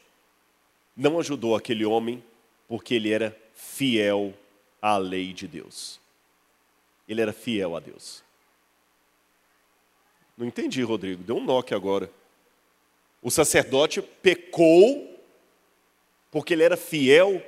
não 0.93 1.17
ajudou 1.17 1.55
aquele 1.55 1.85
homem 1.85 2.21
porque 2.67 2.95
ele 2.95 3.13
era 3.13 3.37
fiel 3.55 4.33
à 4.81 4.97
lei 4.97 5.31
de 5.31 5.47
Deus. 5.47 6.01
Ele 7.07 7.21
era 7.21 7.31
fiel 7.31 7.77
a 7.77 7.79
Deus. 7.79 8.21
Não 10.37 10.47
entendi, 10.47 10.81
Rodrigo. 10.81 11.23
Deu 11.23 11.37
um 11.37 11.43
nó 11.43 11.59
aqui 11.59 11.73
agora. 11.73 12.11
O 13.21 13.29
sacerdote 13.29 14.01
pecou 14.01 15.19
porque 16.31 16.53
ele 16.53 16.63
era 16.63 16.77
fiel. 16.77 17.43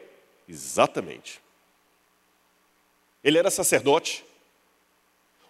Exatamente. 0.48 1.42
Ele 3.24 3.38
era 3.38 3.50
sacerdote. 3.50 4.24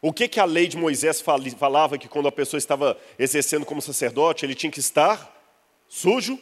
O 0.01 0.13
que, 0.13 0.27
que 0.27 0.39
a 0.39 0.45
lei 0.45 0.67
de 0.67 0.77
Moisés 0.77 1.23
falava 1.57 1.97
que 1.97 2.07
quando 2.07 2.27
a 2.27 2.31
pessoa 2.31 2.57
estava 2.57 2.97
exercendo 3.17 3.65
como 3.65 3.81
sacerdote, 3.81 4.45
ele 4.45 4.53
tinha 4.53 4.71
que 4.71 4.79
estar 4.79 5.33
sujo, 5.87 6.37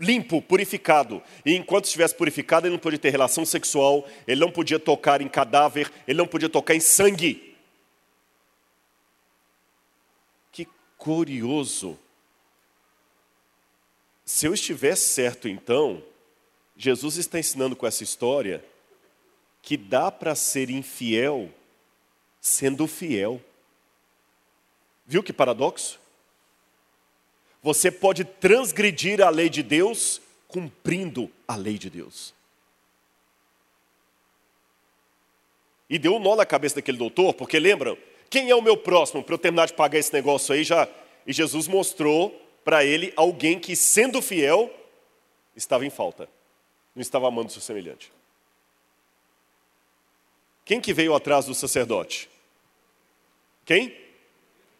limpo, 0.00 0.42
purificado. 0.42 1.22
E 1.44 1.54
enquanto 1.54 1.84
estivesse 1.84 2.14
purificado, 2.14 2.66
ele 2.66 2.72
não 2.72 2.80
podia 2.80 2.98
ter 2.98 3.10
relação 3.10 3.46
sexual, 3.46 4.06
ele 4.26 4.40
não 4.40 4.50
podia 4.50 4.78
tocar 4.78 5.20
em 5.20 5.28
cadáver, 5.28 5.92
ele 6.08 6.18
não 6.18 6.26
podia 6.26 6.48
tocar 6.48 6.74
em 6.74 6.80
sangue. 6.80 7.55
Curioso. 11.06 11.96
Se 14.24 14.44
eu 14.44 14.52
estiver 14.52 14.96
certo, 14.96 15.46
então, 15.46 16.02
Jesus 16.76 17.16
está 17.16 17.38
ensinando 17.38 17.76
com 17.76 17.86
essa 17.86 18.02
história 18.02 18.64
que 19.62 19.76
dá 19.76 20.10
para 20.10 20.34
ser 20.34 20.68
infiel 20.68 21.48
sendo 22.40 22.88
fiel. 22.88 23.40
Viu 25.06 25.22
que 25.22 25.32
paradoxo? 25.32 26.00
Você 27.62 27.88
pode 27.88 28.24
transgredir 28.24 29.22
a 29.22 29.30
lei 29.30 29.48
de 29.48 29.62
Deus 29.62 30.20
cumprindo 30.48 31.30
a 31.46 31.54
lei 31.54 31.78
de 31.78 31.88
Deus. 31.88 32.34
E 35.88 36.00
deu 36.00 36.16
um 36.16 36.18
nó 36.18 36.34
na 36.34 36.44
cabeça 36.44 36.74
daquele 36.74 36.98
doutor, 36.98 37.32
porque 37.32 37.60
lembram, 37.60 37.96
quem 38.30 38.50
é 38.50 38.54
o 38.54 38.62
meu 38.62 38.76
próximo 38.76 39.22
para 39.22 39.34
eu 39.34 39.38
terminar 39.38 39.66
de 39.66 39.74
pagar 39.74 39.98
esse 39.98 40.12
negócio 40.12 40.54
aí 40.54 40.64
já? 40.64 40.88
E 41.26 41.32
Jesus 41.32 41.66
mostrou 41.68 42.30
para 42.64 42.84
ele 42.84 43.12
alguém 43.16 43.58
que, 43.58 43.76
sendo 43.76 44.20
fiel, 44.20 44.72
estava 45.54 45.86
em 45.86 45.90
falta, 45.90 46.28
não 46.94 47.02
estava 47.02 47.28
amando 47.28 47.52
seu 47.52 47.60
semelhante. 47.60 48.12
Quem 50.64 50.80
que 50.80 50.92
veio 50.92 51.14
atrás 51.14 51.46
do 51.46 51.54
sacerdote? 51.54 52.28
Quem? 53.64 53.96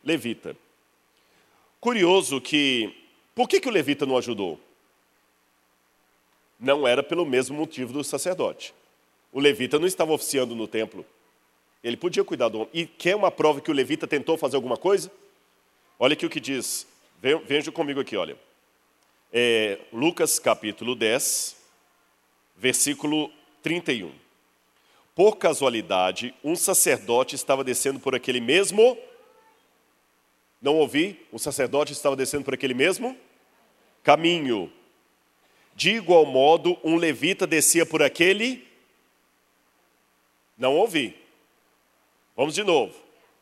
Levita. 0.02 0.56
Curioso 1.80 2.40
que, 2.40 2.92
por 3.34 3.48
que, 3.48 3.60
que 3.60 3.68
o 3.68 3.72
levita 3.72 4.04
não 4.04 4.16
ajudou? 4.16 4.58
Não 6.58 6.88
era 6.88 7.02
pelo 7.02 7.24
mesmo 7.24 7.56
motivo 7.56 7.92
do 7.92 8.02
sacerdote. 8.02 8.74
O 9.32 9.38
levita 9.38 9.78
não 9.78 9.86
estava 9.86 10.12
oficiando 10.12 10.54
no 10.56 10.66
templo. 10.66 11.06
Ele 11.86 11.96
podia 11.96 12.24
cuidar 12.24 12.48
do 12.48 12.58
homem. 12.58 12.70
E 12.74 12.86
quer 12.86 13.14
uma 13.14 13.30
prova 13.30 13.60
que 13.60 13.70
o 13.70 13.74
levita 13.74 14.06
tentou 14.06 14.36
fazer 14.36 14.56
alguma 14.56 14.76
coisa? 14.76 15.10
Olha 15.98 16.14
aqui 16.14 16.26
o 16.26 16.30
que 16.30 16.40
diz. 16.40 16.86
Veja 17.46 17.70
comigo 17.70 18.00
aqui, 18.00 18.16
olha. 18.16 18.36
É, 19.32 19.78
Lucas 19.92 20.38
capítulo 20.38 20.94
10, 20.94 21.56
versículo 22.56 23.30
31. 23.62 24.12
Por 25.14 25.36
casualidade, 25.36 26.34
um 26.42 26.56
sacerdote 26.56 27.34
estava 27.34 27.62
descendo 27.62 28.00
por 28.00 28.14
aquele 28.14 28.40
mesmo 28.40 28.98
não 30.60 30.76
ouvi? 30.76 31.24
O 31.30 31.38
sacerdote 31.38 31.92
estava 31.92 32.16
descendo 32.16 32.44
por 32.44 32.54
aquele 32.54 32.74
mesmo 32.74 33.16
caminho. 34.02 34.72
De 35.74 35.90
igual 35.90 36.24
modo, 36.24 36.78
um 36.82 36.96
levita 36.96 37.46
descia 37.46 37.84
por 37.86 38.02
aquele. 38.02 38.66
Não 40.56 40.74
ouvi. 40.74 41.14
Vamos 42.36 42.54
de 42.54 42.62
novo. 42.62 42.94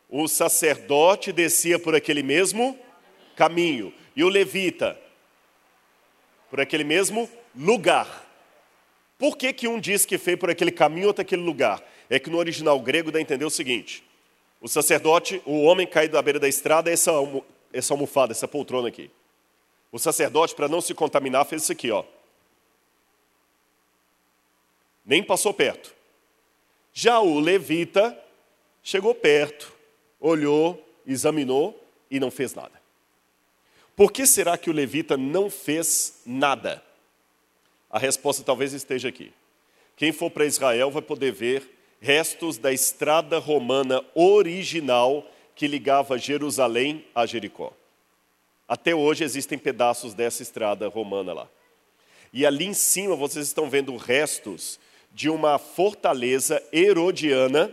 O 0.09 0.29
sacerdote 0.29 1.33
descia 1.33 1.79
por 1.79 1.95
aquele 1.95 2.23
mesmo 2.23 2.79
caminho. 3.35 3.93
E 4.15 4.23
o 4.23 4.29
levita 4.29 4.99
por 6.49 6.61
aquele 6.61 6.85
mesmo 6.85 7.29
lugar. 7.55 8.25
Por 9.19 9.37
que, 9.37 9.53
que 9.53 9.67
um 9.67 9.81
diz 9.81 10.07
que 10.07 10.17
fez 10.19 10.39
por 10.39 10.51
aquele 10.51 10.71
caminho, 10.71 11.09
outro 11.09 11.23
aquele 11.23 11.43
lugar? 11.43 11.83
É 12.09 12.19
que 12.19 12.31
no 12.31 12.39
original 12.39 12.79
grego 12.79 13.11
dá 13.11 13.19
a 13.19 13.23
entender 13.23 13.45
o 13.45 13.51
seguinte: 13.51 14.05
o 14.61 14.69
sacerdote, 14.69 15.43
o 15.45 15.63
homem 15.63 15.87
caído 15.87 16.17
à 16.17 16.23
beira 16.23 16.39
da 16.39 16.49
estrada, 16.49 16.91
essa, 16.91 17.11
essa 17.73 17.93
almofada, 17.93 18.33
essa 18.33 18.47
poltrona 18.47 18.89
aqui. 18.89 19.11
O 19.91 19.99
sacerdote, 19.99 20.55
para 20.55 20.69
não 20.69 20.81
se 20.81 20.95
contaminar, 20.95 21.45
fez 21.45 21.63
isso 21.63 21.73
aqui, 21.73 21.91
ó. 21.91 22.05
Nem 25.05 25.23
passou 25.23 25.53
perto. 25.53 25.95
Já 26.93 27.21
o 27.21 27.41
levita 27.41 28.17
chegou 28.85 29.15
perto, 29.15 29.73
olhou, 30.21 30.87
examinou 31.07 31.83
e 32.11 32.21
não 32.21 32.31
fez 32.31 32.55
nada. 32.55 32.81
Por 33.97 34.13
que 34.13 34.27
será 34.27 34.59
que 34.59 34.69
o 34.69 34.73
levita 34.73 35.17
não 35.17 35.49
fez 35.49 36.21
nada? 36.27 36.85
A 37.91 37.99
resposta 37.99 38.43
talvez 38.43 38.73
esteja 38.73 39.09
aqui. 39.09 39.33
Quem 39.97 40.13
for 40.13 40.31
para 40.31 40.45
Israel 40.45 40.91
vai 40.91 41.03
poder 41.03 41.33
ver 41.33 41.71
restos 42.01 42.59
da 42.59 42.73
estrada 42.73 43.39
romana 43.39 44.05
original 44.15 45.27
que 45.55 45.67
ligava 45.67 46.19
Jerusalém 46.19 47.05
a 47.15 47.25
Jericó. 47.25 47.73
Até 48.69 48.95
hoje 48.95 49.25
existem 49.25 49.57
pedaços 49.57 50.13
dessa 50.13 50.43
estrada 50.43 50.89
romana 50.89 51.33
lá. 51.33 51.49
E 52.33 52.45
ali 52.45 52.67
em 52.67 52.75
cima 52.75 53.15
vocês 53.15 53.47
estão 53.47 53.71
vendo 53.71 53.97
restos 53.97 54.79
de 55.13 55.31
uma 55.31 55.59
fortaleza 55.59 56.61
herodiana 56.73 57.73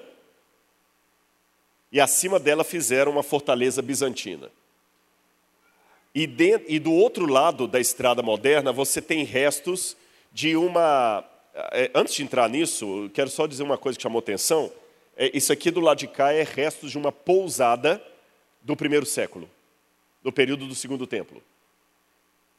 e 1.92 2.00
acima 2.00 2.40
dela 2.40 2.64
fizeram 2.64 3.12
uma 3.12 3.24
fortaleza 3.24 3.82
bizantina. 3.82 4.50
E, 6.14 6.28
de, 6.28 6.62
e 6.68 6.80
do 6.80 6.92
outro 6.92 7.26
lado 7.26 7.68
da 7.68 7.80
estrada 7.80 8.22
moderna 8.22 8.72
você 8.72 9.02
tem 9.02 9.24
restos 9.24 9.96
de 10.32 10.56
uma 10.56 11.26
é, 11.54 11.92
antes 11.94 12.14
de 12.14 12.24
entrar 12.24 12.50
nisso, 12.50 13.10
quero 13.14 13.30
só 13.30 13.46
dizer 13.46 13.64
uma 13.64 13.78
coisa 13.78 13.98
que 13.98 14.04
chamou 14.04 14.20
atenção. 14.20 14.72
É, 15.18 15.30
isso 15.36 15.52
aqui 15.52 15.70
do 15.70 15.82
lado 15.82 15.98
de 15.98 16.08
cá 16.08 16.32
é 16.32 16.44
restos 16.44 16.92
de 16.92 16.98
uma 16.98 17.12
pousada 17.12 18.02
do 18.62 18.76
primeiro 18.76 19.06
século, 19.06 19.50
do 20.24 20.32
período 20.32 20.66
do 20.66 20.76
segundo 20.76 21.06
templo. 21.06 21.42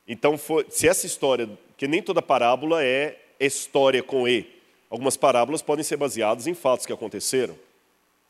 Então, 0.07 0.37
foi, 0.37 0.67
se 0.69 0.89
essa 0.89 1.07
história, 1.07 1.49
que 1.77 1.87
nem 1.87 2.03
toda 2.03 2.21
parábola 2.21 2.85
é 2.85 3.19
história 3.41 4.03
com 4.03 4.29
E, 4.29 4.47
algumas 4.91 5.17
parábolas 5.17 5.63
podem 5.63 5.85
ser 5.85 5.97
baseadas 5.97 6.47
em 6.47 6.55
fatos 6.55 6.85
que 6.85 6.93
aconteceram. 6.93 7.57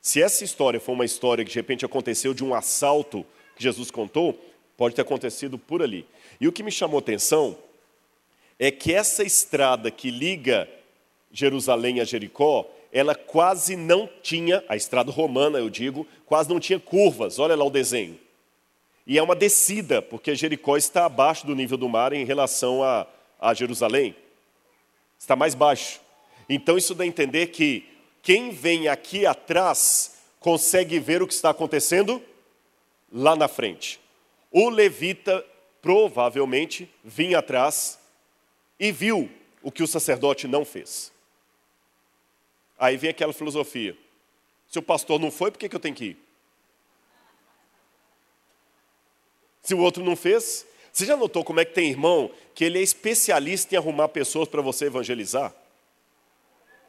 Se 0.02 0.20
essa 0.20 0.42
história 0.42 0.80
for 0.80 0.92
uma 0.92 1.04
história 1.04 1.44
que 1.44 1.52
de 1.52 1.56
repente 1.56 1.84
aconteceu 1.84 2.34
de 2.34 2.44
um 2.44 2.52
assalto 2.52 3.24
que 3.54 3.62
Jesus 3.62 3.88
contou, 3.88 4.36
pode 4.76 4.96
ter 4.96 5.02
acontecido 5.02 5.56
por 5.56 5.80
ali. 5.80 6.04
E 6.40 6.48
o 6.48 6.52
que 6.52 6.64
me 6.64 6.72
chamou 6.72 6.98
atenção 6.98 7.56
é 8.58 8.72
que 8.72 8.92
essa 8.92 9.22
estrada 9.22 9.92
que 9.92 10.10
liga 10.10 10.68
Jerusalém 11.30 12.00
a 12.00 12.04
Jericó, 12.04 12.68
ela 12.92 13.14
quase 13.14 13.76
não 13.76 14.10
tinha, 14.20 14.64
a 14.68 14.74
estrada 14.74 15.12
romana 15.12 15.60
eu 15.60 15.70
digo, 15.70 16.04
quase 16.26 16.50
não 16.50 16.58
tinha 16.58 16.80
curvas, 16.80 17.38
olha 17.38 17.54
lá 17.54 17.64
o 17.64 17.70
desenho. 17.70 18.18
E 19.06 19.16
é 19.16 19.22
uma 19.22 19.36
descida, 19.36 20.02
porque 20.02 20.34
Jericó 20.34 20.76
está 20.76 21.06
abaixo 21.06 21.46
do 21.46 21.54
nível 21.54 21.78
do 21.78 21.88
mar 21.88 22.12
em 22.12 22.24
relação 22.24 22.82
a, 22.82 23.06
a 23.40 23.54
Jerusalém. 23.54 24.16
Está 25.16 25.36
mais 25.36 25.54
baixo. 25.54 26.00
Então 26.48 26.76
isso 26.76 26.92
dá 26.92 27.04
a 27.04 27.06
entender 27.06 27.46
que 27.46 27.91
quem 28.22 28.50
vem 28.50 28.86
aqui 28.86 29.26
atrás 29.26 30.18
consegue 30.38 30.98
ver 31.00 31.20
o 31.20 31.26
que 31.26 31.34
está 31.34 31.50
acontecendo 31.50 32.22
lá 33.12 33.34
na 33.34 33.48
frente. 33.48 34.00
O 34.50 34.70
levita 34.70 35.44
provavelmente 35.82 36.88
vinha 37.02 37.40
atrás 37.40 37.98
e 38.78 38.92
viu 38.92 39.28
o 39.62 39.72
que 39.72 39.82
o 39.82 39.86
sacerdote 39.86 40.46
não 40.46 40.64
fez. 40.64 41.12
Aí 42.78 42.96
vem 42.96 43.10
aquela 43.10 43.32
filosofia: 43.32 43.96
se 44.68 44.78
o 44.78 44.82
pastor 44.82 45.18
não 45.20 45.30
foi, 45.30 45.50
por 45.50 45.58
que, 45.58 45.74
eu 45.74 45.80
tenho 45.80 45.94
que 45.94 46.04
ir? 46.04 46.16
Se 49.62 49.74
o 49.74 49.78
outro 49.78 50.04
não 50.04 50.16
fez, 50.16 50.66
você 50.92 51.06
já 51.06 51.16
notou 51.16 51.44
como 51.44 51.60
é 51.60 51.64
que 51.64 51.74
tem 51.74 51.90
irmão 51.90 52.30
que 52.54 52.64
ele 52.64 52.78
é 52.78 52.82
especialista 52.82 53.74
em 53.74 53.78
arrumar 53.78 54.08
pessoas 54.08 54.48
para 54.48 54.60
você 54.60 54.86
evangelizar? 54.86 55.54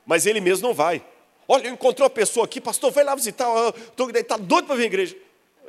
Mas 0.06 0.26
ele 0.26 0.42
mesmo 0.42 0.68
não 0.68 0.74
vai. 0.74 1.04
Olha, 1.48 1.68
eu 1.68 1.74
encontrei 1.74 2.04
uma 2.04 2.10
pessoa 2.10 2.46
aqui, 2.46 2.62
pastor, 2.62 2.92
vai 2.92 3.04
lá 3.04 3.16
visitar, 3.16 3.48
estou 3.70 4.12
tá 4.24 4.38
doido 4.38 4.66
para 4.66 4.76
vir 4.76 4.84
à 4.84 4.86
igreja. 4.86 5.18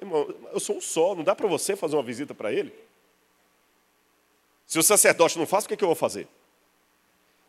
Irmão, 0.01 0.33
eu 0.53 0.61
sou 0.61 0.77
um 0.77 0.81
só, 0.81 1.15
não 1.15 1.25
dá 1.25 1.35
para 1.35 1.49
você 1.49 1.75
fazer 1.75 1.97
uma 1.97 2.03
visita 2.03 2.35
para 2.35 2.53
ele? 2.53 2.73
Se 4.67 4.79
o 4.79 4.83
sacerdote 4.83 5.39
não 5.39 5.47
faz, 5.47 5.65
o 5.65 5.69
que, 5.69 5.75
é 5.75 5.77
que 5.77 5.85
eu 5.85 5.89
vou 5.89 5.97
fazer? 5.97 6.27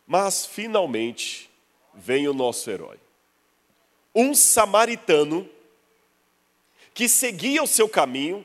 Mas, 0.06 0.46
finalmente, 0.46 1.50
vem 1.94 2.28
o 2.28 2.34
nosso 2.34 2.70
herói. 2.70 2.98
Um 4.14 4.34
samaritano 4.34 5.48
que 6.94 7.08
seguia 7.08 7.62
o 7.62 7.66
seu 7.66 7.88
caminho, 7.88 8.44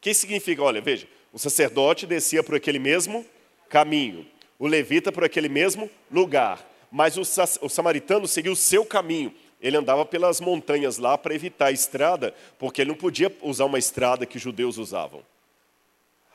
que 0.00 0.12
significa, 0.12 0.62
olha, 0.62 0.80
veja, 0.80 1.08
o 1.32 1.38
sacerdote 1.38 2.06
descia 2.06 2.42
por 2.42 2.54
aquele 2.54 2.78
mesmo 2.78 3.24
caminho, 3.68 4.26
o 4.58 4.66
levita 4.66 5.10
por 5.10 5.24
aquele 5.24 5.48
mesmo 5.48 5.90
lugar, 6.10 6.66
mas 6.90 7.16
o, 7.16 7.22
o 7.62 7.68
samaritano 7.68 8.26
seguiu 8.26 8.52
o 8.52 8.56
seu 8.56 8.84
caminho. 8.84 9.34
Ele 9.60 9.76
andava 9.76 10.04
pelas 10.04 10.40
montanhas 10.40 10.98
lá 10.98 11.16
para 11.16 11.34
evitar 11.34 11.66
a 11.66 11.72
estrada, 11.72 12.34
porque 12.58 12.80
ele 12.80 12.90
não 12.90 12.96
podia 12.96 13.34
usar 13.42 13.64
uma 13.64 13.78
estrada 13.78 14.26
que 14.26 14.36
os 14.36 14.42
judeus 14.42 14.76
usavam. 14.78 15.22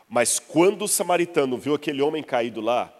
Mas 0.09 0.39
quando 0.39 0.83
o 0.83 0.87
samaritano 0.87 1.57
viu 1.57 1.73
aquele 1.73 2.01
homem 2.01 2.23
caído 2.23 2.59
lá, 2.59 2.93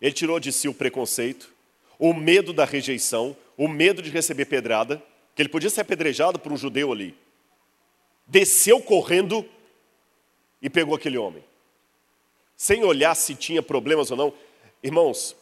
ele 0.00 0.12
tirou 0.12 0.40
de 0.40 0.52
si 0.52 0.68
o 0.68 0.74
preconceito, 0.74 1.52
o 1.98 2.14
medo 2.14 2.52
da 2.52 2.64
rejeição, 2.64 3.36
o 3.56 3.68
medo 3.68 4.00
de 4.00 4.10
receber 4.10 4.46
pedrada, 4.46 5.02
que 5.34 5.42
ele 5.42 5.48
podia 5.48 5.70
ser 5.70 5.82
apedrejado 5.82 6.38
por 6.38 6.52
um 6.52 6.56
judeu 6.56 6.92
ali. 6.92 7.14
Desceu 8.26 8.80
correndo 8.80 9.44
e 10.62 10.70
pegou 10.70 10.94
aquele 10.94 11.18
homem. 11.18 11.44
Sem 12.56 12.84
olhar 12.84 13.14
se 13.14 13.34
tinha 13.34 13.62
problemas 13.62 14.10
ou 14.10 14.16
não. 14.16 14.32
Irmãos, 14.82 15.36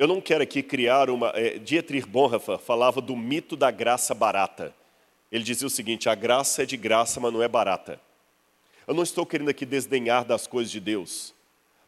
eu 0.00 0.06
não 0.06 0.18
quero 0.18 0.42
aqui 0.42 0.62
criar 0.62 1.10
uma. 1.10 1.28
É, 1.34 1.58
Dietrich 1.58 2.08
Bonhoeffer 2.08 2.56
falava 2.56 3.02
do 3.02 3.14
mito 3.14 3.54
da 3.54 3.70
graça 3.70 4.14
barata. 4.14 4.74
Ele 5.30 5.44
dizia 5.44 5.66
o 5.66 5.70
seguinte: 5.70 6.08
a 6.08 6.14
graça 6.14 6.62
é 6.62 6.66
de 6.66 6.74
graça, 6.74 7.20
mas 7.20 7.30
não 7.30 7.42
é 7.42 7.46
barata. 7.46 8.00
Eu 8.86 8.94
não 8.94 9.02
estou 9.02 9.26
querendo 9.26 9.50
aqui 9.50 9.66
desdenhar 9.66 10.24
das 10.24 10.46
coisas 10.46 10.72
de 10.72 10.80
Deus, 10.80 11.34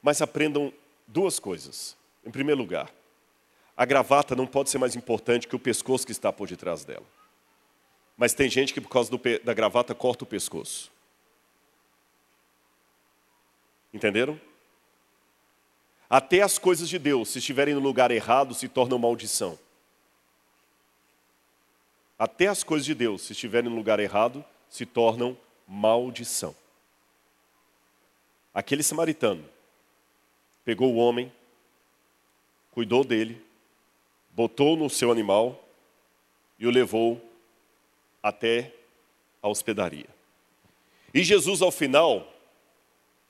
mas 0.03 0.21
aprendam 0.21 0.71
duas 1.07 1.39
coisas. 1.39 1.97
Em 2.23 2.31
primeiro 2.31 2.61
lugar, 2.61 2.93
a 3.75 3.87
gravata 3.87 4.37
não 4.37 4.47
pode 4.47 4.69
ser 4.69 4.77
mais 4.77 4.95
importante 4.95 5.49
que 5.49 5.57
o 5.57 5.59
pescoço 5.59 6.05
que 6.05 6.13
está 6.13 6.31
por 6.31 6.47
detrás 6.47 6.85
dela. 6.85 7.07
Mas 8.15 8.35
tem 8.35 8.51
gente 8.51 8.75
que, 8.75 8.81
por 8.83 8.91
causa 8.91 9.11
do, 9.11 9.19
da 9.43 9.55
gravata, 9.55 9.95
corta 9.95 10.25
o 10.25 10.27
pescoço. 10.27 10.93
Entenderam? 13.91 14.39
Até 16.13 16.43
as 16.43 16.59
coisas 16.59 16.91
de 16.91 16.99
Deus, 16.99 17.31
se 17.31 17.39
estiverem 17.39 17.73
no 17.73 17.81
lugar 17.81 18.11
errado, 18.11 18.55
se 18.55 18.69
tornam 18.69 18.99
maldição. 18.99 19.59
Até 22.19 22.49
as 22.49 22.63
coisas 22.63 22.85
de 22.85 22.95
Deus, 22.95 23.23
se 23.23 23.33
estiverem 23.33 23.71
no 23.71 23.75
lugar 23.75 23.99
errado, 23.99 24.45
se 24.69 24.85
tornam 24.85 25.35
maldição. 25.67 26.55
Aquele 28.53 28.83
samaritano 28.83 29.43
pegou 30.67 30.93
o 30.93 30.97
homem, 30.97 31.33
cuidou 32.73 33.05
dele, 33.05 33.43
botou 34.33 34.77
no 34.77 34.91
seu 34.91 35.11
animal 35.11 35.67
e 36.59 36.67
o 36.67 36.71
levou 36.71 37.27
até 38.23 38.71
a 39.43 39.49
hospedaria. 39.49 40.11
E 41.15 41.25
Jesus, 41.25 41.63
ao 41.63 41.71
final, 41.71 42.31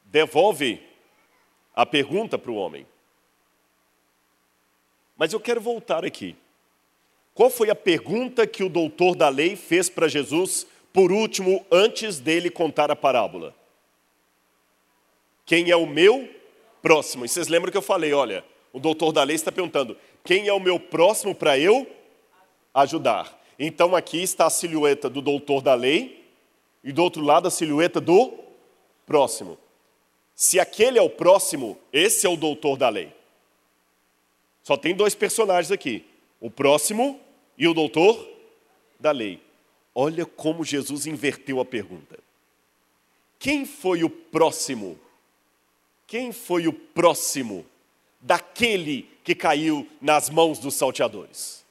devolve 0.07 0.91
a 1.75 1.87
pergunta 1.87 2.39
para 2.39 2.51
o 2.51 2.57
homem. 2.57 2.87
Mas 5.17 5.33
eu 5.33 5.41
quero 5.41 5.61
voltar 5.61 6.05
aqui. 6.05 6.37
Qual 7.35 7.49
foi 7.49 7.71
a 7.71 7.75
pergunta 7.75 8.47
que 8.47 8.63
o 8.63 8.69
doutor 8.69 9.15
da 9.15 9.29
lei 9.29 9.57
fez 9.57 9.89
para 9.89 10.09
Jesus, 10.09 10.67
por 10.93 11.11
último, 11.11 11.65
antes 11.71 12.19
dele 12.19 12.51
contar 12.51 12.91
a 12.91 12.97
parábola? 12.97 13.55
Quem 15.47 15.71
é 15.71 15.77
o 15.77 15.87
meu 15.87 16.29
próximo? 16.83 17.25
E 17.25 17.29
vocês 17.29 17.49
lembram 17.49 17.71
que 17.71 17.79
eu 17.79 17.83
falei: 17.83 18.13
olha, 18.13 18.45
o 18.73 18.79
doutor 18.79 19.13
da 19.13 19.23
lei 19.23 19.37
está 19.37 19.51
perguntando: 19.51 19.97
quem 20.25 20.47
é 20.47 20.53
o 20.53 20.61
meu 20.61 20.79
próximo 20.79 21.35
para 21.35 21.59
eu 21.59 21.87
ajudar? 22.75 23.41
Então 23.59 23.97
aqui 23.97 24.23
está 24.23 24.47
a 24.47 24.51
silhueta 24.51 25.09
do 25.09 25.23
doutor 25.23 25.63
da 25.63 25.75
lei 25.75 26.25
e 26.83 26.93
do 26.93 27.03
outro 27.03 27.23
lado 27.23 27.49
a 27.49 27.51
silhueta 27.51 28.01
do 28.01 28.35
próximo. 29.07 29.59
Se 30.35 30.59
aquele 30.59 30.99
é 30.99 31.03
o 31.03 31.11
próximo, 31.11 31.79
esse 31.93 32.27
é 32.27 32.29
o 32.29 32.37
doutor 32.37 32.77
da 32.77 32.89
lei. 32.89 33.13
Só 34.63 34.77
tem 34.77 34.95
dois 34.95 35.15
personagens 35.15 35.71
aqui: 35.71 36.05
o 36.41 36.51
próximo 36.51 37.21
e 37.57 37.67
o 37.69 37.75
doutor 37.75 38.29
da 38.99 39.11
lei. 39.11 39.41
Olha 39.95 40.25
como 40.25 40.65
Jesus 40.65 41.07
inverteu 41.07 41.61
a 41.61 41.65
pergunta. 41.65 42.19
Quem 43.39 43.67
foi 43.67 44.05
o 44.05 44.11
próximo? 44.11 44.99
Quem 46.07 46.33
foi 46.33 46.67
o 46.67 46.73
próximo 46.73 47.67
daquele 48.21 49.11
que 49.25 49.35
caiu 49.35 49.89
nas 50.01 50.31
mãos 50.31 50.59
dos 50.59 50.75
salteadores? 50.75 51.65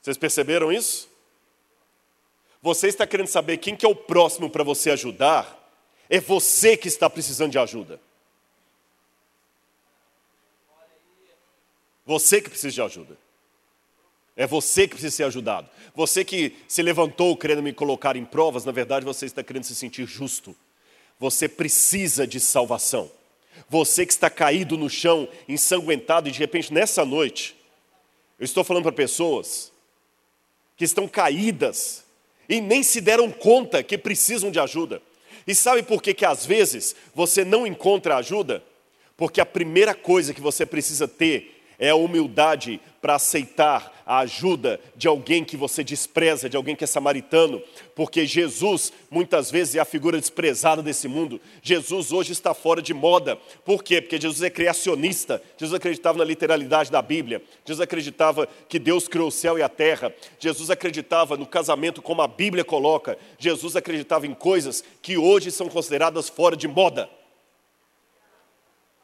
Vocês 0.00 0.16
perceberam 0.16 0.72
isso? 0.72 1.08
Você 2.62 2.88
está 2.88 3.06
querendo 3.06 3.26
saber 3.26 3.58
quem 3.58 3.76
que 3.76 3.84
é 3.84 3.88
o 3.88 3.94
próximo 3.94 4.48
para 4.48 4.64
você 4.64 4.90
ajudar? 4.90 5.59
É 6.10 6.18
você 6.18 6.76
que 6.76 6.88
está 6.88 7.08
precisando 7.08 7.52
de 7.52 7.58
ajuda. 7.58 8.00
Você 12.04 12.42
que 12.42 12.50
precisa 12.50 12.74
de 12.74 12.82
ajuda. 12.82 13.16
É 14.36 14.44
você 14.44 14.88
que 14.88 14.94
precisa 14.94 15.14
ser 15.14 15.24
ajudado. 15.24 15.68
Você 15.94 16.24
que 16.24 16.56
se 16.66 16.82
levantou 16.82 17.36
querendo 17.36 17.62
me 17.62 17.72
colocar 17.72 18.16
em 18.16 18.24
provas, 18.24 18.64
na 18.64 18.72
verdade 18.72 19.04
você 19.04 19.24
está 19.26 19.44
querendo 19.44 19.62
se 19.62 19.74
sentir 19.76 20.04
justo. 20.06 20.56
Você 21.20 21.48
precisa 21.48 22.26
de 22.26 22.40
salvação. 22.40 23.08
Você 23.68 24.04
que 24.04 24.12
está 24.12 24.28
caído 24.28 24.76
no 24.76 24.90
chão, 24.90 25.28
ensanguentado, 25.48 26.28
e 26.28 26.32
de 26.32 26.38
repente 26.40 26.72
nessa 26.72 27.04
noite, 27.04 27.56
eu 28.36 28.44
estou 28.44 28.64
falando 28.64 28.84
para 28.84 28.92
pessoas 28.92 29.70
que 30.76 30.84
estão 30.84 31.06
caídas 31.06 32.04
e 32.48 32.60
nem 32.60 32.82
se 32.82 33.00
deram 33.00 33.30
conta 33.30 33.82
que 33.82 33.96
precisam 33.96 34.50
de 34.50 34.58
ajuda. 34.58 35.00
E 35.50 35.54
sabe 35.56 35.82
por 35.82 36.00
que, 36.00 36.14
que 36.14 36.24
às 36.24 36.46
vezes 36.46 36.94
você 37.12 37.44
não 37.44 37.66
encontra 37.66 38.14
ajuda? 38.14 38.62
Porque 39.16 39.40
a 39.40 39.44
primeira 39.44 39.96
coisa 39.96 40.32
que 40.32 40.40
você 40.40 40.64
precisa 40.64 41.08
ter 41.08 41.64
é 41.76 41.90
a 41.90 41.96
humildade 41.96 42.80
para 43.02 43.16
aceitar 43.16 43.99
a 44.10 44.18
ajuda 44.18 44.80
de 44.96 45.06
alguém 45.06 45.44
que 45.44 45.56
você 45.56 45.84
despreza, 45.84 46.50
de 46.50 46.56
alguém 46.56 46.74
que 46.74 46.82
é 46.82 46.86
samaritano, 46.86 47.62
porque 47.94 48.26
Jesus 48.26 48.92
muitas 49.08 49.52
vezes 49.52 49.76
é 49.76 49.78
a 49.78 49.84
figura 49.84 50.18
desprezada 50.18 50.82
desse 50.82 51.06
mundo. 51.06 51.40
Jesus 51.62 52.10
hoje 52.10 52.32
está 52.32 52.52
fora 52.52 52.82
de 52.82 52.92
moda. 52.92 53.36
Por 53.64 53.84
quê? 53.84 54.02
Porque 54.02 54.20
Jesus 54.20 54.42
é 54.42 54.50
criacionista. 54.50 55.40
Jesus 55.56 55.76
acreditava 55.76 56.18
na 56.18 56.24
literalidade 56.24 56.90
da 56.90 57.00
Bíblia. 57.00 57.40
Jesus 57.64 57.80
acreditava 57.80 58.48
que 58.68 58.80
Deus 58.80 59.06
criou 59.06 59.28
o 59.28 59.30
céu 59.30 59.56
e 59.56 59.62
a 59.62 59.68
terra. 59.68 60.12
Jesus 60.40 60.70
acreditava 60.70 61.36
no 61.36 61.46
casamento 61.46 62.02
como 62.02 62.20
a 62.20 62.26
Bíblia 62.26 62.64
coloca. 62.64 63.16
Jesus 63.38 63.76
acreditava 63.76 64.26
em 64.26 64.34
coisas 64.34 64.82
que 65.00 65.16
hoje 65.16 65.52
são 65.52 65.68
consideradas 65.68 66.28
fora 66.28 66.56
de 66.56 66.66
moda. 66.66 67.08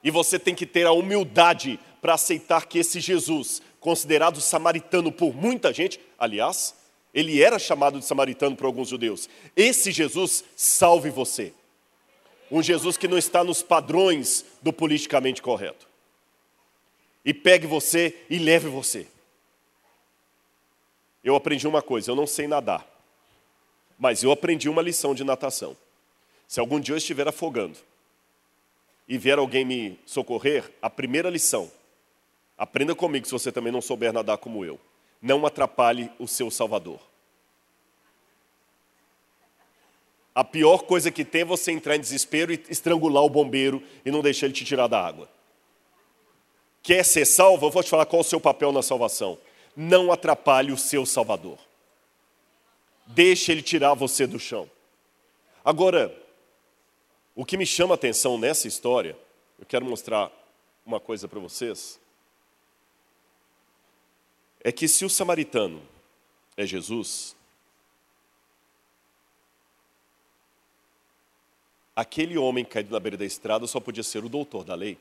E 0.02 0.10
você 0.10 0.36
tem 0.36 0.52
que 0.54 0.66
ter 0.66 0.84
a 0.84 0.90
humildade 0.90 1.78
para 2.00 2.14
aceitar 2.14 2.66
que 2.66 2.78
esse 2.78 3.00
Jesus, 3.00 3.60
considerado 3.86 4.40
samaritano 4.40 5.12
por 5.12 5.32
muita 5.32 5.72
gente, 5.72 6.00
aliás, 6.18 6.74
ele 7.14 7.40
era 7.40 7.56
chamado 7.56 8.00
de 8.00 8.04
samaritano 8.04 8.56
por 8.56 8.66
alguns 8.66 8.88
judeus, 8.88 9.28
esse 9.54 9.92
Jesus 9.92 10.42
salve 10.56 11.08
você. 11.08 11.54
Um 12.50 12.60
Jesus 12.60 12.96
que 12.96 13.06
não 13.06 13.16
está 13.16 13.44
nos 13.44 13.62
padrões 13.62 14.44
do 14.60 14.72
politicamente 14.72 15.40
correto. 15.40 15.86
E 17.24 17.32
pegue 17.32 17.64
você 17.64 18.24
e 18.28 18.40
leve 18.40 18.68
você. 18.68 19.06
Eu 21.22 21.36
aprendi 21.36 21.68
uma 21.68 21.80
coisa, 21.80 22.10
eu 22.10 22.16
não 22.16 22.26
sei 22.26 22.48
nadar, 22.48 22.84
mas 23.96 24.24
eu 24.24 24.32
aprendi 24.32 24.68
uma 24.68 24.82
lição 24.82 25.14
de 25.14 25.22
natação. 25.22 25.76
Se 26.48 26.58
algum 26.58 26.80
dia 26.80 26.94
eu 26.94 26.98
estiver 26.98 27.28
afogando 27.28 27.78
e 29.06 29.16
vier 29.16 29.38
alguém 29.38 29.64
me 29.64 29.96
socorrer, 30.04 30.72
a 30.82 30.90
primeira 30.90 31.30
lição 31.30 31.70
Aprenda 32.56 32.94
comigo 32.94 33.26
se 33.26 33.32
você 33.32 33.52
também 33.52 33.72
não 33.72 33.82
souber 33.82 34.12
nadar 34.12 34.38
como 34.38 34.64
eu. 34.64 34.80
Não 35.20 35.44
atrapalhe 35.44 36.10
o 36.18 36.26
seu 36.26 36.50
Salvador. 36.50 37.00
A 40.34 40.44
pior 40.44 40.82
coisa 40.82 41.10
que 41.10 41.24
tem 41.24 41.42
é 41.42 41.44
você 41.44 41.72
entrar 41.72 41.96
em 41.96 42.00
desespero 42.00 42.52
e 42.52 42.62
estrangular 42.68 43.22
o 43.22 43.30
bombeiro 43.30 43.82
e 44.04 44.10
não 44.10 44.22
deixar 44.22 44.46
ele 44.46 44.54
te 44.54 44.64
tirar 44.64 44.86
da 44.86 45.00
água. 45.02 45.28
Quer 46.82 47.04
ser 47.04 47.24
salvo? 47.24 47.66
Eu 47.66 47.70
vou 47.70 47.82
te 47.82 47.90
falar 47.90 48.06
qual 48.06 48.20
é 48.20 48.24
o 48.24 48.28
seu 48.28 48.40
papel 48.40 48.70
na 48.70 48.82
salvação. 48.82 49.38
Não 49.74 50.12
atrapalhe 50.12 50.72
o 50.72 50.78
seu 50.78 51.04
Salvador. 51.04 51.58
Deixe 53.06 53.52
ele 53.52 53.62
tirar 53.62 53.94
você 53.94 54.26
do 54.26 54.38
chão. 54.38 54.70
Agora, 55.64 56.14
o 57.34 57.44
que 57.44 57.56
me 57.56 57.66
chama 57.66 57.94
a 57.94 57.96
atenção 57.96 58.38
nessa 58.38 58.68
história, 58.68 59.16
eu 59.58 59.66
quero 59.66 59.84
mostrar 59.84 60.30
uma 60.84 61.00
coisa 61.00 61.26
para 61.26 61.40
vocês 61.40 61.98
é 64.66 64.72
que 64.72 64.88
se 64.88 65.04
o 65.04 65.08
samaritano 65.08 65.80
é 66.56 66.66
Jesus, 66.66 67.36
aquele 71.94 72.36
homem 72.36 72.64
caído 72.64 72.92
na 72.92 72.98
beira 72.98 73.16
da 73.16 73.24
estrada 73.24 73.64
só 73.68 73.78
podia 73.78 74.02
ser 74.02 74.24
o 74.24 74.28
doutor 74.28 74.64
da 74.64 74.74
lei, 74.74 74.98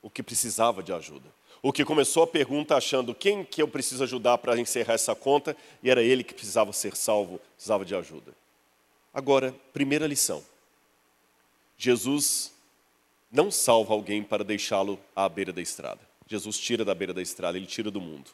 o 0.00 0.08
que 0.08 0.22
precisava 0.22 0.82
de 0.82 0.94
ajuda. 0.94 1.28
O 1.60 1.74
que 1.74 1.84
começou 1.84 2.22
a 2.22 2.26
pergunta 2.26 2.74
achando 2.74 3.14
quem 3.14 3.44
que 3.44 3.60
eu 3.60 3.68
preciso 3.68 4.02
ajudar 4.02 4.38
para 4.38 4.58
encerrar 4.58 4.94
essa 4.94 5.14
conta, 5.14 5.54
e 5.82 5.90
era 5.90 6.02
ele 6.02 6.24
que 6.24 6.32
precisava 6.32 6.72
ser 6.72 6.96
salvo, 6.96 7.38
precisava 7.54 7.84
de 7.84 7.94
ajuda. 7.94 8.32
Agora, 9.12 9.54
primeira 9.74 10.06
lição. 10.06 10.42
Jesus 11.76 12.50
não 13.30 13.50
salva 13.50 13.92
alguém 13.92 14.22
para 14.22 14.42
deixá-lo 14.42 14.98
à 15.14 15.28
beira 15.28 15.52
da 15.52 15.60
estrada. 15.60 16.13
Jesus 16.26 16.58
tira 16.58 16.84
da 16.84 16.94
beira 16.94 17.12
da 17.12 17.22
estrada, 17.22 17.56
ele 17.56 17.66
tira 17.66 17.90
do 17.90 18.00
mundo. 18.00 18.30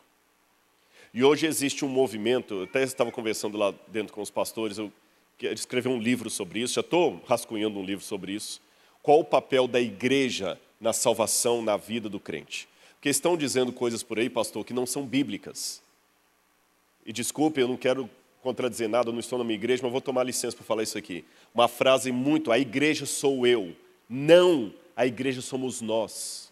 E 1.12 1.24
hoje 1.24 1.46
existe 1.46 1.84
um 1.84 1.88
movimento, 1.88 2.54
eu 2.54 2.62
até 2.64 2.82
estava 2.82 3.10
conversando 3.10 3.58
lá 3.58 3.74
dentro 3.88 4.12
com 4.12 4.22
os 4.22 4.30
pastores, 4.30 4.78
eu 4.78 4.92
escrevi 5.40 5.88
um 5.88 5.98
livro 5.98 6.30
sobre 6.30 6.60
isso, 6.60 6.74
já 6.74 6.80
estou 6.80 7.20
rascunhando 7.26 7.78
um 7.78 7.84
livro 7.84 8.04
sobre 8.04 8.32
isso. 8.32 8.60
Qual 9.02 9.20
o 9.20 9.24
papel 9.24 9.66
da 9.66 9.80
igreja 9.80 10.60
na 10.80 10.92
salvação, 10.92 11.62
na 11.62 11.76
vida 11.76 12.08
do 12.08 12.20
crente? 12.20 12.68
Porque 12.94 13.08
estão 13.08 13.36
dizendo 13.36 13.72
coisas 13.72 14.02
por 14.02 14.18
aí, 14.18 14.28
pastor, 14.28 14.64
que 14.64 14.74
não 14.74 14.86
são 14.86 15.04
bíblicas. 15.06 15.82
E 17.04 17.12
desculpe, 17.12 17.60
eu 17.60 17.66
não 17.66 17.76
quero 17.76 18.08
contradizer 18.42 18.88
nada, 18.88 19.08
eu 19.08 19.12
não 19.12 19.20
estou 19.20 19.38
na 19.38 19.44
minha 19.44 19.56
igreja, 19.56 19.82
mas 19.82 19.90
vou 19.90 20.00
tomar 20.00 20.22
licença 20.22 20.56
para 20.56 20.66
falar 20.66 20.82
isso 20.82 20.98
aqui. 20.98 21.24
Uma 21.54 21.66
frase 21.66 22.12
muito: 22.12 22.52
a 22.52 22.58
igreja 22.58 23.06
sou 23.06 23.46
eu. 23.46 23.74
Não, 24.08 24.72
a 24.94 25.06
igreja 25.06 25.40
somos 25.40 25.80
nós. 25.80 26.49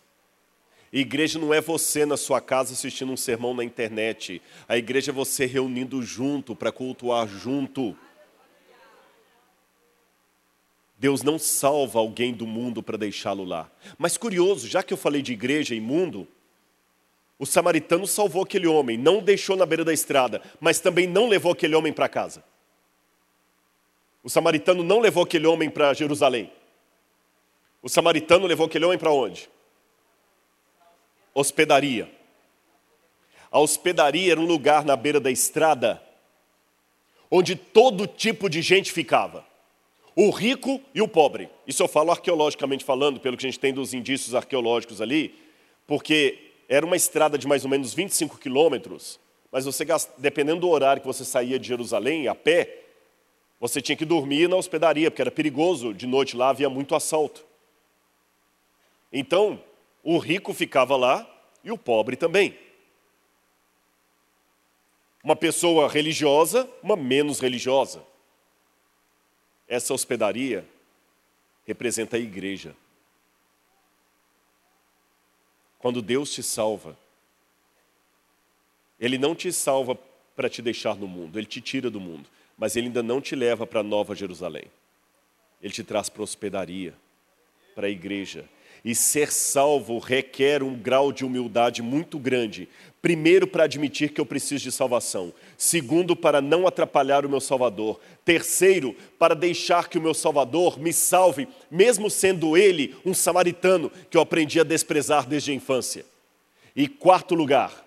Igreja 0.93 1.39
não 1.39 1.53
é 1.53 1.61
você 1.61 2.07
na 2.07 2.17
sua 2.17 2.41
casa 2.41 2.73
assistindo 2.73 3.13
um 3.13 3.17
sermão 3.17 3.53
na 3.53 3.63
internet. 3.63 4.41
A 4.67 4.79
igreja 4.79 5.11
é 5.11 5.15
você 5.15 5.45
reunindo 5.45 6.03
junto 6.03 6.57
para 6.57 6.73
cultuar 6.73 7.29
junto. 7.29 7.97
Deus 10.99 11.23
não 11.23 11.39
salva 11.39 11.99
alguém 11.99 12.33
do 12.33 12.47
mundo 12.47 12.83
para 12.83 12.97
deixá-lo 12.97 13.45
lá. 13.45 13.71
Mas 13.99 14.17
curioso, 14.17 14.67
já 14.67 14.83
que 14.83 14.93
eu 14.93 14.97
falei 14.97 15.23
de 15.23 15.33
igreja 15.33 15.75
e 15.75 15.81
mundo, 15.81 16.27
o 17.39 17.47
samaritano 17.47 18.07
salvou 18.07 18.43
aquele 18.43 18.67
homem, 18.67 18.97
não 18.99 19.19
o 19.19 19.23
deixou 19.23 19.57
na 19.57 19.65
beira 19.65 19.85
da 19.85 19.93
estrada, 19.93 20.43
mas 20.59 20.81
também 20.81 21.07
não 21.07 21.29
levou 21.29 21.53
aquele 21.53 21.77
homem 21.77 21.93
para 21.93 22.09
casa. 22.09 22.43
O 24.25 24.31
samaritano 24.31 24.83
não 24.83 24.99
levou 24.99 25.23
aquele 25.23 25.47
homem 25.47 25.71
para 25.71 25.95
Jerusalém. 25.95 26.51
O 27.81 27.89
samaritano 27.89 28.47
levou 28.47 28.67
aquele 28.67 28.85
homem 28.85 28.99
para 28.99 29.13
onde? 29.13 29.49
Hospedaria. 31.39 32.11
A 33.51 33.59
hospedaria 33.59 34.33
era 34.33 34.41
um 34.41 34.47
lugar 34.47 34.85
na 34.85 34.97
beira 34.97 35.21
da 35.21 35.31
estrada 35.31 36.03
onde 37.31 37.55
todo 37.57 38.07
tipo 38.07 38.49
de 38.49 38.63
gente 38.63 38.93
ficava. 38.93 39.45
O 40.17 40.31
rico 40.31 40.81
e 40.95 41.01
o 41.01 41.07
pobre. 41.07 41.49
Isso 41.67 41.83
eu 41.83 41.89
falo 41.89 42.11
arqueologicamente 42.11 42.85
falando, 42.85 43.21
pelo 43.21 43.37
que 43.37 43.47
a 43.47 43.51
gente 43.51 43.61
tem 43.61 43.73
dos 43.73 43.95
indícios 43.95 44.35
arqueológicos 44.35 45.01
ali, 45.01 45.35
porque 45.87 46.53
era 46.69 46.85
uma 46.85 46.97
estrada 46.97 47.39
de 47.39 47.47
mais 47.47 47.65
ou 47.65 47.71
menos 47.71 47.95
25 47.95 48.39
quilômetros, 48.39 49.21
mas 49.51 49.65
você, 49.65 49.87
dependendo 50.19 50.61
do 50.61 50.69
horário 50.69 51.01
que 51.01 51.07
você 51.07 51.25
saía 51.25 51.59
de 51.59 51.69
Jerusalém 51.69 52.29
a 52.29 52.35
pé, 52.35 52.83
você 53.61 53.81
tinha 53.81 53.97
que 53.97 54.05
dormir 54.05 54.49
na 54.49 54.57
hospedaria, 54.57 55.11
porque 55.11 55.23
era 55.23 55.31
perigoso, 55.31 55.95
de 55.95 56.07
noite 56.07 56.37
lá 56.37 56.51
havia 56.51 56.69
muito 56.69 56.95
assalto. 56.95 57.45
Então, 59.13 59.63
o 60.11 60.17
rico 60.17 60.55
ficava 60.55 60.97
lá 60.97 61.29
e 61.63 61.71
o 61.71 61.77
pobre 61.77 62.17
também. 62.17 62.59
Uma 65.23 65.37
pessoa 65.37 65.87
religiosa, 65.87 66.67
uma 66.83 66.97
menos 66.97 67.41
religiosa. 67.41 68.03
Essa 69.69 69.93
hospedaria 69.93 70.67
representa 71.67 72.17
a 72.17 72.19
igreja. 72.19 72.75
Quando 75.79 76.01
Deus 76.01 76.33
te 76.33 76.43
salva, 76.43 76.97
Ele 78.99 79.19
não 79.19 79.35
te 79.35 79.53
salva 79.53 79.95
para 80.35 80.49
te 80.49 80.63
deixar 80.63 80.97
no 80.97 81.07
mundo, 81.07 81.39
Ele 81.39 81.47
te 81.47 81.61
tira 81.61 81.91
do 81.91 82.01
mundo, 82.01 82.31
mas 82.57 82.77
Ele 82.77 82.87
ainda 82.87 83.03
não 83.03 83.21
te 83.21 83.37
leva 83.37 83.67
para 83.67 83.83
Nova 83.83 84.15
Jerusalém. 84.15 84.65
Ele 85.61 85.75
te 85.75 85.85
traz 85.85 86.09
para 86.09 86.23
a 86.23 86.25
hospedaria, 86.25 86.95
para 87.75 87.89
a 87.89 87.91
igreja, 87.91 88.49
e 88.85 88.95
ser 88.95 89.33
salvo 89.33 89.99
requer 89.99 90.63
um 90.63 90.75
grau 90.75 91.13
de 91.13 91.25
humildade 91.25 91.83
muito 91.83 92.19
grande. 92.19 92.69
Primeiro, 93.01 93.47
para 93.47 93.65
admitir 93.65 94.11
que 94.11 94.21
eu 94.21 94.27
preciso 94.27 94.65
de 94.65 94.73
salvação. 94.73 95.33
Segundo, 95.57 96.17
para 96.17 96.41
não 96.41 96.67
atrapalhar 96.67 97.25
o 97.25 97.29
meu 97.29 97.41
Salvador. 97.41 98.01
Terceiro, 98.25 98.95
para 99.19 99.35
deixar 99.35 99.89
que 99.89 99.99
o 99.99 100.03
meu 100.03 100.15
Salvador 100.15 100.79
me 100.79 100.93
salve, 100.93 101.47
mesmo 101.71 102.11
sendo 102.11 102.57
ele 102.57 102.97
um 103.07 103.15
samaritano 103.15 103.91
que 104.11 104.17
eu 104.17 104.21
aprendi 104.21 104.59
a 104.59 104.65
desprezar 104.65 105.29
desde 105.29 105.53
a 105.53 105.55
infância. 105.55 106.05
E 106.75 106.89
quarto 106.89 107.35
lugar, 107.35 107.85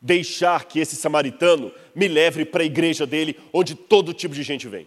deixar 0.00 0.64
que 0.66 0.78
esse 0.78 0.94
samaritano 0.96 1.72
me 1.94 2.06
leve 2.06 2.44
para 2.44 2.62
a 2.62 2.66
igreja 2.66 3.06
dele, 3.06 3.36
onde 3.52 3.74
todo 3.74 4.14
tipo 4.14 4.34
de 4.34 4.42
gente 4.42 4.68
vem. 4.68 4.86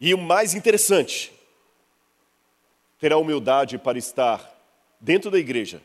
E 0.00 0.12
o 0.14 0.18
mais 0.18 0.54
interessante, 0.54 1.32
terá 3.02 3.18
humildade 3.18 3.78
para 3.78 3.98
estar 3.98 4.56
dentro 5.00 5.28
da 5.28 5.36
igreja, 5.36 5.82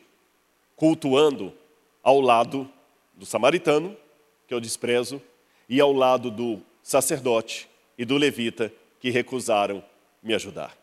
cultuando 0.76 1.52
ao 2.00 2.20
lado 2.20 2.72
do 3.12 3.26
samaritano, 3.26 3.96
que 4.46 4.54
eu 4.54 4.60
desprezo, 4.60 5.20
e 5.68 5.80
ao 5.80 5.92
lado 5.92 6.30
do 6.30 6.62
sacerdote 6.80 7.68
e 7.98 8.04
do 8.04 8.16
levita, 8.16 8.72
que 9.00 9.10
recusaram 9.10 9.84
me 10.22 10.32
ajudar. 10.32 10.78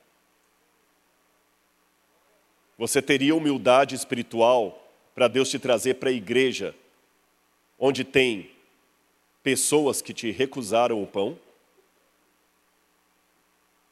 Você 2.77 3.01
teria 3.01 3.33
humildade 3.33 3.95
espiritual 3.95 4.86
para 5.13 5.29
Deus 5.29 5.49
te 5.49 5.57
trazer 5.57 5.93
para 5.93 6.09
a 6.09 6.13
igreja, 6.13 6.75
onde 7.79 8.03
tem 8.03 8.51
pessoas 9.41 10.01
que 10.01 10.13
te 10.13 10.31
recusaram 10.31 11.01
o 11.01 11.07
pão? 11.07 11.39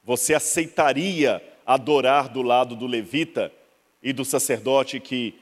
Você 0.04 0.34
aceitaria 0.34 1.42
adorar 1.66 2.30
do 2.30 2.42
lado 2.42 2.76
do 2.76 2.88
levita 2.88 3.52
e 4.02 4.12
do 4.12 4.26
sacerdote 4.26 5.00
que 5.00 5.36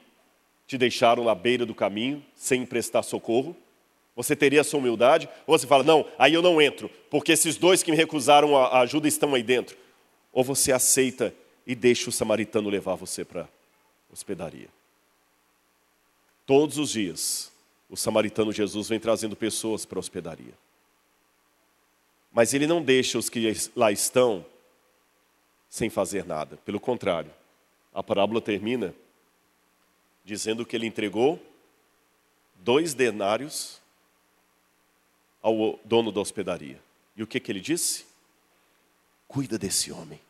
te 0.66 0.78
deixaram 0.78 1.24
na 1.24 1.34
beira 1.34 1.66
do 1.66 1.74
caminho 1.74 2.24
sem 2.34 2.64
prestar 2.64 3.02
socorro? 3.02 3.56
Você 4.14 4.36
teria 4.36 4.60
essa 4.60 4.76
humildade? 4.76 5.28
Ou 5.46 5.58
você 5.58 5.66
fala, 5.66 5.82
não, 5.82 6.06
aí 6.18 6.34
eu 6.34 6.42
não 6.42 6.60
entro, 6.60 6.90
porque 7.10 7.32
esses 7.32 7.56
dois 7.56 7.82
que 7.82 7.90
me 7.90 7.96
recusaram 7.96 8.56
a 8.56 8.80
ajuda 8.80 9.08
estão 9.08 9.34
aí 9.34 9.42
dentro? 9.42 9.76
Ou 10.32 10.44
você 10.44 10.72
aceita 10.72 11.34
e 11.66 11.74
deixa 11.74 12.08
o 12.08 12.12
samaritano 12.12 12.68
levar 12.68 12.94
você 12.94 13.24
para 13.24 13.42
a 13.42 14.12
hospedaria? 14.12 14.68
Todos 16.44 16.76
os 16.76 16.90
dias, 16.90 17.52
o 17.88 17.96
samaritano 17.96 18.52
Jesus 18.52 18.88
vem 18.88 19.00
trazendo 19.00 19.36
pessoas 19.36 19.84
para 19.84 19.98
a 19.98 20.00
hospedaria. 20.00 20.54
Mas 22.32 22.54
ele 22.54 22.66
não 22.66 22.82
deixa 22.82 23.18
os 23.18 23.28
que 23.28 23.54
lá 23.76 23.92
estão 23.92 24.44
sem 25.72 25.88
fazer 25.88 26.26
nada. 26.26 26.58
Pelo 26.66 26.78
contrário, 26.78 27.32
a 27.94 28.02
parábola 28.02 28.42
termina 28.42 28.94
dizendo 30.22 30.66
que 30.66 30.76
ele 30.76 30.86
entregou 30.86 31.42
dois 32.56 32.92
denários 32.92 33.80
ao 35.40 35.80
dono 35.82 36.12
da 36.12 36.20
hospedaria. 36.20 36.78
E 37.16 37.22
o 37.22 37.26
que, 37.26 37.40
que 37.40 37.50
ele 37.50 37.58
disse? 37.58 38.04
Cuida 39.26 39.56
desse 39.56 39.90
homem. 39.90 40.20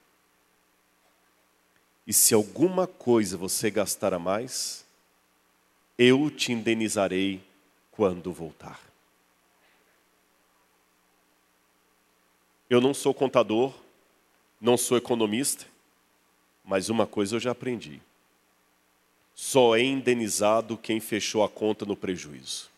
E 2.07 2.12
se 2.12 2.32
alguma 2.32 2.86
coisa 2.86 3.36
você 3.36 3.68
gastar 3.68 4.14
a 4.14 4.20
mais, 4.20 4.86
eu 5.99 6.30
te 6.30 6.53
indenizarei 6.53 7.43
quando 7.90 8.32
voltar. 8.32 8.80
Eu 12.70 12.80
não 12.80 12.95
sou 12.95 13.12
contador, 13.12 13.74
não 14.62 14.76
sou 14.76 14.96
economista, 14.96 15.66
mas 16.64 16.88
uma 16.88 17.04
coisa 17.04 17.34
eu 17.34 17.40
já 17.40 17.50
aprendi. 17.50 18.00
Só 19.34 19.76
é 19.76 19.82
indenizado 19.82 20.76
quem 20.76 21.00
fechou 21.00 21.42
a 21.42 21.48
conta 21.48 21.84
no 21.84 21.96
prejuízo. 21.96 22.70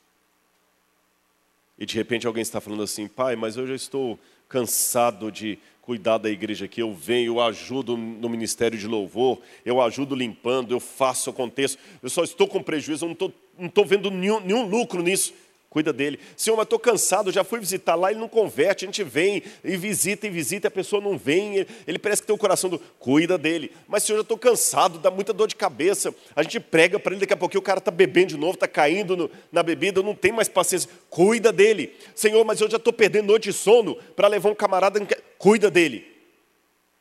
E 1.78 1.84
de 1.84 1.94
repente 1.94 2.26
alguém 2.26 2.40
está 2.40 2.58
falando 2.58 2.82
assim, 2.82 3.06
pai, 3.06 3.36
mas 3.36 3.58
eu 3.58 3.66
já 3.66 3.74
estou 3.74 4.18
cansado 4.48 5.30
de 5.30 5.58
cuidar 5.82 6.16
da 6.16 6.30
igreja 6.30 6.64
aqui. 6.64 6.80
Eu 6.80 6.94
venho, 6.94 7.34
eu 7.34 7.40
ajudo 7.42 7.98
no 7.98 8.30
ministério 8.30 8.78
de 8.78 8.88
louvor, 8.88 9.38
eu 9.62 9.82
ajudo 9.82 10.14
limpando, 10.14 10.72
eu 10.72 10.80
faço, 10.80 11.28
aconteço. 11.28 11.76
Eu 12.02 12.08
só 12.08 12.24
estou 12.24 12.48
com 12.48 12.62
prejuízo, 12.62 13.04
eu 13.04 13.08
não 13.08 13.12
estou, 13.12 13.32
não 13.58 13.66
estou 13.66 13.84
vendo 13.84 14.10
nenhum, 14.10 14.40
nenhum 14.40 14.66
lucro 14.66 15.02
nisso 15.02 15.34
cuida 15.74 15.92
dele. 15.92 16.20
Senhor, 16.36 16.56
mas 16.56 16.66
estou 16.66 16.78
cansado, 16.78 17.32
já 17.32 17.42
fui 17.42 17.58
visitar 17.58 17.96
lá, 17.96 18.12
ele 18.12 18.20
não 18.20 18.28
converte, 18.28 18.84
a 18.84 18.86
gente 18.86 19.02
vem 19.02 19.42
e 19.64 19.76
visita 19.76 20.24
e 20.24 20.30
visita, 20.30 20.68
a 20.68 20.70
pessoa 20.70 21.02
não 21.02 21.18
vem, 21.18 21.66
ele 21.84 21.98
parece 21.98 22.22
que 22.22 22.28
tem 22.28 22.34
o 22.34 22.38
coração 22.38 22.70
do, 22.70 22.78
cuida 22.78 23.36
dele. 23.36 23.72
Mas 23.88 24.04
Senhor, 24.04 24.18
eu 24.18 24.22
estou 24.22 24.38
cansado, 24.38 25.00
dá 25.00 25.10
muita 25.10 25.32
dor 25.32 25.48
de 25.48 25.56
cabeça, 25.56 26.14
a 26.36 26.44
gente 26.44 26.60
prega 26.60 26.96
para 27.00 27.12
ele, 27.12 27.22
daqui 27.22 27.32
a 27.32 27.36
pouquinho 27.36 27.58
o 27.58 27.64
cara 27.64 27.78
está 27.80 27.90
bebendo 27.90 28.28
de 28.28 28.36
novo, 28.36 28.54
está 28.54 28.68
caindo 28.68 29.16
no, 29.16 29.30
na 29.50 29.64
bebida, 29.64 30.00
não 30.00 30.14
tem 30.14 30.30
mais 30.30 30.48
paciência, 30.48 30.88
cuida 31.10 31.52
dele. 31.52 31.92
Senhor, 32.14 32.44
mas 32.44 32.60
eu 32.60 32.70
já 32.70 32.76
estou 32.76 32.92
perdendo 32.92 33.26
noite 33.26 33.50
de 33.50 33.52
sono 33.52 33.96
para 34.14 34.28
levar 34.28 34.50
um 34.50 34.54
camarada, 34.54 35.04
cuida 35.36 35.72
dele. 35.72 36.06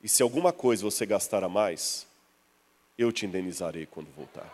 E 0.01 0.09
se 0.09 0.23
alguma 0.23 0.51
coisa 0.51 0.83
você 0.83 1.05
gastar 1.05 1.43
a 1.43 1.47
mais, 1.47 2.07
eu 2.97 3.11
te 3.11 3.27
indenizarei 3.27 3.85
quando 3.85 4.07
voltar. 4.17 4.51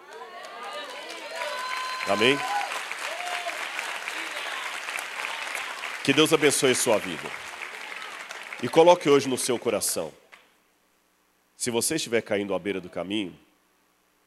Amém? 2.05 2.37
Que 6.03 6.13
Deus 6.13 6.31
abençoe 6.31 6.73
sua 6.73 6.97
vida. 6.97 7.29
E 8.63 8.69
coloque 8.69 9.09
hoje 9.09 9.27
no 9.27 9.37
seu 9.37 9.59
coração. 9.59 10.13
Se 11.57 11.69
você 11.69 11.95
estiver 11.95 12.21
caindo 12.21 12.53
à 12.53 12.59
beira 12.59 12.79
do 12.79 12.89
caminho, 12.89 13.37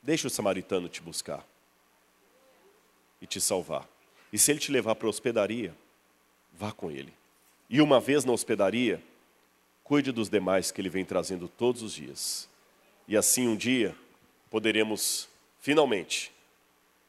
deixe 0.03 0.27
o 0.27 0.31
samaritano 0.31 0.87
te 0.89 1.01
buscar 1.01 1.43
e 3.23 3.27
te 3.27 3.41
salvar. 3.41 3.89
E 4.31 4.39
se 4.39 4.51
ele 4.51 4.61
te 4.61 4.71
levar 4.71 4.95
para 4.95 5.07
a 5.07 5.11
hospedaria, 5.11 5.75
vá 6.53 6.73
com 6.73 6.91
ele. 6.91 7.13
E 7.71 7.81
uma 7.81 7.99
vez 7.99 8.23
na 8.23 8.33
hospedaria, 8.33 9.03
cuide 9.83 10.13
dos 10.13 10.29
demais 10.29 10.71
que 10.71 10.81
ele 10.81 10.91
vem 10.91 11.07
trazendo 11.07 11.49
todos 11.49 11.83
os 11.83 11.95
dias. 11.95 12.49
E 13.09 13.17
assim 13.17 13.49
um 13.49 13.57
dia 13.57 13.97
poderemos 14.51 15.27
finalmente 15.59 16.31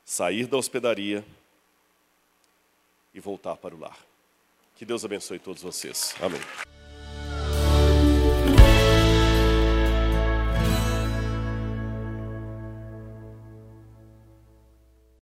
sair 0.06 0.48
da 0.48 0.58
hospedaria 0.58 1.24
e 3.14 3.20
voltar 3.20 3.58
para 3.58 3.76
o 3.76 3.80
lar. 3.80 4.13
Que 4.84 4.88
Deus 4.88 5.06
abençoe 5.06 5.40
todos 5.40 5.64
vocês. 5.64 6.14
Amém. 6.22 6.42